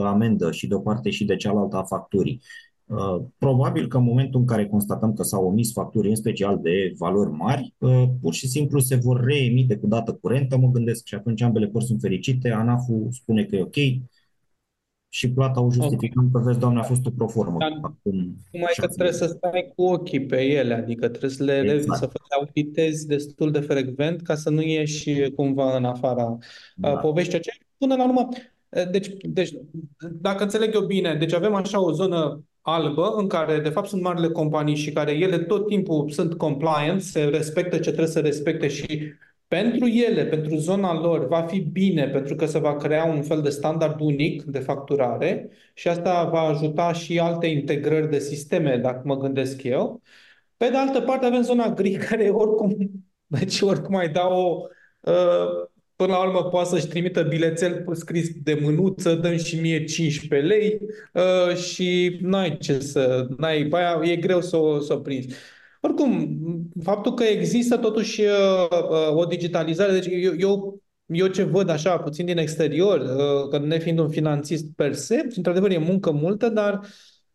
amendă 0.03 0.51
și 0.51 0.67
de 0.67 0.75
o 0.75 0.79
parte 0.79 1.09
și 1.09 1.25
de 1.25 1.35
cealaltă 1.35 1.77
a 1.77 1.83
facturii. 1.83 2.41
Uh, 2.85 3.21
probabil 3.37 3.87
că 3.87 3.97
în 3.97 4.03
momentul 4.03 4.39
în 4.39 4.45
care 4.45 4.67
constatăm 4.67 5.13
că 5.13 5.23
s-au 5.23 5.45
omis 5.45 5.71
facturi, 5.71 6.09
în 6.09 6.15
special 6.15 6.59
de 6.61 6.93
valori 6.97 7.31
mari, 7.31 7.73
uh, 7.77 8.03
pur 8.21 8.33
și 8.33 8.47
simplu 8.47 8.79
se 8.79 8.95
vor 8.95 9.23
reemite 9.23 9.75
cu 9.75 9.87
dată 9.87 10.13
curentă, 10.13 10.57
mă 10.57 10.67
gândesc, 10.67 11.05
și 11.05 11.15
atunci 11.15 11.41
ambele 11.41 11.67
părți 11.67 11.87
sunt 11.87 11.99
fericite, 12.01 12.51
ANAF-ul 12.51 13.07
spune 13.11 13.43
că 13.43 13.55
e 13.55 13.61
ok, 13.61 13.75
și 15.11 15.31
plata 15.31 15.61
o 15.61 15.71
justificăm 15.71 16.25
okay. 16.25 16.41
că, 16.41 16.47
vezi, 16.47 16.59
doamne, 16.59 16.79
a 16.79 16.83
fost 16.83 17.05
o 17.05 17.09
proformă. 17.09 17.57
Dar 17.59 17.71
acum 17.81 18.37
numai 18.51 18.71
că 18.75 18.87
trebuie 18.87 19.13
să 19.13 19.25
stai 19.25 19.71
cu 19.75 19.83
ochii 19.83 20.25
pe 20.25 20.41
ele, 20.41 20.73
adică 20.73 21.07
trebuie 21.07 21.29
să 21.29 21.43
le 21.43 21.73
exact. 21.73 21.99
să 21.99 22.09
le 22.11 22.35
auditezi 22.39 23.07
destul 23.07 23.51
de 23.51 23.59
frecvent 23.59 24.21
ca 24.21 24.35
să 24.35 24.49
nu 24.49 24.61
ieși 24.61 25.29
cumva 25.35 25.77
în 25.77 25.85
afara 25.85 26.37
da. 26.75 26.95
poveștii 26.95 27.37
aceea. 27.37 27.55
Până 27.79 27.95
la 27.95 28.03
urmă, 28.03 28.27
deci, 28.91 29.07
deci, 29.21 29.51
dacă 30.21 30.43
înțeleg 30.43 30.73
eu 30.73 30.85
bine, 30.85 31.15
deci 31.15 31.33
avem 31.33 31.53
așa 31.53 31.81
o 31.81 31.91
zonă 31.91 32.43
albă 32.61 33.13
în 33.17 33.27
care 33.27 33.59
de 33.59 33.69
fapt 33.69 33.87
sunt 33.87 34.01
marile 34.01 34.29
companii 34.29 34.75
și 34.75 34.91
care 34.91 35.11
ele 35.11 35.37
tot 35.37 35.67
timpul 35.67 36.09
sunt 36.09 36.33
compliant, 36.33 37.01
se 37.01 37.23
respectă 37.23 37.75
ce 37.75 37.81
trebuie 37.81 38.07
să 38.07 38.19
respecte 38.19 38.67
și 38.67 39.13
pentru 39.47 39.87
ele, 39.87 40.25
pentru 40.25 40.55
zona 40.55 40.99
lor, 40.99 41.27
va 41.27 41.41
fi 41.41 41.59
bine 41.59 42.07
pentru 42.07 42.35
că 42.35 42.45
se 42.45 42.59
va 42.59 42.75
crea 42.75 43.05
un 43.05 43.21
fel 43.21 43.41
de 43.41 43.49
standard 43.49 43.99
unic 43.99 44.43
de 44.43 44.59
facturare 44.59 45.49
și 45.73 45.87
asta 45.87 46.23
va 46.23 46.39
ajuta 46.39 46.93
și 46.93 47.19
alte 47.19 47.47
integrări 47.47 48.09
de 48.09 48.19
sisteme, 48.19 48.77
dacă 48.77 49.01
mă 49.05 49.17
gândesc 49.17 49.63
eu. 49.63 50.01
Pe 50.57 50.69
de 50.69 50.77
altă 50.77 51.01
parte, 51.01 51.25
avem 51.25 51.41
zona 51.41 51.69
gri, 51.73 51.91
care 52.09 52.29
oricum, 52.29 52.75
deci 53.27 53.61
oricum 53.61 53.93
mai 53.93 54.09
dau 54.09 54.31
o, 54.31 54.67
uh, 55.11 55.68
Până 55.99 56.11
la 56.11 56.23
urmă 56.23 56.43
poate 56.43 56.69
să-și 56.69 56.87
trimită 56.87 57.23
bilețel 57.23 57.85
scris 57.91 58.29
de 58.43 58.59
mânuță, 58.61 59.15
dăm 59.15 59.37
și 59.37 59.59
mie 59.59 59.83
15 59.83 60.47
lei 60.47 60.79
uh, 61.13 61.55
și 61.55 62.17
n-ai 62.21 62.57
ce 62.57 62.79
să... 62.79 63.27
N-ai, 63.37 63.67
aia 63.71 63.99
e 64.11 64.15
greu 64.15 64.41
să 64.41 64.57
o, 64.57 64.79
să 64.79 64.93
o 64.93 64.97
prinzi. 64.97 65.35
Oricum, 65.81 66.39
faptul 66.83 67.13
că 67.13 67.23
există 67.23 67.77
totuși 67.77 68.21
uh, 68.21 68.67
uh, 68.89 69.15
o 69.15 69.25
digitalizare, 69.25 69.91
deci 69.91 70.05
eu, 70.11 70.33
eu, 70.37 70.81
eu 71.05 71.27
ce 71.27 71.43
văd 71.43 71.69
așa 71.69 71.97
puțin 71.97 72.25
din 72.25 72.37
exterior, 72.37 72.99
uh, 72.99 73.49
că 73.49 73.57
ne 73.57 73.79
fiind 73.79 73.99
un 73.99 74.09
finanțist 74.09 74.65
per 74.75 74.93
se, 74.93 75.27
într-adevăr 75.35 75.71
e 75.71 75.77
muncă 75.77 76.11
multă, 76.11 76.49
dar 76.49 76.81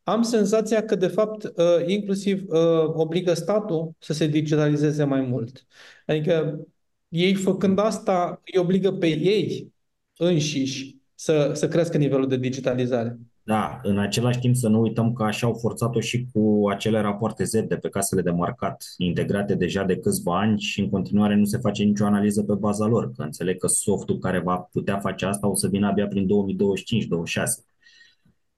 am 0.02 0.22
senzația 0.22 0.84
că 0.84 0.94
de 0.94 1.06
fapt 1.06 1.52
inclusiv 1.86 2.44
obligă 2.92 3.34
statul 3.34 3.92
să 3.98 4.12
se 4.12 4.26
digitalizeze 4.26 5.04
mai 5.04 5.20
mult. 5.20 5.66
Adică 6.06 6.66
ei 7.14 7.34
făcând 7.34 7.78
asta 7.78 8.40
îi 8.52 8.60
obligă 8.60 8.92
pe 8.92 9.06
ei 9.06 9.72
înșiși 10.16 10.96
să, 11.14 11.50
să 11.54 11.68
crească 11.68 11.96
nivelul 11.96 12.28
de 12.28 12.36
digitalizare. 12.36 13.18
Da, 13.42 13.80
în 13.82 13.98
același 13.98 14.38
timp 14.38 14.56
să 14.56 14.68
nu 14.68 14.80
uităm 14.80 15.12
că 15.12 15.22
așa 15.22 15.46
au 15.46 15.54
forțat-o 15.54 16.00
și 16.00 16.26
cu 16.32 16.68
acele 16.70 17.00
rapoarte 17.00 17.44
Z 17.44 17.52
de 17.52 17.76
pe 17.76 17.88
casele 17.88 18.22
de 18.22 18.30
marcat, 18.30 18.84
integrate 18.96 19.54
deja 19.54 19.84
de 19.84 19.96
câțiva 19.96 20.40
ani 20.40 20.60
și 20.60 20.80
în 20.80 20.90
continuare 20.90 21.34
nu 21.34 21.44
se 21.44 21.58
face 21.58 21.82
nicio 21.82 22.04
analiză 22.04 22.42
pe 22.42 22.54
baza 22.54 22.86
lor, 22.86 23.12
că 23.16 23.22
înțeleg 23.22 23.58
că 23.58 23.66
softul 23.66 24.18
care 24.18 24.40
va 24.40 24.56
putea 24.56 24.98
face 24.98 25.24
asta 25.26 25.48
o 25.48 25.54
să 25.54 25.68
vină 25.68 25.86
abia 25.86 26.06
prin 26.06 26.26
2025-2026. 26.26 26.28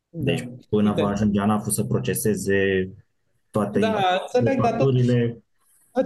Deci 0.08 0.40
da. 0.40 0.48
până 0.68 0.94
va 0.96 1.08
ajunge 1.08 1.40
ANAF 1.40 1.68
să 1.68 1.84
proceseze 1.84 2.90
toate 3.50 3.78
da, 3.78 3.96
înțeleg, 4.20 4.62
dar 4.62 4.76
tot, 4.76 4.94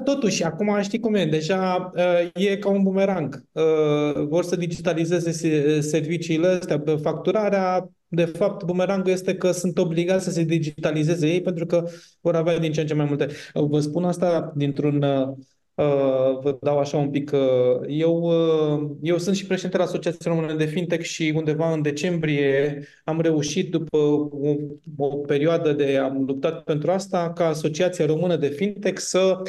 Totuși, 0.05 0.45
acum 0.45 0.81
știi 0.83 1.01
cum 1.01 1.15
e, 1.15 1.25
deja 1.25 1.91
uh, 1.95 2.45
e 2.45 2.57
ca 2.57 2.69
un 2.69 2.83
bumerang. 2.83 3.45
Uh, 3.53 4.27
vor 4.29 4.45
să 4.45 4.57
digitalizeze 4.57 5.31
serviciile 5.81 6.47
astea, 6.47 6.83
facturarea, 7.03 7.91
de 8.09 8.25
fapt, 8.25 8.65
bumerangul 8.65 9.11
este 9.11 9.35
că 9.35 9.51
sunt 9.51 9.79
obligați 9.79 10.25
să 10.25 10.31
se 10.31 10.43
digitalizeze 10.43 11.29
ei 11.29 11.43
pentru 11.43 11.67
că 11.67 11.89
vor 12.21 12.37
avea 12.37 12.59
din 12.59 12.73
ce 12.73 12.81
în 12.81 12.87
ce 12.87 12.95
mai 12.95 13.07
multe. 13.07 13.27
Vă 13.55 13.81
spun 13.81 14.05
asta 14.05 14.53
dintr-un 14.57 15.03
Uh, 15.03 15.37
vă 16.43 16.59
dau 16.61 16.79
așa 16.79 16.97
un 16.97 17.11
pic. 17.11 17.31
Uh, 17.33 17.81
eu, 17.87 18.21
uh, 18.23 18.91
eu 19.03 19.19
sunt 19.19 19.37
și 19.37 19.47
președintele 19.47 19.83
Asociației 19.83 20.35
Române 20.35 20.55
de 20.55 20.65
Fintech 20.65 21.05
și 21.05 21.33
undeva 21.37 21.73
în 21.73 21.83
decembrie 21.83 22.83
am 23.05 23.21
reușit, 23.21 23.71
după 23.71 23.97
o, 23.97 24.55
o 24.97 25.07
perioadă 25.07 25.73
de 25.73 25.97
am 25.97 26.25
luptat 26.27 26.63
pentru 26.63 26.91
asta, 26.91 27.33
ca 27.33 27.47
Asociația 27.47 28.07
Română 28.07 28.37
de 28.37 28.49
Fintech 28.49 29.01
să 29.01 29.43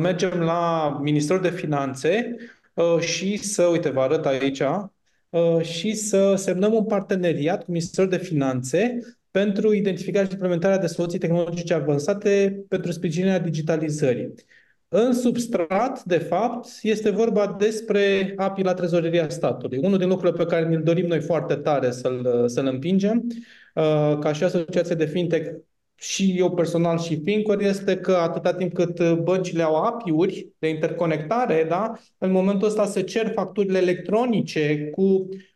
mergem 0.00 0.40
la 0.40 0.98
Ministerul 1.02 1.42
de 1.42 1.50
Finanțe 1.50 2.36
și 3.00 3.36
să, 3.36 3.62
uite, 3.62 3.88
vă 3.90 4.00
arăt 4.00 4.26
aici, 4.26 4.62
și 5.60 5.94
să 5.94 6.34
semnăm 6.34 6.74
un 6.74 6.84
parteneriat 6.84 7.64
cu 7.64 7.70
Ministerul 7.70 8.10
de 8.10 8.18
Finanțe 8.18 8.98
pentru 9.30 9.72
identificarea 9.72 10.26
și 10.26 10.32
implementarea 10.32 10.78
de 10.78 10.86
soluții 10.86 11.18
tehnologice 11.18 11.74
avansate 11.74 12.64
pentru 12.68 12.92
sprijinirea 12.92 13.38
digitalizării. 13.38 14.34
În 14.90 15.12
substrat, 15.12 16.04
de 16.04 16.18
fapt, 16.18 16.68
este 16.82 17.10
vorba 17.10 17.56
despre 17.58 18.32
API 18.36 18.62
la 18.62 18.74
trezoreria 18.74 19.28
statului. 19.28 19.78
Unul 19.82 19.98
din 19.98 20.08
lucrurile 20.08 20.44
pe 20.44 20.50
care 20.50 20.68
ne-l 20.68 20.82
dorim 20.82 21.06
noi 21.06 21.20
foarte 21.20 21.54
tare 21.54 21.90
să-l, 21.90 22.44
să-l 22.46 22.66
împingem, 22.66 23.26
uh, 23.74 24.18
ca 24.20 24.32
și 24.32 24.44
asociație 24.44 24.94
de 24.94 25.06
fintech, 25.06 25.50
și 26.00 26.34
eu 26.36 26.50
personal 26.54 26.98
și 26.98 27.20
Fincor, 27.24 27.62
este 27.62 27.96
că 27.96 28.12
atâta 28.12 28.54
timp 28.54 28.72
cât 28.72 29.12
băncile 29.12 29.62
au 29.62 29.74
API-uri 29.74 30.48
de 30.58 30.68
interconectare, 30.68 31.66
da, 31.68 31.92
în 32.18 32.30
momentul 32.30 32.68
ăsta 32.68 32.86
se 32.86 33.02
cer 33.02 33.32
facturile 33.34 33.78
electronice 33.78 34.88
cu 34.90 35.02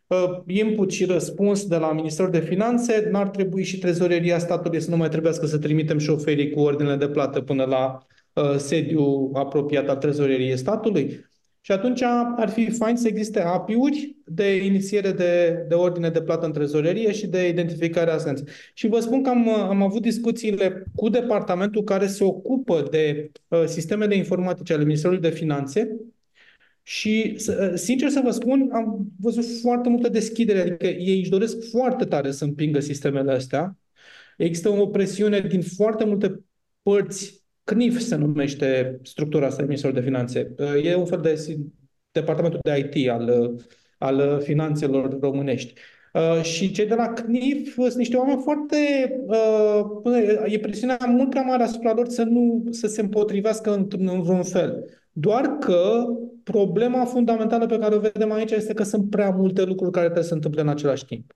uh, 0.07 0.29
input 0.47 0.91
și 0.91 1.05
răspuns 1.05 1.67
de 1.67 1.77
la 1.77 1.91
Ministerul 1.91 2.31
de 2.31 2.39
Finanțe, 2.39 3.07
n-ar 3.11 3.29
trebui 3.29 3.63
și 3.63 3.79
trezoreria 3.79 4.39
statului 4.39 4.81
să 4.81 4.89
nu 4.89 4.97
mai 4.97 5.09
trebuiască 5.09 5.45
să 5.45 5.57
trimitem 5.57 5.97
șoferii 5.97 6.49
cu 6.49 6.59
ordine 6.59 6.95
de 6.95 7.07
plată 7.07 7.41
până 7.41 7.63
la 7.63 7.97
Uh, 7.97 8.12
sediu 8.57 9.31
apropiat 9.33 9.89
al 9.89 9.97
trezoreriei 9.97 10.57
statului. 10.57 11.31
Și 11.65 11.71
atunci 11.71 12.01
ar 12.37 12.49
fi 12.49 12.69
fain 12.69 12.95
să 12.95 13.07
existe 13.07 13.41
API-uri 13.41 14.15
de 14.25 14.55
inițiere 14.55 15.11
de, 15.11 15.65
de 15.67 15.73
ordine 15.73 16.09
de 16.09 16.21
plată 16.21 16.45
în 16.45 16.51
trezorerie 16.51 17.11
și 17.11 17.27
de 17.27 17.47
identificare 17.47 18.09
a 18.09 18.13
asenței. 18.13 18.47
Și 18.73 18.87
vă 18.87 18.99
spun 18.99 19.23
că 19.23 19.29
am, 19.29 19.49
am 19.49 19.81
avut 19.81 20.01
discuțiile 20.01 20.83
cu 20.95 21.09
departamentul 21.09 21.83
care 21.83 22.07
se 22.07 22.23
ocupă 22.23 22.87
de 22.91 23.31
uh, 23.47 23.63
sistemele 23.65 24.15
informatice 24.15 24.73
ale 24.73 24.83
Ministerului 24.83 25.21
de 25.21 25.29
Finanțe 25.29 25.95
și, 26.81 27.37
uh, 27.47 27.71
sincer 27.73 28.09
să 28.09 28.21
vă 28.23 28.31
spun, 28.31 28.69
am 28.73 29.07
văzut 29.19 29.45
foarte 29.61 29.89
multă 29.89 30.09
deschidere, 30.09 30.59
adică 30.59 30.87
ei 30.87 31.19
își 31.19 31.29
doresc 31.29 31.69
foarte 31.69 32.05
tare 32.05 32.31
să 32.31 32.43
împingă 32.43 32.79
sistemele 32.79 33.31
astea. 33.31 33.77
Există 34.37 34.69
o 34.69 34.87
presiune 34.87 35.39
din 35.39 35.61
foarte 35.61 36.05
multe 36.05 36.43
părți 36.81 37.42
CNIF 37.63 37.99
se 37.99 38.15
numește 38.15 38.99
structura 39.03 39.45
asta 39.45 39.61
Ministerul 39.61 39.95
de 39.95 40.01
Finanțe. 40.01 40.55
E 40.83 40.95
un 40.95 41.05
fel 41.05 41.19
de 41.21 41.59
departamentul 42.11 42.59
de 42.63 42.91
IT 42.93 43.09
al, 43.09 43.55
al 43.97 44.41
finanțelor 44.41 45.19
românești. 45.19 45.73
Uh, 46.13 46.41
și 46.41 46.71
cei 46.71 46.85
de 46.85 46.95
la 46.95 47.07
CNIF 47.07 47.73
sunt 47.73 47.95
niște 47.95 48.17
oameni 48.17 48.41
foarte... 48.41 48.77
Uh, 49.25 50.53
e 50.53 50.59
presiunea 50.59 50.97
mult 51.07 51.29
prea 51.29 51.41
mare 51.41 51.63
asupra 51.63 51.93
lor 51.93 52.07
să 52.07 52.23
nu 52.23 52.63
să 52.69 52.87
se 52.87 53.01
împotrivească 53.01 53.73
într-un 53.73 54.21
vreun 54.21 54.43
fel. 54.43 54.99
Doar 55.11 55.47
că 55.47 56.05
problema 56.43 57.05
fundamentală 57.05 57.65
pe 57.65 57.77
care 57.77 57.95
o 57.95 57.99
vedem 57.99 58.31
aici 58.31 58.51
este 58.51 58.73
că 58.73 58.83
sunt 58.83 59.09
prea 59.09 59.29
multe 59.29 59.63
lucruri 59.63 59.91
care 59.91 60.05
trebuie 60.05 60.23
să 60.23 60.29
se 60.29 60.35
întâmple 60.35 60.61
în 60.61 60.67
același 60.67 61.05
timp. 61.05 61.33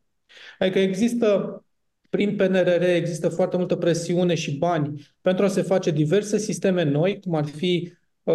Adică 0.59 0.79
există 0.79 1.61
prin 2.09 2.35
PNRR 2.35 2.83
există 2.83 3.29
foarte 3.29 3.57
multă 3.57 3.75
presiune 3.75 4.35
și 4.35 4.57
bani 4.57 5.07
pentru 5.21 5.45
a 5.45 5.47
se 5.47 5.61
face 5.61 5.91
diverse 5.91 6.37
sisteme 6.37 6.83
noi, 6.83 7.19
cum 7.19 7.35
ar 7.35 7.45
fi 7.45 7.93
uh, 8.23 8.33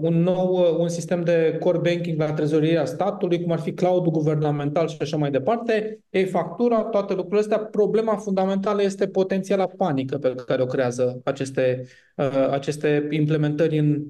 un 0.00 0.22
nou 0.22 0.58
uh, 0.58 0.78
un 0.78 0.88
sistem 0.88 1.22
de 1.24 1.56
core 1.60 1.78
banking 1.78 2.18
la 2.18 2.32
trezoreria 2.32 2.84
statului, 2.84 3.42
cum 3.42 3.52
ar 3.52 3.60
fi 3.60 3.72
cloud 3.72 4.06
guvernamental 4.06 4.88
și 4.88 4.96
așa 5.00 5.16
mai 5.16 5.30
departe, 5.30 6.00
e 6.10 6.24
factura, 6.24 6.82
toate 6.82 7.14
lucrurile 7.14 7.40
astea. 7.40 7.58
Problema 7.58 8.16
fundamentală 8.16 8.82
este 8.82 9.08
potențiala 9.08 9.66
panică 9.66 10.18
pe 10.18 10.34
care 10.46 10.62
o 10.62 10.66
creează 10.66 11.20
aceste, 11.24 11.86
uh, 12.16 12.48
aceste 12.50 13.08
implementări 13.10 13.78
în 13.78 14.02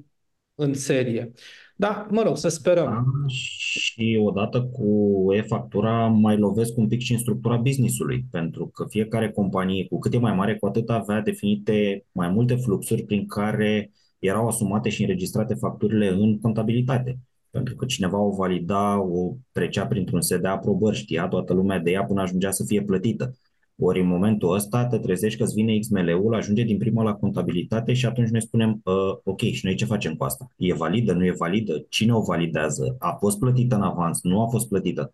în 0.59 0.73
serie. 0.73 1.31
Da, 1.79 2.07
mă 2.09 2.21
rog, 2.21 2.37
să 2.37 2.47
sperăm. 2.47 2.85
Da, 2.85 3.27
și 3.27 4.19
odată 4.23 4.63
cu 4.63 5.25
e-factura 5.33 6.07
mai 6.07 6.37
lovesc 6.37 6.77
un 6.77 6.87
pic 6.87 6.99
și 6.99 7.11
în 7.11 7.17
structura 7.19 7.57
business-ului, 7.57 8.25
pentru 8.31 8.67
că 8.67 8.85
fiecare 8.89 9.31
companie, 9.31 9.87
cu 9.87 9.99
cât 9.99 10.13
e 10.13 10.17
mai 10.17 10.35
mare, 10.35 10.57
cu 10.57 10.65
atât 10.65 10.89
avea 10.89 11.21
definite 11.21 12.05
mai 12.11 12.29
multe 12.29 12.55
fluxuri 12.55 13.03
prin 13.03 13.27
care 13.27 13.91
erau 14.19 14.47
asumate 14.47 14.89
și 14.89 15.01
înregistrate 15.01 15.53
facturile 15.53 16.09
în 16.09 16.39
contabilitate. 16.39 17.19
Pentru 17.49 17.75
că 17.75 17.85
cineva 17.85 18.19
o 18.19 18.35
valida, 18.35 19.01
o 19.01 19.33
trecea 19.51 19.85
printr-un 19.85 20.21
set 20.21 20.41
de 20.41 20.47
aprobări, 20.47 20.97
știa 20.97 21.27
toată 21.27 21.53
lumea 21.53 21.79
de 21.79 21.91
ea 21.91 22.03
până 22.03 22.21
ajungea 22.21 22.51
să 22.51 22.63
fie 22.67 22.81
plătită. 22.81 23.33
Ori 23.79 23.99
în 23.99 24.07
momentul 24.07 24.53
ăsta 24.53 24.85
te 24.85 24.97
trezești 24.97 25.37
că 25.37 25.43
îți 25.43 25.53
vine 25.53 25.79
XML-ul, 25.79 26.35
ajunge 26.35 26.63
din 26.63 26.77
prima 26.77 27.03
la 27.03 27.13
contabilitate 27.13 27.93
și 27.93 28.05
atunci 28.05 28.29
noi 28.29 28.41
spunem, 28.41 28.81
uh, 28.83 29.17
ok, 29.23 29.39
și 29.39 29.65
noi 29.65 29.75
ce 29.75 29.85
facem 29.85 30.15
cu 30.15 30.23
asta? 30.23 30.47
E 30.57 30.73
validă, 30.73 31.13
nu 31.13 31.25
e 31.25 31.31
validă? 31.31 31.85
Cine 31.89 32.13
o 32.13 32.21
validează? 32.21 32.95
A 32.99 33.11
fost 33.11 33.39
plătită 33.39 33.75
în 33.75 33.81
avans? 33.81 34.23
Nu 34.23 34.41
a 34.41 34.47
fost 34.47 34.67
plătită? 34.67 35.13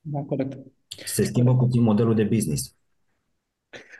Da, 0.00 0.20
corect. 0.20 0.58
Se 1.04 1.24
schimbă 1.24 1.56
puțin 1.56 1.82
modelul 1.82 2.14
de 2.14 2.24
business. 2.24 2.74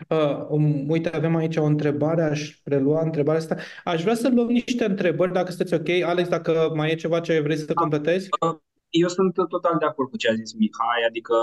Uh, 0.08 0.46
um, 0.48 0.88
uite, 0.88 1.08
avem 1.08 1.36
aici 1.36 1.56
o 1.56 1.64
întrebare, 1.64 2.22
aș 2.22 2.60
prelua 2.62 3.02
întrebarea 3.02 3.40
asta. 3.40 3.56
Aș 3.84 4.02
vrea 4.02 4.14
să 4.14 4.28
luăm 4.28 4.46
niște 4.46 4.84
întrebări, 4.84 5.32
dacă 5.32 5.50
sunteți 5.50 5.74
ok. 5.74 5.88
Alex, 5.88 6.28
dacă 6.28 6.72
mai 6.74 6.90
e 6.90 6.94
ceva 6.94 7.20
ce 7.20 7.40
vrei 7.40 7.56
să 7.56 7.74
completezi? 7.74 8.28
Uh, 8.40 8.56
eu 8.88 9.08
sunt 9.08 9.34
total 9.34 9.76
de 9.78 9.84
acord 9.84 10.10
cu 10.10 10.16
ce 10.16 10.30
a 10.30 10.34
zis 10.34 10.52
Mihai, 10.52 11.06
adică 11.08 11.34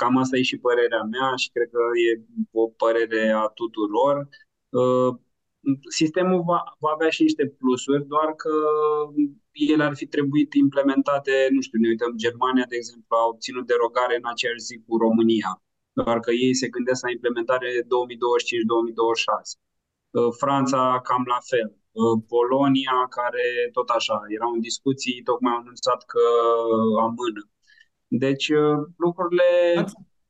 Cam 0.00 0.16
asta 0.22 0.36
e 0.36 0.50
și 0.50 0.64
părerea 0.66 1.02
mea 1.14 1.28
și 1.42 1.48
cred 1.54 1.68
că 1.76 1.82
e 2.06 2.10
o 2.62 2.64
părere 2.82 3.22
a 3.42 3.46
tuturor. 3.60 4.16
Uh, 4.80 5.10
sistemul 6.00 6.40
va, 6.50 6.60
va 6.82 6.90
avea 6.94 7.10
și 7.16 7.22
niște 7.22 7.44
plusuri, 7.58 8.06
doar 8.14 8.28
că 8.42 8.54
ele 9.72 9.84
ar 9.88 9.94
fi 10.00 10.06
trebuit 10.06 10.50
implementate, 10.54 11.34
nu 11.54 11.60
știu, 11.66 11.78
ne 11.80 11.88
uităm, 11.88 12.12
Germania, 12.24 12.66
de 12.68 12.76
exemplu, 12.76 13.16
a 13.16 13.30
obținut 13.32 13.66
derogare 13.66 14.14
în 14.16 14.26
aceeași 14.32 14.66
zi 14.68 14.74
cu 14.86 14.92
România, 15.04 15.50
doar 15.98 16.18
că 16.24 16.30
ei 16.44 16.54
se 16.60 16.68
gândesc 16.74 17.00
la 17.06 17.10
implementare 17.16 17.68
2025-2026. 17.82 17.86
Uh, 20.10 20.30
Franța 20.42 20.80
cam 21.08 21.24
la 21.34 21.40
fel. 21.50 21.68
Uh, 22.00 22.14
Polonia, 22.34 22.96
care 23.18 23.46
tot 23.76 23.88
așa, 23.98 24.18
erau 24.36 24.50
în 24.56 24.60
discuții, 24.70 25.22
tocmai 25.28 25.52
au 25.52 25.60
anunțat 25.64 26.00
că 26.12 26.24
amână. 27.06 27.42
Deci 28.08 28.48
uh, 28.48 28.86
lucrurile... 28.96 29.42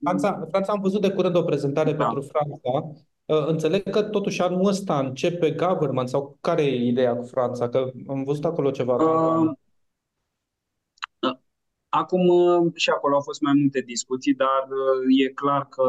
Franța, 0.00 0.46
Franța 0.50 0.72
am 0.72 0.80
văzut 0.80 1.00
de 1.00 1.10
curând 1.10 1.36
o 1.36 1.42
prezentare 1.42 1.92
da. 1.92 2.04
pentru 2.04 2.20
Franța. 2.20 2.90
Uh, 3.24 3.46
înțeleg 3.46 3.90
că 3.90 4.02
totuși 4.02 4.42
anul 4.42 4.66
ăsta 4.66 4.98
începe 4.98 5.50
government 5.50 6.08
sau 6.08 6.36
care 6.40 6.62
e 6.62 6.86
ideea 6.86 7.16
cu 7.16 7.26
Franța? 7.26 7.68
Că 7.68 7.90
am 8.08 8.24
văzut 8.24 8.44
acolo 8.44 8.70
ceva. 8.70 8.94
Uh, 8.94 9.50
acum 11.88 12.22
și 12.74 12.90
acolo 12.90 13.14
au 13.14 13.20
fost 13.20 13.40
mai 13.40 13.52
multe 13.60 13.80
discuții, 13.80 14.34
dar 14.34 14.68
e 15.24 15.32
clar 15.32 15.68
că 15.68 15.86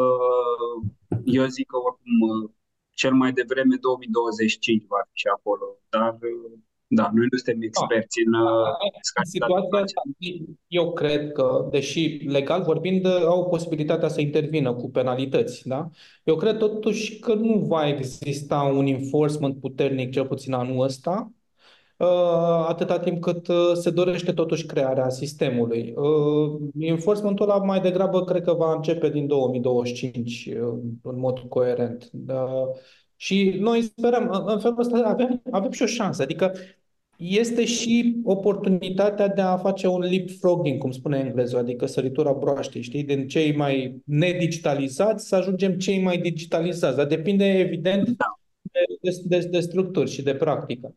eu 1.26 1.46
zic 1.46 1.68
că 1.68 1.78
oricum 1.78 2.54
cel 2.90 3.14
mai 3.14 3.32
devreme 3.32 3.76
2025 3.76 4.86
va 4.88 5.02
fi 5.10 5.18
și 5.18 5.28
acolo. 5.28 5.66
Dar 5.90 6.18
da, 6.92 7.10
noi 7.14 7.28
nu 7.32 7.38
suntem 7.38 7.62
experți 7.62 8.18
în, 8.26 8.34
în 9.18 9.26
situația 9.26 10.02
Eu 10.68 10.94
cred 10.94 11.32
că, 11.32 11.68
deși 11.72 12.22
legal 12.28 12.64
vorbind, 12.64 13.06
au 13.06 13.50
posibilitatea 13.50 14.08
să 14.08 14.22
intervină 14.22 14.74
cu 14.74 14.90
penalități, 14.90 15.68
da? 15.68 15.90
Eu 16.24 16.36
cred 16.36 16.58
totuși 16.58 17.20
că 17.20 17.34
nu 17.34 17.60
va 17.60 17.88
exista 17.88 18.62
un 18.62 18.86
enforcement 18.86 19.60
puternic, 19.60 20.12
cel 20.12 20.26
puțin 20.26 20.54
anul 20.54 20.84
ăsta, 20.84 21.32
uh, 21.98 22.66
atâta 22.68 23.00
timp 23.00 23.22
cât 23.22 23.48
uh, 23.48 23.72
se 23.74 23.90
dorește 23.90 24.34
totuși 24.34 24.66
crearea 24.66 25.10
sistemului. 25.10 25.94
Uh, 25.96 26.60
enforcementul 26.80 27.50
ăla 27.50 27.64
mai 27.64 27.80
degrabă 27.82 28.24
cred 28.24 28.44
că 28.44 28.54
va 28.54 28.74
începe 28.74 29.10
din 29.10 29.28
2025 29.28 30.50
în 31.02 31.20
mod 31.20 31.40
coerent. 31.40 32.10
Și 33.22 33.55
noi 33.59 33.82
sperăm, 33.82 34.43
în 34.45 34.59
felul 34.59 34.80
ăsta 34.80 34.97
avem, 34.97 35.41
avem 35.51 35.72
și 35.72 35.84
o 35.84 35.86
șansă. 35.86 36.22
Adică 36.22 36.53
este 37.17 37.65
și 37.65 38.22
oportunitatea 38.24 39.28
de 39.28 39.41
a 39.41 39.57
face 39.57 39.88
un 39.88 39.99
leapfrogging, 39.99 40.78
cum 40.78 40.91
spune 40.91 41.17
englezul, 41.17 41.57
adică 41.57 41.86
săritura 41.86 42.32
broaștei, 42.32 42.82
știi? 42.82 43.03
Din 43.03 43.28
cei 43.28 43.55
mai 43.55 44.01
nedigitalizați 44.05 45.28
să 45.28 45.36
ajungem 45.36 45.78
cei 45.78 46.01
mai 46.01 46.17
digitalizați. 46.17 46.97
Dar 46.97 47.05
depinde, 47.05 47.45
evident, 47.45 48.09
da. 48.09 48.39
de, 49.01 49.11
de, 49.24 49.47
de 49.49 49.59
structuri 49.59 50.09
și 50.09 50.22
de 50.22 50.36
practică. 50.36 50.95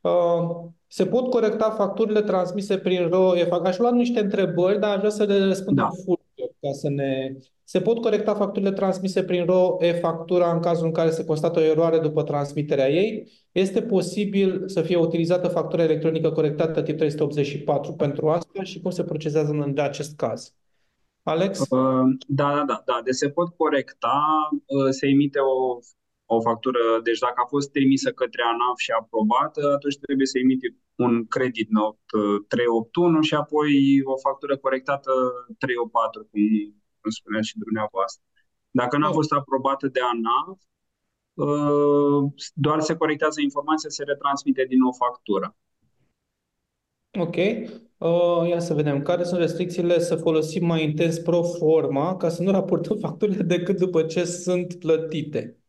Uh, 0.00 0.70
se 0.86 1.06
pot 1.06 1.30
corecta 1.30 1.70
facturile 1.70 2.22
transmise 2.22 2.78
prin 2.78 3.08
RO. 3.08 3.32
Aș 3.64 3.78
lua 3.78 3.90
niște 3.90 4.20
întrebări, 4.20 4.80
dar 4.80 4.90
aș 4.90 4.98
vrea 4.98 5.10
să 5.10 5.24
le 5.24 5.44
răspundem 5.44 5.84
da. 5.84 6.02
full 6.04 6.19
ca 6.60 6.72
să 6.72 6.88
ne 6.88 7.36
se 7.64 7.80
pot 7.80 8.00
corecta 8.00 8.34
facturile 8.34 8.72
transmise 8.72 9.24
prin 9.24 9.44
RO 9.44 9.76
e-factura 9.80 10.52
în 10.52 10.60
cazul 10.60 10.86
în 10.86 10.92
care 10.92 11.10
se 11.10 11.24
constată 11.24 11.58
o 11.58 11.62
eroare 11.62 11.98
după 11.98 12.22
transmiterea 12.22 12.90
ei. 12.90 13.30
Este 13.52 13.82
posibil 13.82 14.68
să 14.68 14.82
fie 14.82 14.96
utilizată 14.96 15.48
factura 15.48 15.82
electronică 15.82 16.30
corectată 16.30 16.82
tip 16.82 16.96
384 16.96 17.92
pentru 17.92 18.28
asta 18.28 18.62
și 18.62 18.80
cum 18.80 18.90
se 18.90 19.04
procesează 19.04 19.50
în 19.50 19.78
acest 19.78 20.16
caz? 20.16 20.54
Alex? 21.22 21.58
Uh, 21.58 21.68
da, 22.26 22.54
da, 22.54 22.64
da, 22.66 22.82
da. 22.84 23.00
Deci 23.04 23.14
se 23.14 23.28
pot 23.28 23.48
corecta, 23.56 24.22
uh, 24.66 24.90
se 24.90 25.06
emite 25.06 25.38
o, 25.38 25.78
o 26.36 26.40
factură, 26.48 26.82
deci 27.02 27.22
dacă 27.26 27.38
a 27.44 27.52
fost 27.54 27.68
trimisă 27.76 28.10
către 28.20 28.42
ANAF 28.42 28.78
și 28.86 28.92
aprobată, 29.00 29.62
atunci 29.76 30.02
trebuie 30.04 30.26
să 30.32 30.38
emite 30.38 30.68
un 31.04 31.12
credit 31.34 31.68
note 31.78 32.00
381 32.48 33.18
uh, 33.18 33.24
și 33.28 33.34
apoi 33.42 33.72
o 34.12 34.16
factură 34.26 34.54
corectată 34.64 35.12
384, 35.58 36.28
cum 36.30 36.42
cum 37.00 37.10
spunea 37.10 37.42
și 37.48 37.58
dumneavoastră. 37.64 38.22
Dacă 38.80 38.94
n-a 38.96 39.12
fost 39.18 39.32
aprobată 39.32 39.86
de 39.88 40.00
ANAF, 40.12 40.58
uh, 41.44 42.22
doar 42.66 42.80
se 42.80 42.96
corectează 42.96 43.40
informația, 43.40 43.88
se 43.88 44.04
retransmite 44.04 44.64
din 44.68 44.78
nou 44.78 44.92
factura. 45.02 45.48
Ok. 47.24 47.36
Uh, 48.08 48.48
ia 48.48 48.60
să 48.60 48.74
vedem. 48.74 49.02
Care 49.02 49.22
sunt 49.24 49.40
restricțiile 49.40 49.98
să 49.98 50.16
folosim 50.16 50.66
mai 50.66 50.82
intens 50.84 51.18
pro 51.18 51.42
forma 51.42 52.16
ca 52.16 52.28
să 52.28 52.42
nu 52.42 52.50
raportăm 52.50 52.96
facturile 53.06 53.42
decât 53.42 53.76
după 53.76 54.02
ce 54.02 54.24
sunt 54.24 54.78
plătite? 54.78 55.59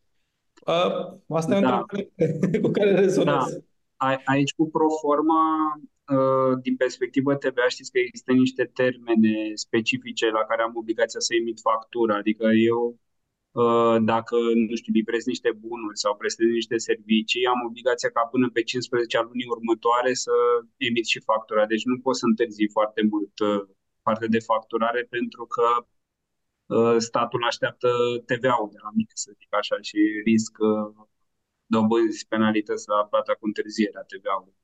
Uh, 0.66 1.18
asta 1.28 1.56
e 1.56 1.60
da. 1.60 1.76
o 1.76 1.80
întrebare 1.80 2.58
cu 2.62 2.68
care 2.70 2.90
rezonez. 2.94 3.62
Da. 3.96 4.16
Aici 4.24 4.54
cu 4.54 4.70
pro 4.70 4.86
forma 5.00 5.40
Uh, 6.16 6.58
din 6.62 6.76
perspectivă 6.76 7.34
TVA 7.34 7.68
știți 7.68 7.92
că 7.92 7.98
există 7.98 8.32
niște 8.32 8.64
termene 8.80 9.34
specifice 9.54 10.26
la 10.38 10.42
care 10.48 10.62
am 10.62 10.74
obligația 10.82 11.20
să 11.20 11.32
emit 11.34 11.58
factura, 11.68 12.14
adică 12.16 12.46
eu 12.70 12.82
uh, 13.62 13.96
dacă, 14.12 14.36
nu 14.68 14.74
știu, 14.80 14.92
livrez 14.92 15.24
niște 15.24 15.50
bunuri 15.64 15.98
sau 16.02 16.16
prestez 16.16 16.46
niște 16.60 16.76
servicii, 16.88 17.46
am 17.52 17.60
obligația 17.68 18.10
ca 18.16 18.22
până 18.32 18.46
pe 18.52 18.62
15 18.62 19.16
a 19.18 19.22
lunii 19.28 19.52
următoare 19.56 20.12
să 20.24 20.34
emit 20.76 21.06
și 21.12 21.20
factura. 21.30 21.66
Deci 21.66 21.84
nu 21.90 21.96
pot 22.04 22.16
să 22.16 22.24
întârzi 22.26 22.64
foarte 22.76 23.02
mult 23.10 23.34
uh, 23.48 23.62
partea 24.02 24.28
de 24.36 24.46
facturare 24.50 25.02
pentru 25.16 25.44
că 25.54 25.66
statul 26.98 27.44
așteaptă 27.44 27.88
TVA-ul 28.26 28.68
de 28.72 28.78
la 28.82 28.90
mine, 28.94 29.10
să 29.14 29.32
zic 29.38 29.54
așa, 29.54 29.76
și 29.80 29.98
risc 30.24 30.56
dobânzi 31.66 32.26
penalități 32.28 32.88
la 32.88 33.06
plata 33.10 33.32
cu 33.32 33.46
întârzierea 33.46 34.02
TVA-ului. 34.02 34.54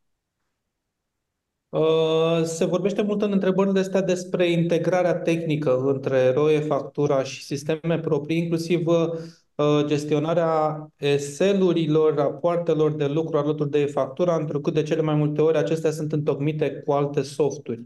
Uh, 1.69 2.43
se 2.45 2.65
vorbește 2.65 3.03
mult 3.03 3.23
în 3.23 3.33
întrebările 3.33 3.81
astea 3.81 4.03
despre 4.03 4.51
integrarea 4.51 5.15
tehnică 5.15 5.79
între 5.79 6.31
ROE, 6.33 6.61
factura 6.61 7.23
și 7.23 7.45
sisteme 7.45 8.01
proprii, 8.01 8.39
inclusiv 8.39 8.87
uh, 8.87 9.85
gestionarea 9.87 10.87
Excel-urilor, 10.97 12.15
rapoartelor 12.15 12.93
de 12.93 13.07
lucru 13.07 13.37
alături 13.39 13.71
de 13.71 13.87
factura, 13.87 14.37
întrucât 14.37 14.75
de 14.75 14.83
cele 14.83 15.03
mai 15.03 15.15
multe 15.15 15.41
ori 15.41 15.57
acestea 15.59 15.91
sunt 15.91 16.13
întocmite 16.13 16.71
cu 16.85 16.93
alte 16.93 17.23
softuri. 17.23 17.83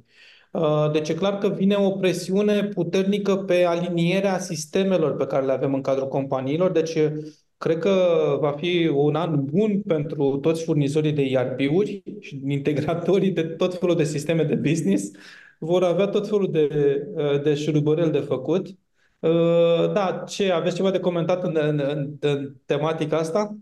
Uh, 0.53 0.91
deci 0.93 1.09
e 1.09 1.15
clar 1.15 1.39
că 1.39 1.49
vine 1.49 1.75
o 1.75 1.91
presiune 1.91 2.65
puternică 2.65 3.37
pe 3.37 3.65
alinierea 3.65 4.39
sistemelor 4.39 5.17
pe 5.17 5.27
care 5.27 5.47
le 5.47 5.53
avem 5.53 5.75
în 5.75 5.81
cadrul 5.81 6.09
companiilor, 6.09 6.71
deci 6.71 6.99
Cred 7.63 7.79
că 7.79 8.37
va 8.41 8.53
fi 8.53 8.91
un 8.95 9.15
an 9.15 9.45
bun 9.45 9.83
pentru 9.83 10.37
toți 10.37 10.65
furnizorii 10.65 11.13
de 11.13 11.23
ERP-uri 11.23 12.03
și 12.21 12.41
integratorii 12.47 13.31
de 13.31 13.43
tot 13.43 13.79
felul 13.79 13.97
de 13.97 14.05
sisteme 14.05 14.45
de 14.45 14.55
business. 14.55 15.11
Vor 15.59 15.85
avea 15.85 16.07
tot 16.07 16.29
felul 16.29 16.51
de, 16.51 16.69
de 17.43 17.55
șurubărel 17.55 18.11
de 18.11 18.19
făcut. 18.19 18.67
Uh, 19.19 19.93
da, 19.93 20.25
ce, 20.29 20.51
aveți 20.51 20.77
ceva 20.77 20.91
de 20.91 21.01
comentat 21.01 21.45
în, 21.45 21.57
în, 21.61 21.83
în, 21.89 22.17
în 22.21 22.55
tematica 22.65 23.17
asta? 23.17 23.57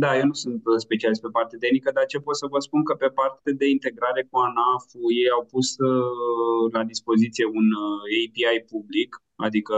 Da, 0.00 0.16
eu 0.18 0.26
nu 0.26 0.32
sunt 0.32 0.62
specialist 0.76 1.20
pe 1.20 1.28
partea 1.32 1.58
tehnică, 1.58 1.90
dar 1.92 2.06
ce 2.06 2.18
pot 2.18 2.36
să 2.36 2.46
vă 2.46 2.58
spun 2.58 2.84
că 2.84 2.94
pe 2.94 3.08
partea 3.08 3.52
de 3.52 3.68
integrare 3.68 4.22
cu 4.30 4.38
ANAF, 4.38 4.84
ei 5.20 5.30
au 5.36 5.44
pus 5.44 5.68
uh, 5.78 6.72
la 6.72 6.82
dispoziție 6.84 7.44
un 7.44 7.66
uh, 7.84 8.00
API 8.20 8.64
public, 8.72 9.10
adică 9.46 9.76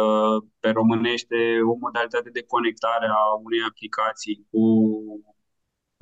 pe 0.60 0.70
românește 0.70 1.36
o 1.70 1.74
modalitate 1.84 2.30
de 2.30 2.42
conectare 2.42 3.06
a 3.06 3.22
unei 3.46 3.62
aplicații 3.70 4.46
cu 4.50 4.62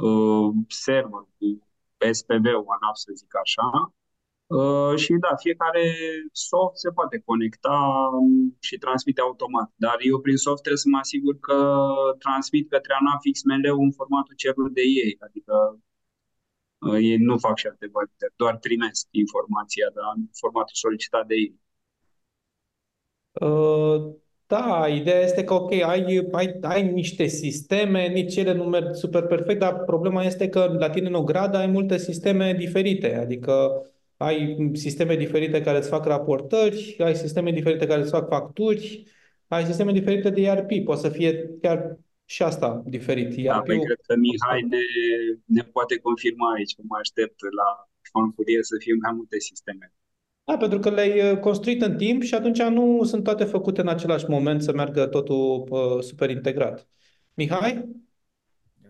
uh, 0.07 0.49
server, 0.69 1.25
cu 1.37 1.47
SPV-ul 2.13 2.67
ANAF, 2.77 2.97
să 3.05 3.11
zic 3.15 3.33
așa. 3.45 3.67
Uh, 4.59 4.97
și 4.97 5.13
da, 5.25 5.33
fiecare 5.37 5.85
soft 6.33 6.77
se 6.77 6.91
poate 6.91 7.23
conecta 7.25 7.79
um, 8.19 8.57
și 8.61 8.77
transmite 8.79 9.21
automat, 9.21 9.69
dar 9.77 9.97
eu 10.01 10.19
prin 10.21 10.37
soft 10.37 10.63
trebuie 10.63 10.85
să 10.85 10.89
mă 10.91 10.99
asigur 10.99 11.39
că 11.49 11.59
transmit 12.19 12.69
către 12.69 12.93
ANAF 13.01 13.23
XML-ul 13.33 13.85
în 13.87 13.93
formatul 13.93 14.35
cerut 14.37 14.73
de 14.75 14.85
ei, 15.03 15.17
adică 15.27 15.55
uh, 16.79 16.99
ei 17.11 17.17
nu 17.17 17.39
fac 17.39 17.57
și 17.59 17.67
alte 17.67 17.89
validări, 17.93 18.35
doar 18.37 18.57
trimesc 18.57 19.07
informația 19.11 19.87
dar 19.95 20.05
în 20.17 20.23
formatul 20.41 20.77
solicitat 20.85 21.27
de 21.27 21.35
ei. 21.35 21.53
Uh, 23.33 23.99
da, 24.47 24.89
ideea 24.89 25.21
este 25.21 25.45
că, 25.45 25.55
ok, 25.55 25.73
ai, 25.73 26.29
ai, 26.33 26.59
ai 26.63 26.93
niște 26.93 27.27
sisteme, 27.27 28.09
nici 28.09 28.37
ele 28.37 28.53
nu 28.53 28.65
merg 28.65 28.95
super 28.95 29.23
perfect, 29.27 29.61
dar 29.61 29.85
problema 29.85 30.23
este 30.23 30.49
că 30.49 30.77
la 30.79 30.91
tine 30.91 31.07
în 31.09 31.15
ogradă 31.15 31.57
ai 31.57 31.67
multe 31.67 31.99
sisteme 31.99 32.55
diferite, 32.55 33.17
adică 33.17 33.83
ai 34.23 34.71
sisteme 34.73 35.17
diferite 35.17 35.61
care 35.61 35.79
îți 35.79 35.89
fac 35.89 36.05
raportări, 36.05 36.97
ai 36.99 37.17
sisteme 37.17 37.51
diferite 37.51 37.87
care 37.87 38.01
îți 38.01 38.11
fac 38.11 38.29
facturi, 38.29 39.05
ai 39.49 39.65
sisteme 39.65 39.93
diferite 39.93 40.31
de 40.31 40.41
ERP. 40.41 40.85
Poate 40.85 41.01
să 41.01 41.09
fie 41.09 41.51
chiar 41.61 41.99
și 42.25 42.43
asta 42.43 42.83
diferit. 42.87 43.45
Da, 43.45 43.61
păi 43.61 43.85
cred 43.85 44.01
că 44.07 44.15
Mihai 44.17 44.63
ne, 44.69 44.83
ne 45.45 45.63
poate 45.63 45.97
confirma 45.97 46.53
aici 46.53 46.75
că 46.75 46.83
mă 46.85 46.97
aștept 47.01 47.41
la 47.41 47.89
Fancurie 48.13 48.63
să 48.63 48.77
fie 48.79 48.95
mai 49.03 49.13
multe 49.15 49.39
sisteme. 49.39 49.93
Da, 50.45 50.57
pentru 50.57 50.79
că 50.79 50.91
le-ai 50.91 51.33
uh, 51.33 51.39
construit 51.39 51.83
în 51.83 51.97
timp 51.97 52.23
și 52.23 52.35
atunci 52.35 52.63
nu 52.63 53.05
sunt 53.05 53.25
toate 53.25 53.45
făcute 53.45 53.81
în 53.81 53.89
același 53.89 54.25
moment 54.29 54.63
să 54.63 54.73
meargă 54.73 55.07
totul 55.07 55.67
uh, 55.69 56.03
super 56.03 56.31
integrat. 56.31 56.89
Mihai? 57.35 57.89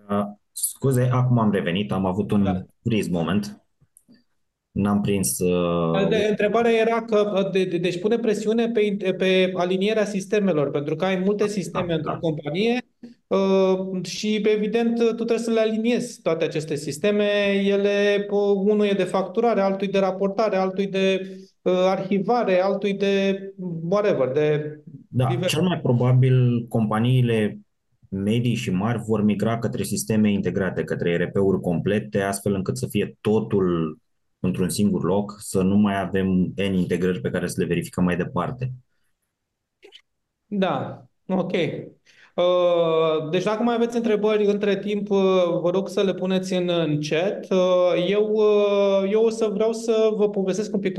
Uh, 0.09 0.24
scuze, 0.53 1.09
acum 1.12 1.39
am 1.39 1.53
revenit, 1.53 1.93
am 1.93 2.07
avut 2.07 2.30
un 2.30 2.45
da. 2.45 2.62
freeze 2.83 3.11
moment. 3.11 3.62
N-am 4.73 5.01
prins... 5.01 5.39
Uh... 5.39 6.09
De, 6.09 6.27
întrebarea 6.31 6.70
era 6.70 7.03
că, 7.03 7.49
de, 7.53 7.64
de, 7.64 7.79
deci 7.79 8.01
pune 8.01 8.18
presiune 8.18 8.68
pe, 8.68 9.14
pe 9.18 9.53
alinierea 9.55 10.05
sistemelor, 10.05 10.70
pentru 10.70 10.97
că 10.97 11.05
ai 11.05 11.23
multe 11.25 11.49
sisteme 11.49 11.87
da, 11.87 11.95
într-o 11.95 12.12
da. 12.12 12.18
companie 12.18 12.83
uh, 13.27 14.05
și, 14.05 14.43
evident, 14.45 14.99
tu 14.99 15.14
trebuie 15.14 15.39
să 15.39 15.51
le 15.51 15.61
aliniezi 15.61 16.20
toate 16.23 16.45
aceste 16.45 16.75
sisteme. 16.75 17.25
Ele, 17.64 18.27
uh, 18.31 18.55
unul 18.55 18.87
e 18.87 18.93
de 18.93 19.03
facturare, 19.03 19.61
altul 19.61 19.87
e 19.87 19.91
de 19.91 19.99
raportare, 19.99 20.57
altul 20.57 20.85
e 20.85 20.87
de 20.87 21.37
uh, 21.62 21.73
arhivare, 21.73 22.61
altul 22.61 22.89
e 22.89 22.93
de 22.93 23.39
whatever, 23.89 24.29
de... 24.29 24.77
Da, 25.09 25.27
diverse. 25.27 25.57
cel 25.57 25.64
mai 25.64 25.81
probabil 25.81 26.66
companiile 26.68 27.59
medii 28.09 28.55
și 28.55 28.70
mari 28.70 29.03
vor 29.07 29.23
migra 29.23 29.59
către 29.59 29.83
sisteme 29.83 30.33
integrate, 30.33 30.85
către 30.85 31.11
ERP-uri 31.11 31.61
complete, 31.61 32.20
astfel 32.20 32.55
încât 32.55 32.77
să 32.77 32.87
fie 32.91 33.16
totul 33.20 33.99
într-un 34.43 34.68
singur 34.68 35.03
loc, 35.03 35.36
să 35.38 35.62
nu 35.62 35.76
mai 35.76 36.01
avem 36.01 36.28
N 36.57 36.74
integrări 36.74 37.20
pe 37.20 37.30
care 37.30 37.47
să 37.47 37.61
le 37.61 37.66
verificăm 37.66 38.05
mai 38.05 38.16
departe. 38.16 38.72
Da, 40.47 41.05
ok. 41.26 41.53
Uh, 42.34 43.30
deci 43.30 43.43
dacă 43.43 43.62
mai 43.62 43.74
aveți 43.74 43.97
întrebări 43.97 44.45
între 44.45 44.78
timp, 44.78 45.11
uh, 45.11 45.18
vă 45.61 45.70
rog 45.70 45.88
să 45.88 46.03
le 46.03 46.14
puneți 46.14 46.53
în, 46.53 46.68
în 46.68 47.01
chat. 47.01 47.51
Uh, 47.51 48.07
eu, 48.09 48.40
eu 49.11 49.24
o 49.24 49.30
să 49.30 49.51
vreau 49.53 49.72
să 49.72 50.11
vă 50.14 50.30
povestesc 50.30 50.74
un 50.74 50.80
pic, 50.80 50.99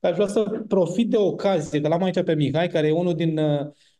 aș 0.00 0.14
vrea 0.14 0.26
să 0.26 0.64
profit 0.68 1.10
de 1.10 1.16
ocazie, 1.16 1.80
că 1.80 1.88
l-am 1.88 2.02
aici 2.02 2.22
pe 2.22 2.34
Mihai, 2.34 2.68
care 2.68 2.86
e 2.86 2.92
unul 2.92 3.14
din 3.14 3.40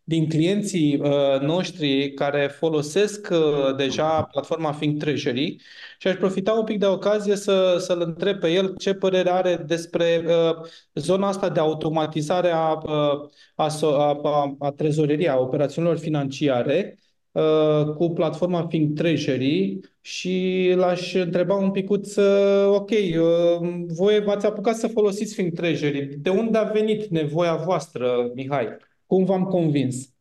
din 0.08 0.28
clienții 0.28 1.00
uh, 1.00 1.40
noștri 1.40 2.12
care 2.12 2.46
folosesc 2.58 3.28
uh, 3.30 3.76
deja 3.76 4.22
platforma 4.22 4.72
Think 4.72 4.98
Treasury 4.98 5.56
și 5.98 6.08
aș 6.08 6.14
profita 6.14 6.52
un 6.52 6.64
pic 6.64 6.78
de 6.78 6.86
ocazie 6.86 7.36
să, 7.36 7.76
să-l 7.78 8.00
întreb 8.00 8.38
pe 8.38 8.48
el 8.48 8.74
ce 8.76 8.94
părere 8.94 9.30
are 9.30 9.64
despre 9.66 10.24
uh, 10.26 10.66
zona 10.94 11.28
asta 11.28 11.48
de 11.48 11.60
automatizare 11.60 12.50
a, 12.50 12.72
uh, 12.72 13.28
a, 13.54 13.68
a, 13.82 14.20
a, 14.22 14.56
a 14.58 14.70
trezoreriei, 14.70 15.28
a 15.28 15.38
operațiunilor 15.38 15.98
financiare 15.98 16.98
uh, 17.32 17.94
cu 17.96 18.10
platforma 18.10 18.66
Think 18.66 18.96
Treasury 18.96 19.78
și 20.00 20.72
l-aș 20.76 21.14
întreba 21.14 21.54
un 21.54 21.70
picuț, 21.70 22.16
uh, 22.16 22.74
ok, 22.74 22.90
uh, 22.90 23.84
voi 23.86 24.20
v-ați 24.20 24.46
apucat 24.46 24.76
să 24.76 24.88
folosiți 24.88 25.34
Think 25.34 25.54
Treasury. 25.54 26.08
De 26.18 26.30
unde 26.30 26.58
a 26.58 26.64
venit 26.64 27.06
nevoia 27.06 27.54
voastră, 27.56 28.30
Mihai? 28.34 28.86
Cum 29.08 29.24
v-am 29.24 29.44
convins? 29.44 30.12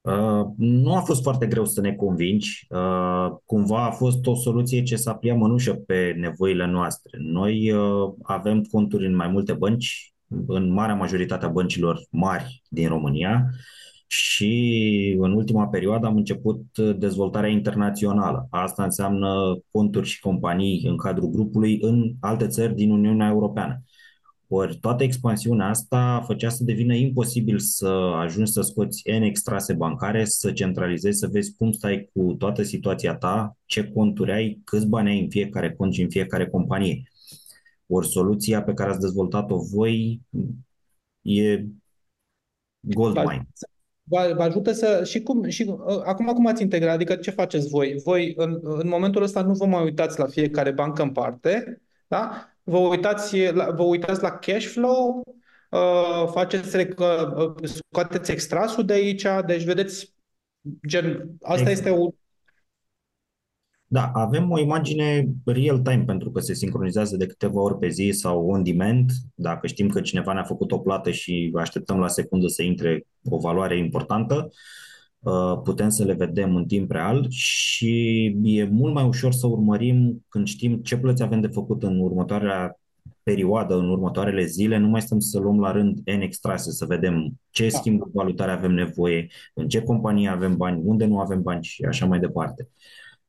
Uh, 0.00 0.46
nu 0.56 0.94
a 0.94 1.00
fost 1.00 1.22
foarte 1.22 1.46
greu 1.46 1.64
să 1.64 1.80
ne 1.80 1.94
convingi. 1.94 2.66
Uh, 2.68 3.36
cumva 3.44 3.84
a 3.84 3.90
fost 3.90 4.26
o 4.26 4.34
soluție 4.34 4.82
ce 4.82 4.96
s-a 4.96 5.14
pliat 5.14 5.36
mănușă 5.36 5.74
pe 5.74 6.14
nevoile 6.18 6.66
noastre. 6.66 7.18
Noi 7.20 7.70
uh, 7.70 8.12
avem 8.22 8.62
conturi 8.62 9.06
în 9.06 9.14
mai 9.14 9.28
multe 9.28 9.52
bănci, 9.52 10.14
în 10.46 10.72
marea 10.72 10.94
majoritate 10.94 11.44
a 11.44 11.48
băncilor 11.48 12.00
mari 12.10 12.62
din 12.68 12.88
România 12.88 13.50
și 14.06 15.16
în 15.18 15.32
ultima 15.32 15.66
perioadă 15.66 16.06
am 16.06 16.16
început 16.16 16.78
dezvoltarea 16.96 17.50
internațională. 17.50 18.46
Asta 18.50 18.84
înseamnă 18.84 19.58
conturi 19.70 20.08
și 20.08 20.20
companii 20.20 20.84
în 20.86 20.96
cadrul 20.96 21.30
grupului 21.30 21.78
în 21.80 22.12
alte 22.20 22.46
țări 22.46 22.74
din 22.74 22.90
Uniunea 22.90 23.28
Europeană. 23.28 23.82
Ori 24.56 24.78
toată 24.78 25.02
expansiunea 25.02 25.68
asta 25.68 26.22
făcea 26.26 26.48
să 26.48 26.64
devină 26.64 26.94
imposibil 26.94 27.58
să 27.58 27.88
ajungi 28.16 28.52
să 28.52 28.60
scoți 28.60 29.02
N 29.18 29.22
extrase 29.22 29.72
bancare, 29.72 30.24
să 30.24 30.52
centralizezi, 30.52 31.18
să 31.18 31.28
vezi 31.32 31.54
cum 31.56 31.72
stai 31.72 32.10
cu 32.12 32.34
toată 32.38 32.62
situația 32.62 33.14
ta, 33.14 33.56
ce 33.64 33.84
conturi 33.84 34.32
ai, 34.32 34.60
câți 34.64 34.86
bani 34.86 35.08
ai 35.08 35.20
în 35.20 35.30
fiecare 35.30 35.72
cont 35.72 35.92
și 35.92 36.02
în 36.02 36.08
fiecare 36.08 36.48
companie. 36.48 37.02
Ori 37.86 38.08
soluția 38.08 38.62
pe 38.62 38.74
care 38.74 38.90
ați 38.90 39.00
dezvoltat-o 39.00 39.56
voi 39.56 40.20
e 41.22 41.64
gold 42.80 43.16
mine. 43.16 43.48
Vă, 44.02 44.32
vă 44.36 44.42
ajută 44.42 44.72
să... 44.72 45.04
Și 45.04 45.22
cum, 45.22 45.48
și 45.48 45.62
uh, 45.62 46.00
acum 46.04 46.26
cum 46.26 46.46
ați 46.46 46.62
integrat? 46.62 46.94
Adică 46.94 47.16
ce 47.16 47.30
faceți 47.30 47.68
voi? 47.68 48.00
Voi 48.04 48.32
în, 48.36 48.58
în 48.62 48.88
momentul 48.88 49.22
ăsta 49.22 49.42
nu 49.42 49.52
vă 49.52 49.66
mai 49.66 49.82
uitați 49.82 50.18
la 50.18 50.26
fiecare 50.26 50.70
bancă 50.70 51.02
în 51.02 51.12
parte, 51.12 51.82
da? 52.08 52.48
Vă 52.64 52.78
uitați, 52.78 53.52
la, 53.52 53.70
vă 53.70 53.82
uitați 53.82 54.22
la 54.22 54.30
cash 54.30 54.66
flow, 54.66 55.22
uh, 55.70 56.28
faceți, 56.30 56.76
uh, 56.76 57.54
scoateți 57.64 58.30
extrasul 58.30 58.84
de 58.84 58.92
aici, 58.92 59.26
deci 59.46 59.62
vedeți, 59.62 60.14
gen, 60.86 61.36
asta 61.42 61.70
exact. 61.70 61.78
este 61.78 61.90
o... 61.90 62.08
Da, 63.86 64.10
avem 64.14 64.50
o 64.50 64.58
imagine 64.58 65.28
real-time 65.44 66.04
pentru 66.04 66.30
că 66.30 66.40
se 66.40 66.54
sincronizează 66.54 67.16
de 67.16 67.26
câteva 67.26 67.60
ori 67.60 67.78
pe 67.78 67.88
zi 67.88 68.10
sau 68.10 68.46
on-demand. 68.46 69.10
Dacă 69.34 69.66
știm 69.66 69.88
că 69.88 70.00
cineva 70.00 70.32
ne-a 70.32 70.44
făcut 70.44 70.72
o 70.72 70.78
plată 70.78 71.10
și 71.10 71.52
așteptăm 71.54 71.98
la 71.98 72.08
secundă 72.08 72.46
să 72.46 72.62
intre 72.62 73.06
o 73.24 73.38
valoare 73.38 73.78
importantă, 73.78 74.34
uh, 74.34 74.52
Uh, 74.54 74.93
putem 75.64 75.88
să 75.88 76.04
le 76.04 76.12
vedem 76.12 76.56
în 76.56 76.66
timp 76.66 76.90
real 76.90 77.26
și 77.28 78.24
e 78.42 78.64
mult 78.64 78.94
mai 78.94 79.04
ușor 79.04 79.32
să 79.32 79.46
urmărim 79.46 80.24
când 80.28 80.46
știm 80.46 80.76
ce 80.76 80.96
plăți 80.96 81.22
avem 81.22 81.40
de 81.40 81.46
făcut 81.46 81.82
în 81.82 81.98
următoarea 82.00 82.78
perioadă, 83.24 83.74
în 83.74 83.90
următoarele 83.90 84.44
zile, 84.44 84.78
nu 84.78 84.88
mai 84.88 85.00
stăm 85.00 85.18
să 85.18 85.38
luăm 85.38 85.60
la 85.60 85.70
rând 85.70 85.98
N 86.04 86.20
extrase, 86.20 86.70
să 86.70 86.84
vedem 86.84 87.40
ce 87.50 87.68
da. 87.68 87.78
schimburi 87.78 88.10
valutare 88.12 88.50
avem 88.50 88.72
nevoie, 88.72 89.26
în 89.54 89.68
ce 89.68 89.82
companie 89.82 90.28
avem 90.28 90.56
bani, 90.56 90.80
unde 90.84 91.04
nu 91.04 91.18
avem 91.18 91.42
bani 91.42 91.64
și 91.64 91.84
așa 91.84 92.06
mai 92.06 92.18
departe. 92.18 92.68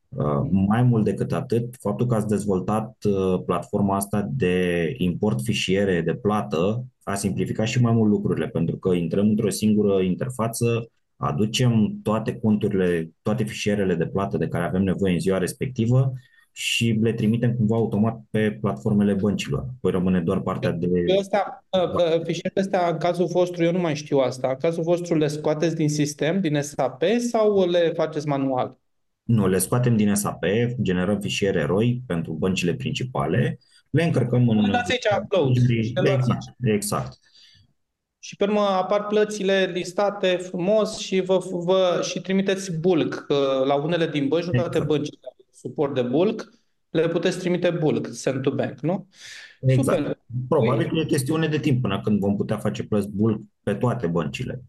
Uh, 0.10 0.48
mai 0.52 0.84
mult 0.84 1.04
decât 1.04 1.32
atât, 1.32 1.76
faptul 1.80 2.06
că 2.06 2.16
ați 2.16 2.28
dezvoltat 2.28 2.96
uh, 3.04 3.42
platforma 3.46 3.96
asta 3.96 4.30
de 4.32 4.94
import 4.98 5.42
fișiere 5.42 6.02
de 6.02 6.16
plată 6.16 6.86
a 7.04 7.16
simplificat 7.16 7.68
și 7.68 7.82
mai 7.82 7.94
mult 7.94 8.10
lucrurile, 8.10 8.48
pentru 8.48 8.78
că 8.78 8.94
intrăm 8.94 9.28
într-o 9.28 9.50
singură 9.50 10.02
interfață, 10.02 10.90
aducem 11.18 12.00
toate 12.04 12.36
conturile, 12.36 13.10
toate 13.22 13.44
fișierele 13.44 13.96
de 13.96 14.08
plată 14.08 14.38
de 14.38 14.48
care 14.48 14.66
avem 14.66 14.84
nevoie 14.84 15.14
în 15.14 15.20
ziua 15.20 15.38
respectivă 15.38 16.14
și 16.52 16.98
le 17.02 17.14
trimitem 17.14 17.54
cumva 17.54 17.76
automat 17.76 18.22
pe 18.30 18.58
platformele 18.62 19.14
băncilor. 19.14 19.66
Păi 19.82 19.92
rămâne 19.92 20.22
doar 20.22 20.40
partea 20.40 20.72
de... 20.72 20.88
Asta, 21.20 21.66
ă, 21.74 21.94
ă, 21.96 22.22
fișierele 22.24 22.62
astea, 22.62 22.90
în 22.90 22.98
cazul 22.98 23.26
vostru, 23.26 23.64
eu 23.64 23.72
nu 23.72 23.80
mai 23.80 23.96
știu 23.96 24.18
asta. 24.18 24.48
În 24.48 24.56
cazul 24.60 24.84
vostru 24.84 25.16
le 25.16 25.28
scoateți 25.28 25.76
din 25.76 25.90
sistem, 25.90 26.42
din 26.42 26.62
SAP 26.62 27.04
sau 27.32 27.70
le 27.70 27.92
faceți 27.96 28.28
manual? 28.28 28.78
Nu, 29.24 29.48
le 29.48 29.58
scoatem 29.58 29.98
din 29.98 30.16
SAP, 30.16 30.44
generăm 30.82 31.20
fișiere 31.20 31.64
ROI 31.64 32.04
pentru 32.08 32.34
băncile 32.34 32.74
principale, 32.74 33.60
le 33.90 34.04
încărcăm 34.04 34.50
în... 34.50 34.72
Dați 34.72 34.92
aici 34.92 35.24
upload. 35.24 35.56
Exact, 35.96 36.56
exact 36.62 37.20
și 38.26 38.36
pe 38.36 38.44
urmă 38.44 38.60
apar 38.60 39.08
plățile 39.08 39.72
listate 39.74 40.28
frumos 40.28 40.98
și 40.98 41.22
vă, 41.22 41.38
vă 41.52 42.02
și 42.04 42.22
trimiteți 42.22 42.72
bulk. 42.72 43.26
La 43.66 43.76
unele 43.76 44.08
din 44.08 44.28
bănci, 44.28 44.46
nu 44.46 44.52
toate 44.52 44.68
exact. 44.68 44.88
băncile 44.88 45.20
au 45.24 45.36
suport 45.52 45.94
de 45.94 46.02
bulk, 46.02 46.50
le 46.90 47.08
puteți 47.08 47.40
trimite 47.40 47.70
bulk, 47.70 48.08
send 48.12 48.42
to 48.42 48.52
bank, 48.52 48.80
nu? 48.80 49.08
Exact. 49.62 49.98
Super. 49.98 50.18
Probabil 50.48 50.88
că 50.88 50.96
e 51.00 51.06
chestiune 51.06 51.48
de 51.48 51.60
timp 51.60 51.82
până 51.82 52.02
când 52.02 52.20
vom 52.20 52.36
putea 52.36 52.58
face 52.58 52.84
plăți 52.84 53.10
bulk 53.10 53.42
pe 53.64 53.74
toate 53.74 54.08
băncile. 54.08 54.64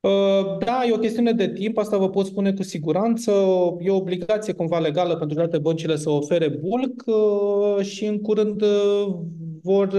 Uh, 0.00 0.58
da, 0.58 0.84
e 0.84 0.92
o 0.92 0.98
chestiune 0.98 1.32
de 1.32 1.52
timp, 1.52 1.78
asta 1.78 1.96
vă 1.96 2.10
pot 2.10 2.26
spune 2.26 2.52
cu 2.52 2.62
siguranță. 2.62 3.30
E 3.78 3.90
o 3.90 3.96
obligație 3.96 4.52
cumva 4.52 4.78
legală 4.78 5.16
pentru 5.16 5.36
toate 5.36 5.58
băncile 5.58 5.96
să 5.96 6.10
ofere 6.10 6.48
bulk 6.48 7.04
uh, 7.06 7.84
și 7.84 8.04
în 8.06 8.20
curând 8.20 8.62
uh, 8.62 9.16
vor, 9.62 9.94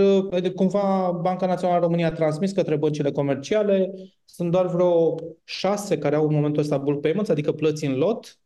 cumva 0.56 1.20
Banca 1.22 1.46
Națională 1.46 1.78
a 1.78 1.82
României 1.82 2.08
a 2.08 2.12
transmis 2.12 2.52
către 2.52 2.76
băncile 2.76 3.12
comerciale. 3.12 3.94
Sunt 4.26 4.52
doar 4.52 4.68
vreo 4.68 5.16
șase 5.44 5.98
care 5.98 6.16
au 6.16 6.28
în 6.28 6.34
momentul 6.34 6.62
ăsta 6.62 6.78
bulk 6.78 7.02
payments, 7.02 7.30
adică 7.30 7.52
plăți 7.52 7.86
în 7.86 7.98
lot. 7.98 8.40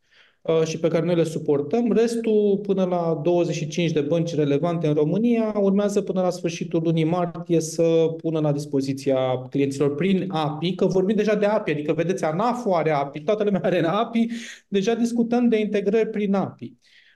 Uh, 0.44 0.62
și 0.64 0.78
pe 0.78 0.88
care 0.88 1.04
noi 1.04 1.14
le 1.14 1.24
suportăm. 1.24 1.92
Restul, 1.92 2.58
până 2.62 2.84
la 2.84 3.20
25 3.22 3.90
de 3.90 4.00
bănci 4.00 4.34
relevante 4.34 4.86
în 4.86 4.94
România, 4.94 5.54
urmează 5.60 6.02
până 6.02 6.20
la 6.20 6.30
sfârșitul 6.30 6.82
lunii 6.82 7.04
martie 7.04 7.60
să 7.60 7.82
pună 8.16 8.40
la 8.40 8.52
dispoziția 8.52 9.18
clienților 9.50 9.94
prin 9.94 10.30
API, 10.30 10.74
că 10.74 10.86
vorbim 10.86 11.16
deja 11.16 11.34
de 11.34 11.46
API, 11.46 11.70
adică 11.70 11.92
vedeți, 11.92 12.24
ANAF 12.24 12.66
are 12.72 12.90
API, 12.90 13.20
toată 13.20 13.44
lumea 13.44 13.60
are 13.64 13.84
API, 13.86 14.26
deja 14.68 14.94
discutăm 14.94 15.48
de 15.48 15.60
integrări 15.60 16.08
prin 16.08 16.34
API. 16.34 16.72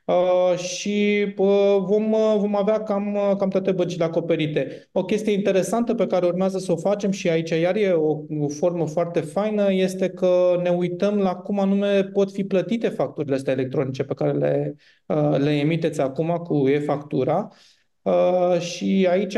Uh, 0.08 0.58
și 0.58 1.26
uh, 1.36 1.76
vom, 1.86 2.12
uh, 2.12 2.34
vom 2.38 2.56
avea 2.56 2.82
cam, 2.82 3.14
uh, 3.14 3.36
cam 3.38 3.48
toate 3.48 3.72
băncile 3.72 4.04
acoperite. 4.04 4.88
O 4.92 5.04
chestie 5.04 5.32
interesantă 5.32 5.94
pe 5.94 6.06
care 6.06 6.26
urmează 6.26 6.58
să 6.58 6.72
o 6.72 6.76
facem 6.76 7.10
și 7.10 7.28
aici 7.28 7.50
iar 7.50 7.76
e 7.76 7.90
o, 7.90 8.10
o 8.40 8.48
formă 8.48 8.86
foarte 8.86 9.20
faină 9.20 9.72
este 9.72 10.08
că 10.08 10.60
ne 10.62 10.70
uităm 10.70 11.18
la 11.18 11.34
cum 11.34 11.60
anume 11.60 12.04
pot 12.04 12.32
fi 12.32 12.44
plătite 12.44 12.88
facturile 12.88 13.34
astea 13.34 13.52
electronice 13.52 14.04
pe 14.04 14.14
care 14.14 14.32
le, 14.32 14.74
uh, 15.06 15.38
le 15.38 15.50
emiteți 15.50 16.00
acum 16.00 16.36
cu 16.36 16.68
e-factura 16.68 17.48
Uh, 17.48 17.77
și 18.58 19.06
aici 19.10 19.36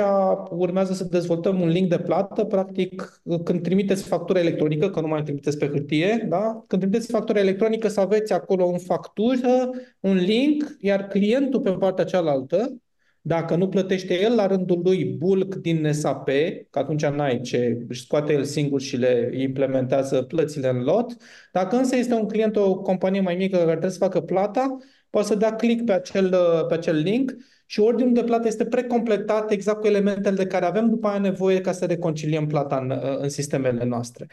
urmează 0.51 0.93
să 0.93 1.05
dezvoltăm 1.05 1.61
un 1.61 1.69
link 1.69 1.89
de 1.89 1.99
plată. 1.99 2.45
Practic, 2.45 3.23
când 3.45 3.63
trimiteți 3.63 4.03
factura 4.03 4.39
electronică, 4.39 4.91
că 4.91 5.01
nu 5.01 5.07
mai 5.07 5.23
trimiteți 5.23 5.59
pe 5.59 5.67
hârtie, 5.67 6.27
da? 6.29 6.65
când 6.67 6.81
trimiteți 6.81 7.11
factura 7.11 7.39
electronică 7.39 7.89
să 7.89 8.01
aveți 8.01 8.33
acolo 8.33 8.65
un 8.65 8.79
factură, 8.79 9.71
un 10.01 10.17
link, 10.17 10.77
iar 10.81 11.07
clientul 11.07 11.61
pe 11.61 11.71
partea 11.71 12.05
cealaltă, 12.05 12.81
dacă 13.23 13.57
nu 13.57 13.69
plătește 13.69 14.21
el 14.21 14.35
la 14.35 14.47
rândul 14.47 14.81
lui 14.85 15.05
bulk 15.05 15.55
din 15.55 15.93
SAP, 15.93 16.29
că 16.71 16.79
atunci 16.79 17.07
n-ai 17.07 17.41
ce, 17.41 17.85
își 17.89 18.03
scoate 18.03 18.33
el 18.33 18.45
singur 18.45 18.81
și 18.81 18.97
le 18.97 19.31
implementează 19.37 20.23
plățile 20.23 20.69
în 20.69 20.83
lot. 20.83 21.17
Dacă 21.53 21.77
însă 21.77 21.97
este 21.97 22.15
un 22.15 22.29
client, 22.29 22.57
o 22.57 22.75
companie 22.81 23.21
mai 23.21 23.35
mică 23.35 23.57
care 23.57 23.71
trebuie 23.71 23.91
să 23.91 23.99
facă 23.99 24.21
plata, 24.21 24.77
poate 25.11 25.27
să 25.27 25.35
dea 25.35 25.55
click 25.55 25.85
pe 25.85 25.93
acel, 25.93 26.37
pe 26.69 26.75
acel 26.75 26.97
link 26.97 27.35
și 27.71 27.81
ordinul 27.81 28.13
de 28.13 28.25
plată 28.25 28.47
este 28.47 28.65
precompletat 28.65 29.51
exact 29.51 29.81
cu 29.81 29.87
elementele 29.87 30.37
de 30.37 30.47
care 30.47 30.65
avem 30.65 30.89
după 30.89 31.09
aia 31.09 31.19
nevoie 31.19 31.61
ca 31.61 31.73
să 31.73 31.85
reconciliem 31.85 32.47
plata 32.47 32.77
în, 32.77 33.01
în 33.21 33.29
sistemele 33.29 33.85
noastre. 33.85 34.27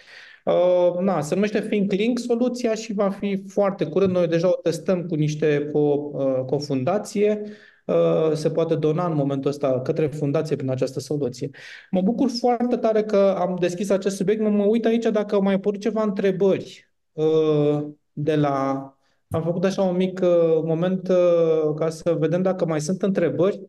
Uh, 0.46 1.00
na, 1.00 1.22
se 1.22 1.34
numește 1.34 1.60
ThinkLink 1.60 2.20
soluția 2.20 2.74
și 2.74 2.94
va 2.94 3.10
fi 3.10 3.44
foarte 3.48 3.86
curând. 3.86 4.12
Noi 4.12 4.28
deja 4.28 4.48
o 4.48 4.56
testăm 4.64 5.06
cu 5.06 5.16
niște 5.16 5.70
cu, 5.72 5.80
uh, 5.80 6.46
cu 6.46 6.56
o 6.56 6.60
fundație. 6.60 7.42
Uh, 7.86 8.32
se 8.34 8.50
poate 8.50 8.76
dona 8.76 9.08
în 9.08 9.16
momentul 9.16 9.50
ăsta 9.50 9.82
către 9.82 10.08
fundație 10.08 10.56
prin 10.56 10.70
această 10.70 11.00
soluție. 11.00 11.50
Mă 11.92 12.02
bucur 12.02 12.30
foarte 12.40 12.78
tare 12.78 13.04
că 13.04 13.36
am 13.38 13.58
deschis 13.60 13.90
acest 13.90 14.16
subiect. 14.16 14.42
Mă, 14.42 14.50
mă 14.50 14.64
uit 14.64 14.86
aici 14.86 15.06
dacă 15.06 15.36
au 15.36 15.42
mai 15.42 15.54
apărut 15.54 15.82
ceva 15.82 16.04
întrebări 16.04 16.90
uh, 17.12 17.86
de 18.12 18.36
la 18.36 18.92
am 19.30 19.44
făcut 19.44 19.64
așa 19.64 19.82
un 19.82 19.96
mic 19.96 20.20
uh, 20.24 20.62
moment 20.64 21.08
uh, 21.08 21.74
ca 21.76 21.90
să 21.90 22.14
vedem 22.14 22.42
dacă 22.42 22.66
mai 22.66 22.82
sunt 22.82 23.02
întrebări. 23.02 23.66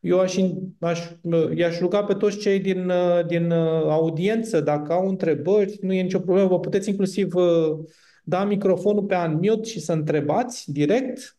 Eu 0.00 0.20
aș, 0.20 0.36
aș, 0.80 1.10
uh, 1.22 1.56
i-aș 1.56 1.78
ruga 1.78 2.04
pe 2.04 2.14
toți 2.14 2.38
cei 2.38 2.60
din, 2.60 2.88
uh, 2.88 3.26
din 3.26 3.50
uh, 3.50 3.82
audiență, 3.88 4.60
dacă 4.60 4.92
au 4.92 5.08
întrebări, 5.08 5.78
nu 5.80 5.92
e 5.92 6.02
nicio 6.02 6.20
problemă, 6.20 6.48
vă 6.48 6.60
puteți 6.60 6.88
inclusiv 6.88 7.34
uh, 7.34 7.78
da 8.24 8.44
microfonul 8.44 9.04
pe 9.04 9.14
unmute 9.14 9.68
și 9.68 9.80
să 9.80 9.92
întrebați 9.92 10.72
direct. 10.72 11.36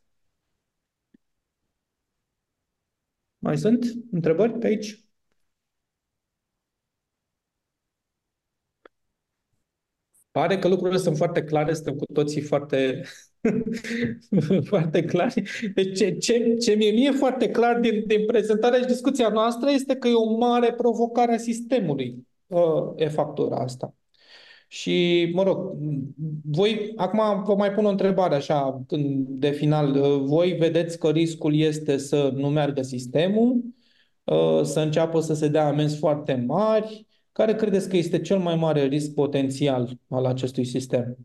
Mai 3.39 3.57
sunt 3.57 3.86
întrebări 4.11 4.57
pe 4.59 4.67
aici? 4.67 5.03
Pare 10.32 10.59
că 10.59 10.67
lucrurile 10.67 10.97
sunt 10.99 11.17
foarte 11.17 11.43
clare, 11.43 11.74
suntem 11.74 11.95
cu 11.95 12.05
toții 12.13 12.41
foarte 12.41 13.03
foarte 14.72 15.04
clar. 15.04 15.34
Deci 15.74 15.98
ce, 15.98 16.12
ce, 16.12 16.56
ce 16.56 16.74
mie, 16.74 16.91
mie 16.91 17.12
foarte 17.12 17.50
clar 17.50 17.80
din, 17.80 18.04
din 18.08 18.26
prezentarea 18.26 18.80
și 18.80 18.86
discuția 18.86 19.30
noastră 19.30 19.70
este 19.72 19.96
că 19.96 20.08
e 20.08 20.14
o 20.14 20.38
mare 20.38 20.74
provocare 20.74 21.34
a 21.34 21.38
sistemului 21.38 22.28
uh, 22.48 22.94
e-factura 22.96 23.56
asta. 23.56 23.94
Și, 24.68 25.30
mă 25.34 25.44
rog, 25.44 25.78
voi, 26.44 26.94
acum 26.96 27.44
vă 27.44 27.56
mai 27.56 27.72
pun 27.72 27.86
o 27.86 27.89
întrebare 27.89 28.36
așa, 28.36 28.84
când, 28.88 29.28
de 29.28 29.50
final. 29.52 29.96
Uh, 29.96 30.22
voi 30.26 30.52
vedeți 30.52 31.00
că 31.00 31.10
riscul 31.10 31.56
este 31.56 31.98
să 31.98 32.32
nu 32.36 32.50
meargă 32.50 32.82
sistemul, 32.82 33.64
uh, 34.24 34.62
să 34.64 34.80
înceapă 34.80 35.20
să 35.20 35.34
se 35.34 35.48
dea 35.48 35.68
amenzi 35.68 35.98
foarte 35.98 36.44
mari. 36.48 37.08
Care 37.32 37.56
credeți 37.56 37.89
că 37.89 37.98
este 37.98 38.22
cel 38.22 38.38
mai 38.38 38.56
mare 38.56 38.86
risc 38.86 39.14
potențial 39.14 39.89
al 40.10 40.26
acestui 40.26 40.66
sistem? 40.66 41.18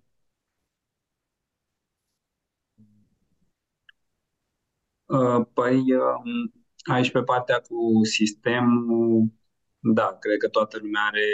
Păi, 5.53 5.77
um, 5.95 6.53
aici 6.93 7.11
pe 7.11 7.23
partea 7.23 7.61
cu 7.61 8.05
sistemul, 8.05 9.33
da, 9.79 10.17
cred 10.21 10.37
că 10.39 10.49
toată 10.49 10.79
lumea 10.81 11.03
are 11.03 11.27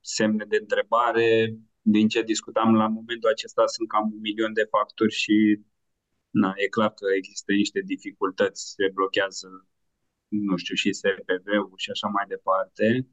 semne 0.00 0.44
de 0.48 0.56
întrebare. 0.60 1.56
Din 1.80 2.08
ce 2.08 2.22
discutam 2.22 2.74
la 2.74 2.86
momentul 2.88 3.30
acesta 3.30 3.66
sunt 3.66 3.88
cam 3.88 4.10
un 4.12 4.20
milion 4.20 4.52
de 4.52 4.66
facturi 4.70 5.12
și 5.12 5.60
na, 6.30 6.52
e 6.56 6.68
clar 6.68 6.92
că 6.92 7.06
există 7.16 7.52
niște 7.52 7.80
dificultăți, 7.80 8.72
se 8.76 8.90
blochează, 8.94 9.48
nu 10.28 10.56
știu, 10.56 10.74
și 10.74 10.92
SPV-ul 10.92 11.72
și 11.76 11.90
așa 11.90 12.08
mai 12.08 12.24
departe. 12.28 13.08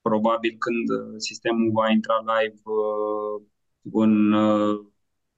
Probabil 0.00 0.56
când 0.58 1.20
sistemul 1.20 1.70
va 1.72 1.90
intra 1.90 2.18
live 2.18 2.60
uh, 2.64 3.46
în 3.92 4.32
uh, 4.32 4.86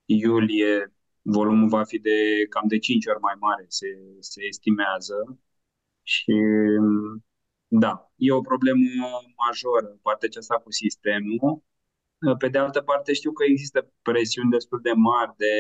iulie 0.05 0.93
volumul 1.23 1.69
va 1.69 1.85
fi 1.85 1.99
de 1.99 2.47
cam 2.49 2.69
de 2.69 2.79
5 2.79 3.07
ori 3.07 3.21
mai 3.21 3.35
mare, 3.39 3.65
se, 3.69 3.87
se 4.21 4.41
estimează. 4.45 5.39
Și 6.03 6.33
da, 7.69 8.11
e 8.17 8.33
o 8.33 8.41
problemă 8.41 8.81
majoră 9.47 9.99
partea 10.03 10.29
aceasta 10.31 10.55
cu 10.55 10.71
sistemul. 10.73 11.63
Pe 12.39 12.49
de 12.49 12.59
altă 12.59 12.81
parte, 12.81 13.13
știu 13.13 13.33
că 13.33 13.45
există 13.45 13.93
presiuni 14.03 14.51
destul 14.51 14.81
de 14.83 14.93
mari 14.93 15.33
de, 15.37 15.55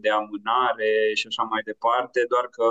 de 0.00 0.10
amânare 0.10 1.12
și 1.14 1.26
așa 1.26 1.42
mai 1.42 1.62
departe, 1.64 2.24
doar 2.28 2.46
că 2.48 2.64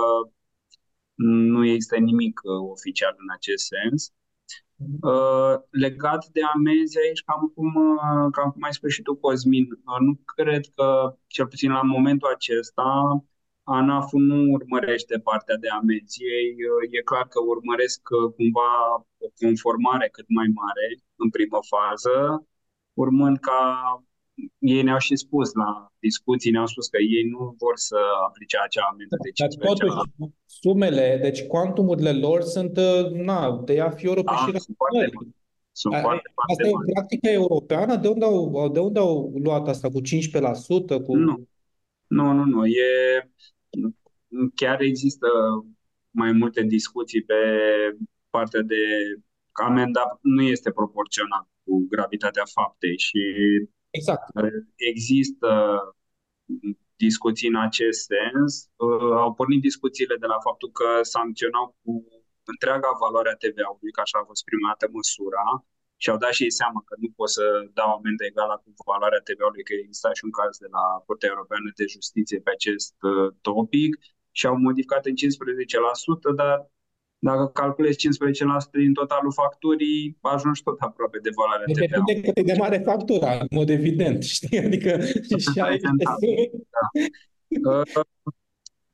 nu 1.52 1.66
există 1.66 1.96
nimic 1.96 2.40
oficial 2.74 3.14
în 3.18 3.30
acest 3.36 3.64
sens. 3.66 4.12
Uh, 4.78 5.54
legat 5.70 6.26
de 6.26 6.40
amenzi 6.54 6.98
aici, 6.98 7.22
cam 7.22 7.52
cum, 7.54 7.74
uh, 7.74 8.28
cam 8.32 8.50
cum 8.50 8.62
ai 8.62 8.72
spus 8.72 8.92
și 8.92 9.02
tu, 9.02 9.14
Cosmin, 9.16 9.66
uh, 9.70 10.00
nu 10.06 10.12
cred 10.34 10.64
că, 10.74 11.16
cel 11.26 11.46
puțin 11.46 11.70
la 11.72 11.82
momentul 11.82 12.28
acesta, 12.34 12.88
ANAF 13.62 14.12
nu 14.12 14.50
urmărește 14.50 15.18
partea 15.18 15.56
de 15.56 15.68
amenzi. 15.68 16.18
Ei, 16.36 16.50
uh, 16.72 16.98
e 16.98 17.08
clar 17.10 17.26
că 17.28 17.38
urmăresc 17.40 18.00
uh, 18.10 18.32
cumva 18.36 18.70
o 19.24 19.28
conformare 19.40 20.08
cât 20.12 20.28
mai 20.28 20.48
mare 20.60 20.86
în 21.16 21.30
primă 21.30 21.58
fază, 21.72 22.46
urmând 22.92 23.38
ca 23.38 23.60
ei 24.58 24.82
ne-au 24.82 24.98
și 24.98 25.16
spus 25.16 25.52
la 25.52 25.92
discuții, 25.98 26.50
ne-au 26.50 26.66
spus 26.66 26.86
că 26.88 26.98
ei 27.16 27.24
nu 27.34 27.54
vor 27.58 27.72
să 27.74 27.96
aplice 28.26 28.56
acea 28.64 28.88
amendă 28.92 29.16
de 29.22 29.30
15 29.30 29.84
Totuși, 29.84 30.32
sumele, 30.46 31.18
deci 31.22 31.42
cuantumurile 31.46 32.12
lor 32.12 32.42
sunt, 32.42 32.76
uh, 32.76 33.10
na, 33.10 33.62
de 33.64 33.74
ea 33.74 33.90
fi 33.90 34.06
euro 34.06 34.22
pe 34.22 34.32
da, 34.34 34.58
sunt 34.58 34.76
foarte 34.76 35.10
mari. 35.14 35.36
Sunt 35.72 35.94
a, 35.94 36.00
foarte, 36.00 36.30
foarte 36.34 36.52
asta 36.52 36.62
mari. 36.62 36.72
e 36.72 36.90
o 36.90 36.92
practică 36.92 37.28
europeană? 37.28 37.96
De 37.96 38.08
unde, 38.08 38.24
au, 38.24 38.68
de 38.68 38.80
unde 38.80 38.98
au 38.98 39.32
luat 39.42 39.68
asta 39.68 39.88
cu 39.88 40.00
15%? 40.00 41.04
Cu... 41.06 41.16
Nu. 41.16 41.48
Nu, 42.06 42.32
nu, 42.32 42.44
nu. 42.44 42.66
E, 42.66 42.90
chiar 44.54 44.80
există 44.80 45.28
mai 46.10 46.32
multe 46.32 46.62
discuții 46.62 47.22
pe 47.22 47.34
partea 48.30 48.60
de 48.60 48.76
amenda 49.52 50.18
nu 50.22 50.42
este 50.42 50.70
proporțional 50.70 51.48
cu 51.64 51.86
gravitatea 51.90 52.42
faptei 52.44 52.98
și 52.98 53.18
Exact. 53.98 54.24
Există 54.92 55.50
discuții 57.06 57.48
în 57.52 57.58
acest 57.68 58.00
sens. 58.12 58.50
Uh, 58.86 59.12
au 59.24 59.30
pornit 59.38 59.60
discuțiile 59.68 60.16
de 60.22 60.28
la 60.32 60.38
faptul 60.46 60.70
că 60.78 60.88
sancționau 61.14 61.64
cu 61.82 61.92
întreaga 62.52 62.90
valoare 63.04 63.30
a 63.30 63.40
TVA-ului, 63.42 63.94
că 63.94 64.00
așa 64.02 64.18
a 64.20 64.28
fost 64.30 64.42
prima 64.48 64.68
dată 64.70 64.84
măsura, 64.98 65.46
și 66.02 66.10
au 66.10 66.18
dat 66.24 66.32
și 66.36 66.42
ei 66.48 66.58
seama 66.60 66.80
că 66.88 66.94
nu 67.02 67.08
pot 67.18 67.30
să 67.38 67.44
dau 67.78 67.90
amendă 67.98 68.22
egală 68.24 68.54
cu 68.64 68.70
valoarea 68.92 69.26
TVA-ului, 69.28 69.66
că 69.68 69.72
exista 69.74 70.10
și 70.18 70.24
un 70.28 70.34
caz 70.38 70.52
de 70.64 70.68
la 70.76 70.84
Curtea 71.06 71.32
Europeană 71.34 71.68
de 71.78 71.84
Justiție 71.96 72.38
pe 72.44 72.50
acest 72.56 72.96
uh, 73.10 73.28
topic 73.48 73.90
și 74.38 74.44
au 74.50 74.56
modificat 74.66 75.02
în 75.10 75.16
15%, 75.16 76.40
dar 76.40 76.56
dacă 77.18 77.46
calculezi 77.46 77.98
15% 77.98 78.70
din 78.72 78.92
totalul 78.92 79.32
facturii, 79.32 80.18
ajungi 80.20 80.62
tot 80.62 80.80
aproape 80.80 81.18
de 81.18 81.30
valoarea 81.34 81.64
TVA. 81.66 82.02
Depinde 82.04 82.20
cât 82.20 82.36
e 82.38 82.52
de 82.52 82.58
mare 82.58 82.78
factura, 82.78 83.32
în 83.32 83.46
mod 83.50 83.68
evident, 83.68 84.22
știi? 84.36 84.58
Adică 84.58 84.98
și 85.52 85.60
aici... 85.60 85.82
Da. 87.48 87.82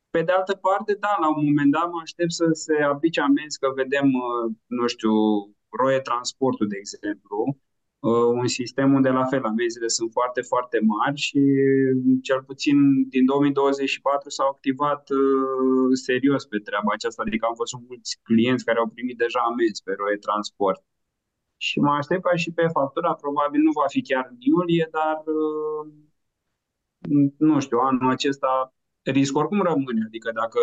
Pe 0.09 0.21
de 0.21 0.31
altă 0.31 0.53
parte, 0.53 0.97
da, 0.99 1.17
la 1.19 1.27
un 1.27 1.45
moment 1.45 1.71
dat 1.71 1.91
mă 1.91 1.99
aștept 2.01 2.31
să 2.31 2.45
se 2.51 2.75
aplice 2.81 3.21
amenzi, 3.21 3.59
că 3.59 3.71
vedem, 3.75 4.05
uh, 4.05 4.55
nu 4.65 4.87
știu, 4.87 5.13
Roie 5.69 5.99
Transportul, 5.99 6.67
de 6.67 6.77
exemplu, 6.79 7.37
uh, 7.47 7.64
un 8.11 8.47
sistem 8.47 8.93
unde 8.93 9.09
la 9.09 9.25
fel 9.25 9.43
amenziile 9.43 9.87
sunt 9.87 10.11
foarte, 10.11 10.41
foarte 10.41 10.79
mari 10.79 11.17
și 11.19 11.39
cel 12.21 12.43
puțin 12.43 12.77
din 13.09 13.25
2024 13.25 14.29
s-au 14.29 14.47
activat 14.47 15.09
uh, 15.09 15.89
serios 16.07 16.45
pe 16.45 16.57
treaba 16.57 16.91
aceasta, 16.93 17.23
adică 17.25 17.45
am 17.45 17.55
văzut 17.57 17.79
mulți 17.87 18.19
clienți 18.23 18.65
care 18.65 18.79
au 18.79 18.87
primit 18.87 19.17
deja 19.17 19.39
amenzi 19.39 19.83
pe 19.83 19.93
Roie 19.97 20.17
Transport. 20.17 20.81
Și 21.57 21.79
mă 21.79 21.91
aștept 21.91 22.23
ca 22.23 22.35
și 22.35 22.51
pe 22.51 22.67
factura, 22.67 23.13
probabil 23.13 23.61
nu 23.61 23.71
va 23.71 23.87
fi 23.87 24.01
chiar 24.01 24.27
în 24.29 24.37
iulie, 24.39 24.87
dar 24.91 25.17
nu 27.37 27.59
știu, 27.59 27.77
anul 27.77 28.11
acesta 28.11 28.73
riscul 29.03 29.41
oricum 29.41 29.61
rămâne. 29.61 30.03
Adică 30.05 30.31
dacă, 30.41 30.59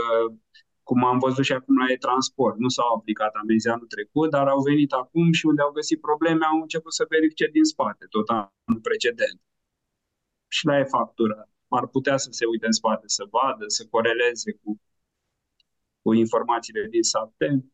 cum 0.83 1.05
am 1.05 1.19
văzut 1.19 1.45
și 1.45 1.53
acum 1.53 1.77
la 1.79 1.93
e-transport, 1.93 2.59
nu 2.59 2.69
s-au 2.69 2.95
aplicat 2.95 3.35
amenzi 3.35 3.69
anul 3.69 3.87
trecut, 3.87 4.31
dar 4.31 4.49
au 4.49 4.63
venit 4.63 4.93
acum 4.93 5.33
și 5.33 5.47
unde 5.47 5.63
au 5.63 5.71
găsit 5.71 6.01
probleme 6.01 6.45
au 6.45 6.61
început 6.61 6.93
să 6.95 7.07
verifice 7.09 7.47
din 7.47 7.65
spate, 7.65 8.07
tot 8.11 8.29
anul 8.29 8.81
precedent. 8.83 9.41
Și 10.49 10.67
la 10.67 10.79
e-factură 10.79 11.49
ar 11.69 11.87
putea 11.87 12.17
să 12.17 12.29
se 12.31 12.45
uite 12.47 12.67
în 12.67 12.73
spate, 12.73 13.03
să 13.07 13.25
vadă, 13.31 13.65
să 13.67 13.87
coreleze 13.91 14.53
cu, 14.53 14.81
cu 16.03 16.13
informațiile 16.13 16.87
din 16.91 17.03
SAPTE. 17.03 17.65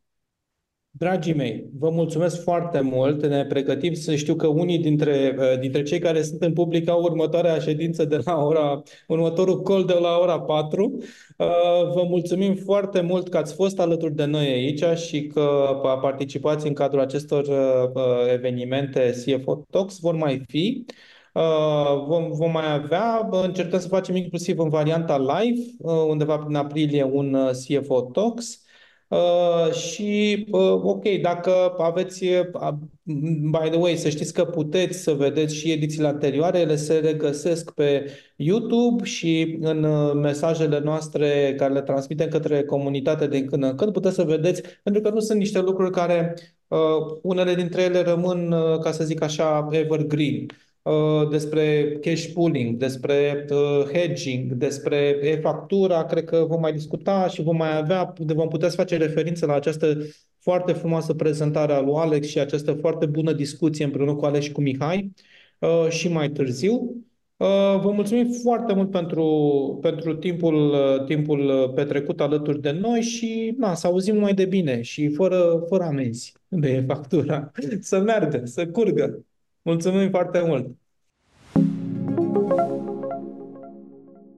Dragii 0.91 1.33
mei, 1.33 1.69
vă 1.77 1.89
mulțumesc 1.89 2.43
foarte 2.43 2.79
mult. 2.79 3.25
Ne 3.25 3.45
pregătim 3.45 3.93
să 3.93 4.15
știu 4.15 4.35
că 4.35 4.47
unii 4.47 4.79
dintre, 4.79 5.35
uh, 5.39 5.59
dintre 5.59 5.83
cei 5.83 5.99
care 5.99 6.21
sunt 6.21 6.41
în 6.41 6.53
public 6.53 6.89
au 6.89 7.01
următoarea 7.01 7.59
ședință 7.59 8.05
de 8.05 8.19
la 8.25 8.43
ora, 8.43 8.81
următorul 9.07 9.61
call 9.61 9.85
de 9.85 9.93
la 9.93 10.17
ora 10.17 10.39
4. 10.39 10.97
Uh, 11.37 11.91
vă 11.93 12.03
mulțumim 12.07 12.55
foarte 12.55 13.01
mult 13.01 13.29
că 13.29 13.37
ați 13.37 13.53
fost 13.53 13.79
alături 13.79 14.15
de 14.15 14.25
noi 14.25 14.45
aici 14.45 14.83
și 14.97 15.27
că 15.27 15.79
participați 16.01 16.67
în 16.67 16.73
cadrul 16.73 17.01
acestor 17.01 17.45
uh, 17.45 18.33
evenimente 18.33 19.13
CFO 19.25 19.65
Talks. 19.69 19.99
Vor 19.99 20.15
mai 20.15 20.43
fi. 20.47 20.85
Vom, 22.07 22.31
vom 22.31 22.51
mai 22.51 22.73
avea, 22.73 23.29
încercăm 23.31 23.79
să 23.79 23.87
facem 23.87 24.15
inclusiv 24.15 24.59
în 24.59 24.69
varianta 24.69 25.17
live, 25.17 25.61
undeva 26.07 26.37
prin 26.37 26.55
aprilie, 26.55 27.03
un 27.03 27.37
CFO 27.51 28.01
Talks. 28.01 28.63
Uh, 29.09 29.71
și, 29.73 30.45
uh, 30.51 30.79
ok, 30.83 31.03
dacă 31.21 31.75
aveți, 31.77 32.23
uh, 32.23 32.69
by 33.51 33.69
the 33.69 33.77
way, 33.77 33.95
să 33.97 34.09
știți 34.09 34.33
că 34.33 34.45
puteți 34.45 34.97
să 34.97 35.13
vedeți 35.13 35.55
și 35.55 35.71
edițiile 35.71 36.07
anterioare, 36.07 36.59
ele 36.59 36.75
se 36.75 36.97
regăsesc 36.99 37.71
pe 37.71 38.11
YouTube 38.35 39.03
și 39.03 39.57
în 39.61 39.83
uh, 39.83 40.13
mesajele 40.13 40.79
noastre 40.79 41.55
care 41.57 41.73
le 41.73 41.81
transmitem 41.81 42.29
către 42.29 42.63
comunitate 42.63 43.27
din 43.27 43.45
când 43.47 43.63
în 43.63 43.75
când, 43.75 43.93
puteți 43.93 44.15
să 44.15 44.23
vedeți, 44.23 44.61
pentru 44.83 45.01
că 45.01 45.09
nu 45.09 45.19
sunt 45.19 45.37
niște 45.39 45.59
lucruri 45.59 45.91
care, 45.91 46.35
uh, 46.67 46.77
unele 47.21 47.55
dintre 47.55 47.81
ele 47.81 48.01
rămân, 48.01 48.51
uh, 48.51 48.79
ca 48.79 48.91
să 48.91 49.03
zic 49.03 49.21
așa, 49.21 49.67
evergreen. 49.71 50.45
Uh, 50.89 51.27
despre 51.29 51.97
cash 52.01 52.25
pooling, 52.33 52.77
despre 52.77 53.45
uh, 53.49 53.85
hedging, 53.93 54.51
despre 54.51 55.19
e-factura, 55.21 56.05
cred 56.05 56.23
că 56.23 56.45
vom 56.47 56.59
mai 56.59 56.73
discuta 56.73 57.27
și 57.27 57.41
vom 57.41 57.55
mai 57.55 57.77
avea, 57.77 58.13
vom 58.17 58.47
putea 58.47 58.69
să 58.69 58.75
face 58.75 58.97
referință 58.97 59.45
la 59.45 59.53
această 59.53 59.97
foarte 60.39 60.73
frumoasă 60.73 61.13
prezentare 61.13 61.73
a 61.73 61.81
lui 61.81 61.93
Alex 61.95 62.27
și 62.27 62.39
această 62.39 62.73
foarte 62.73 63.05
bună 63.05 63.33
discuție 63.33 63.85
împreună 63.85 64.15
cu 64.15 64.25
Alex 64.25 64.45
și 64.45 64.51
cu 64.51 64.61
Mihai 64.61 65.13
uh, 65.59 65.87
și 65.89 66.07
mai 66.07 66.29
târziu. 66.29 67.03
Vă 67.81 67.91
mulțumim 67.93 68.31
foarte 68.43 68.73
mult 68.73 68.91
pentru, 68.91 69.77
pentru 69.81 70.15
timpul, 70.15 70.75
timpul 71.05 71.71
petrecut 71.75 72.21
alături 72.21 72.61
de 72.61 72.71
noi 72.71 73.01
și 73.01 73.53
na, 73.57 73.73
să 73.73 73.87
auzim 73.87 74.17
mai 74.17 74.33
de 74.33 74.45
bine 74.45 74.81
și 74.81 75.09
fără, 75.09 75.63
fără 75.67 75.83
amenzi 75.83 76.33
de 76.47 76.83
factura. 76.87 77.51
Să 77.79 77.99
meargă, 77.99 78.41
să 78.45 78.67
curgă. 78.67 79.25
Mulțumim 79.61 80.09
foarte 80.09 80.43
mult! 80.47 80.78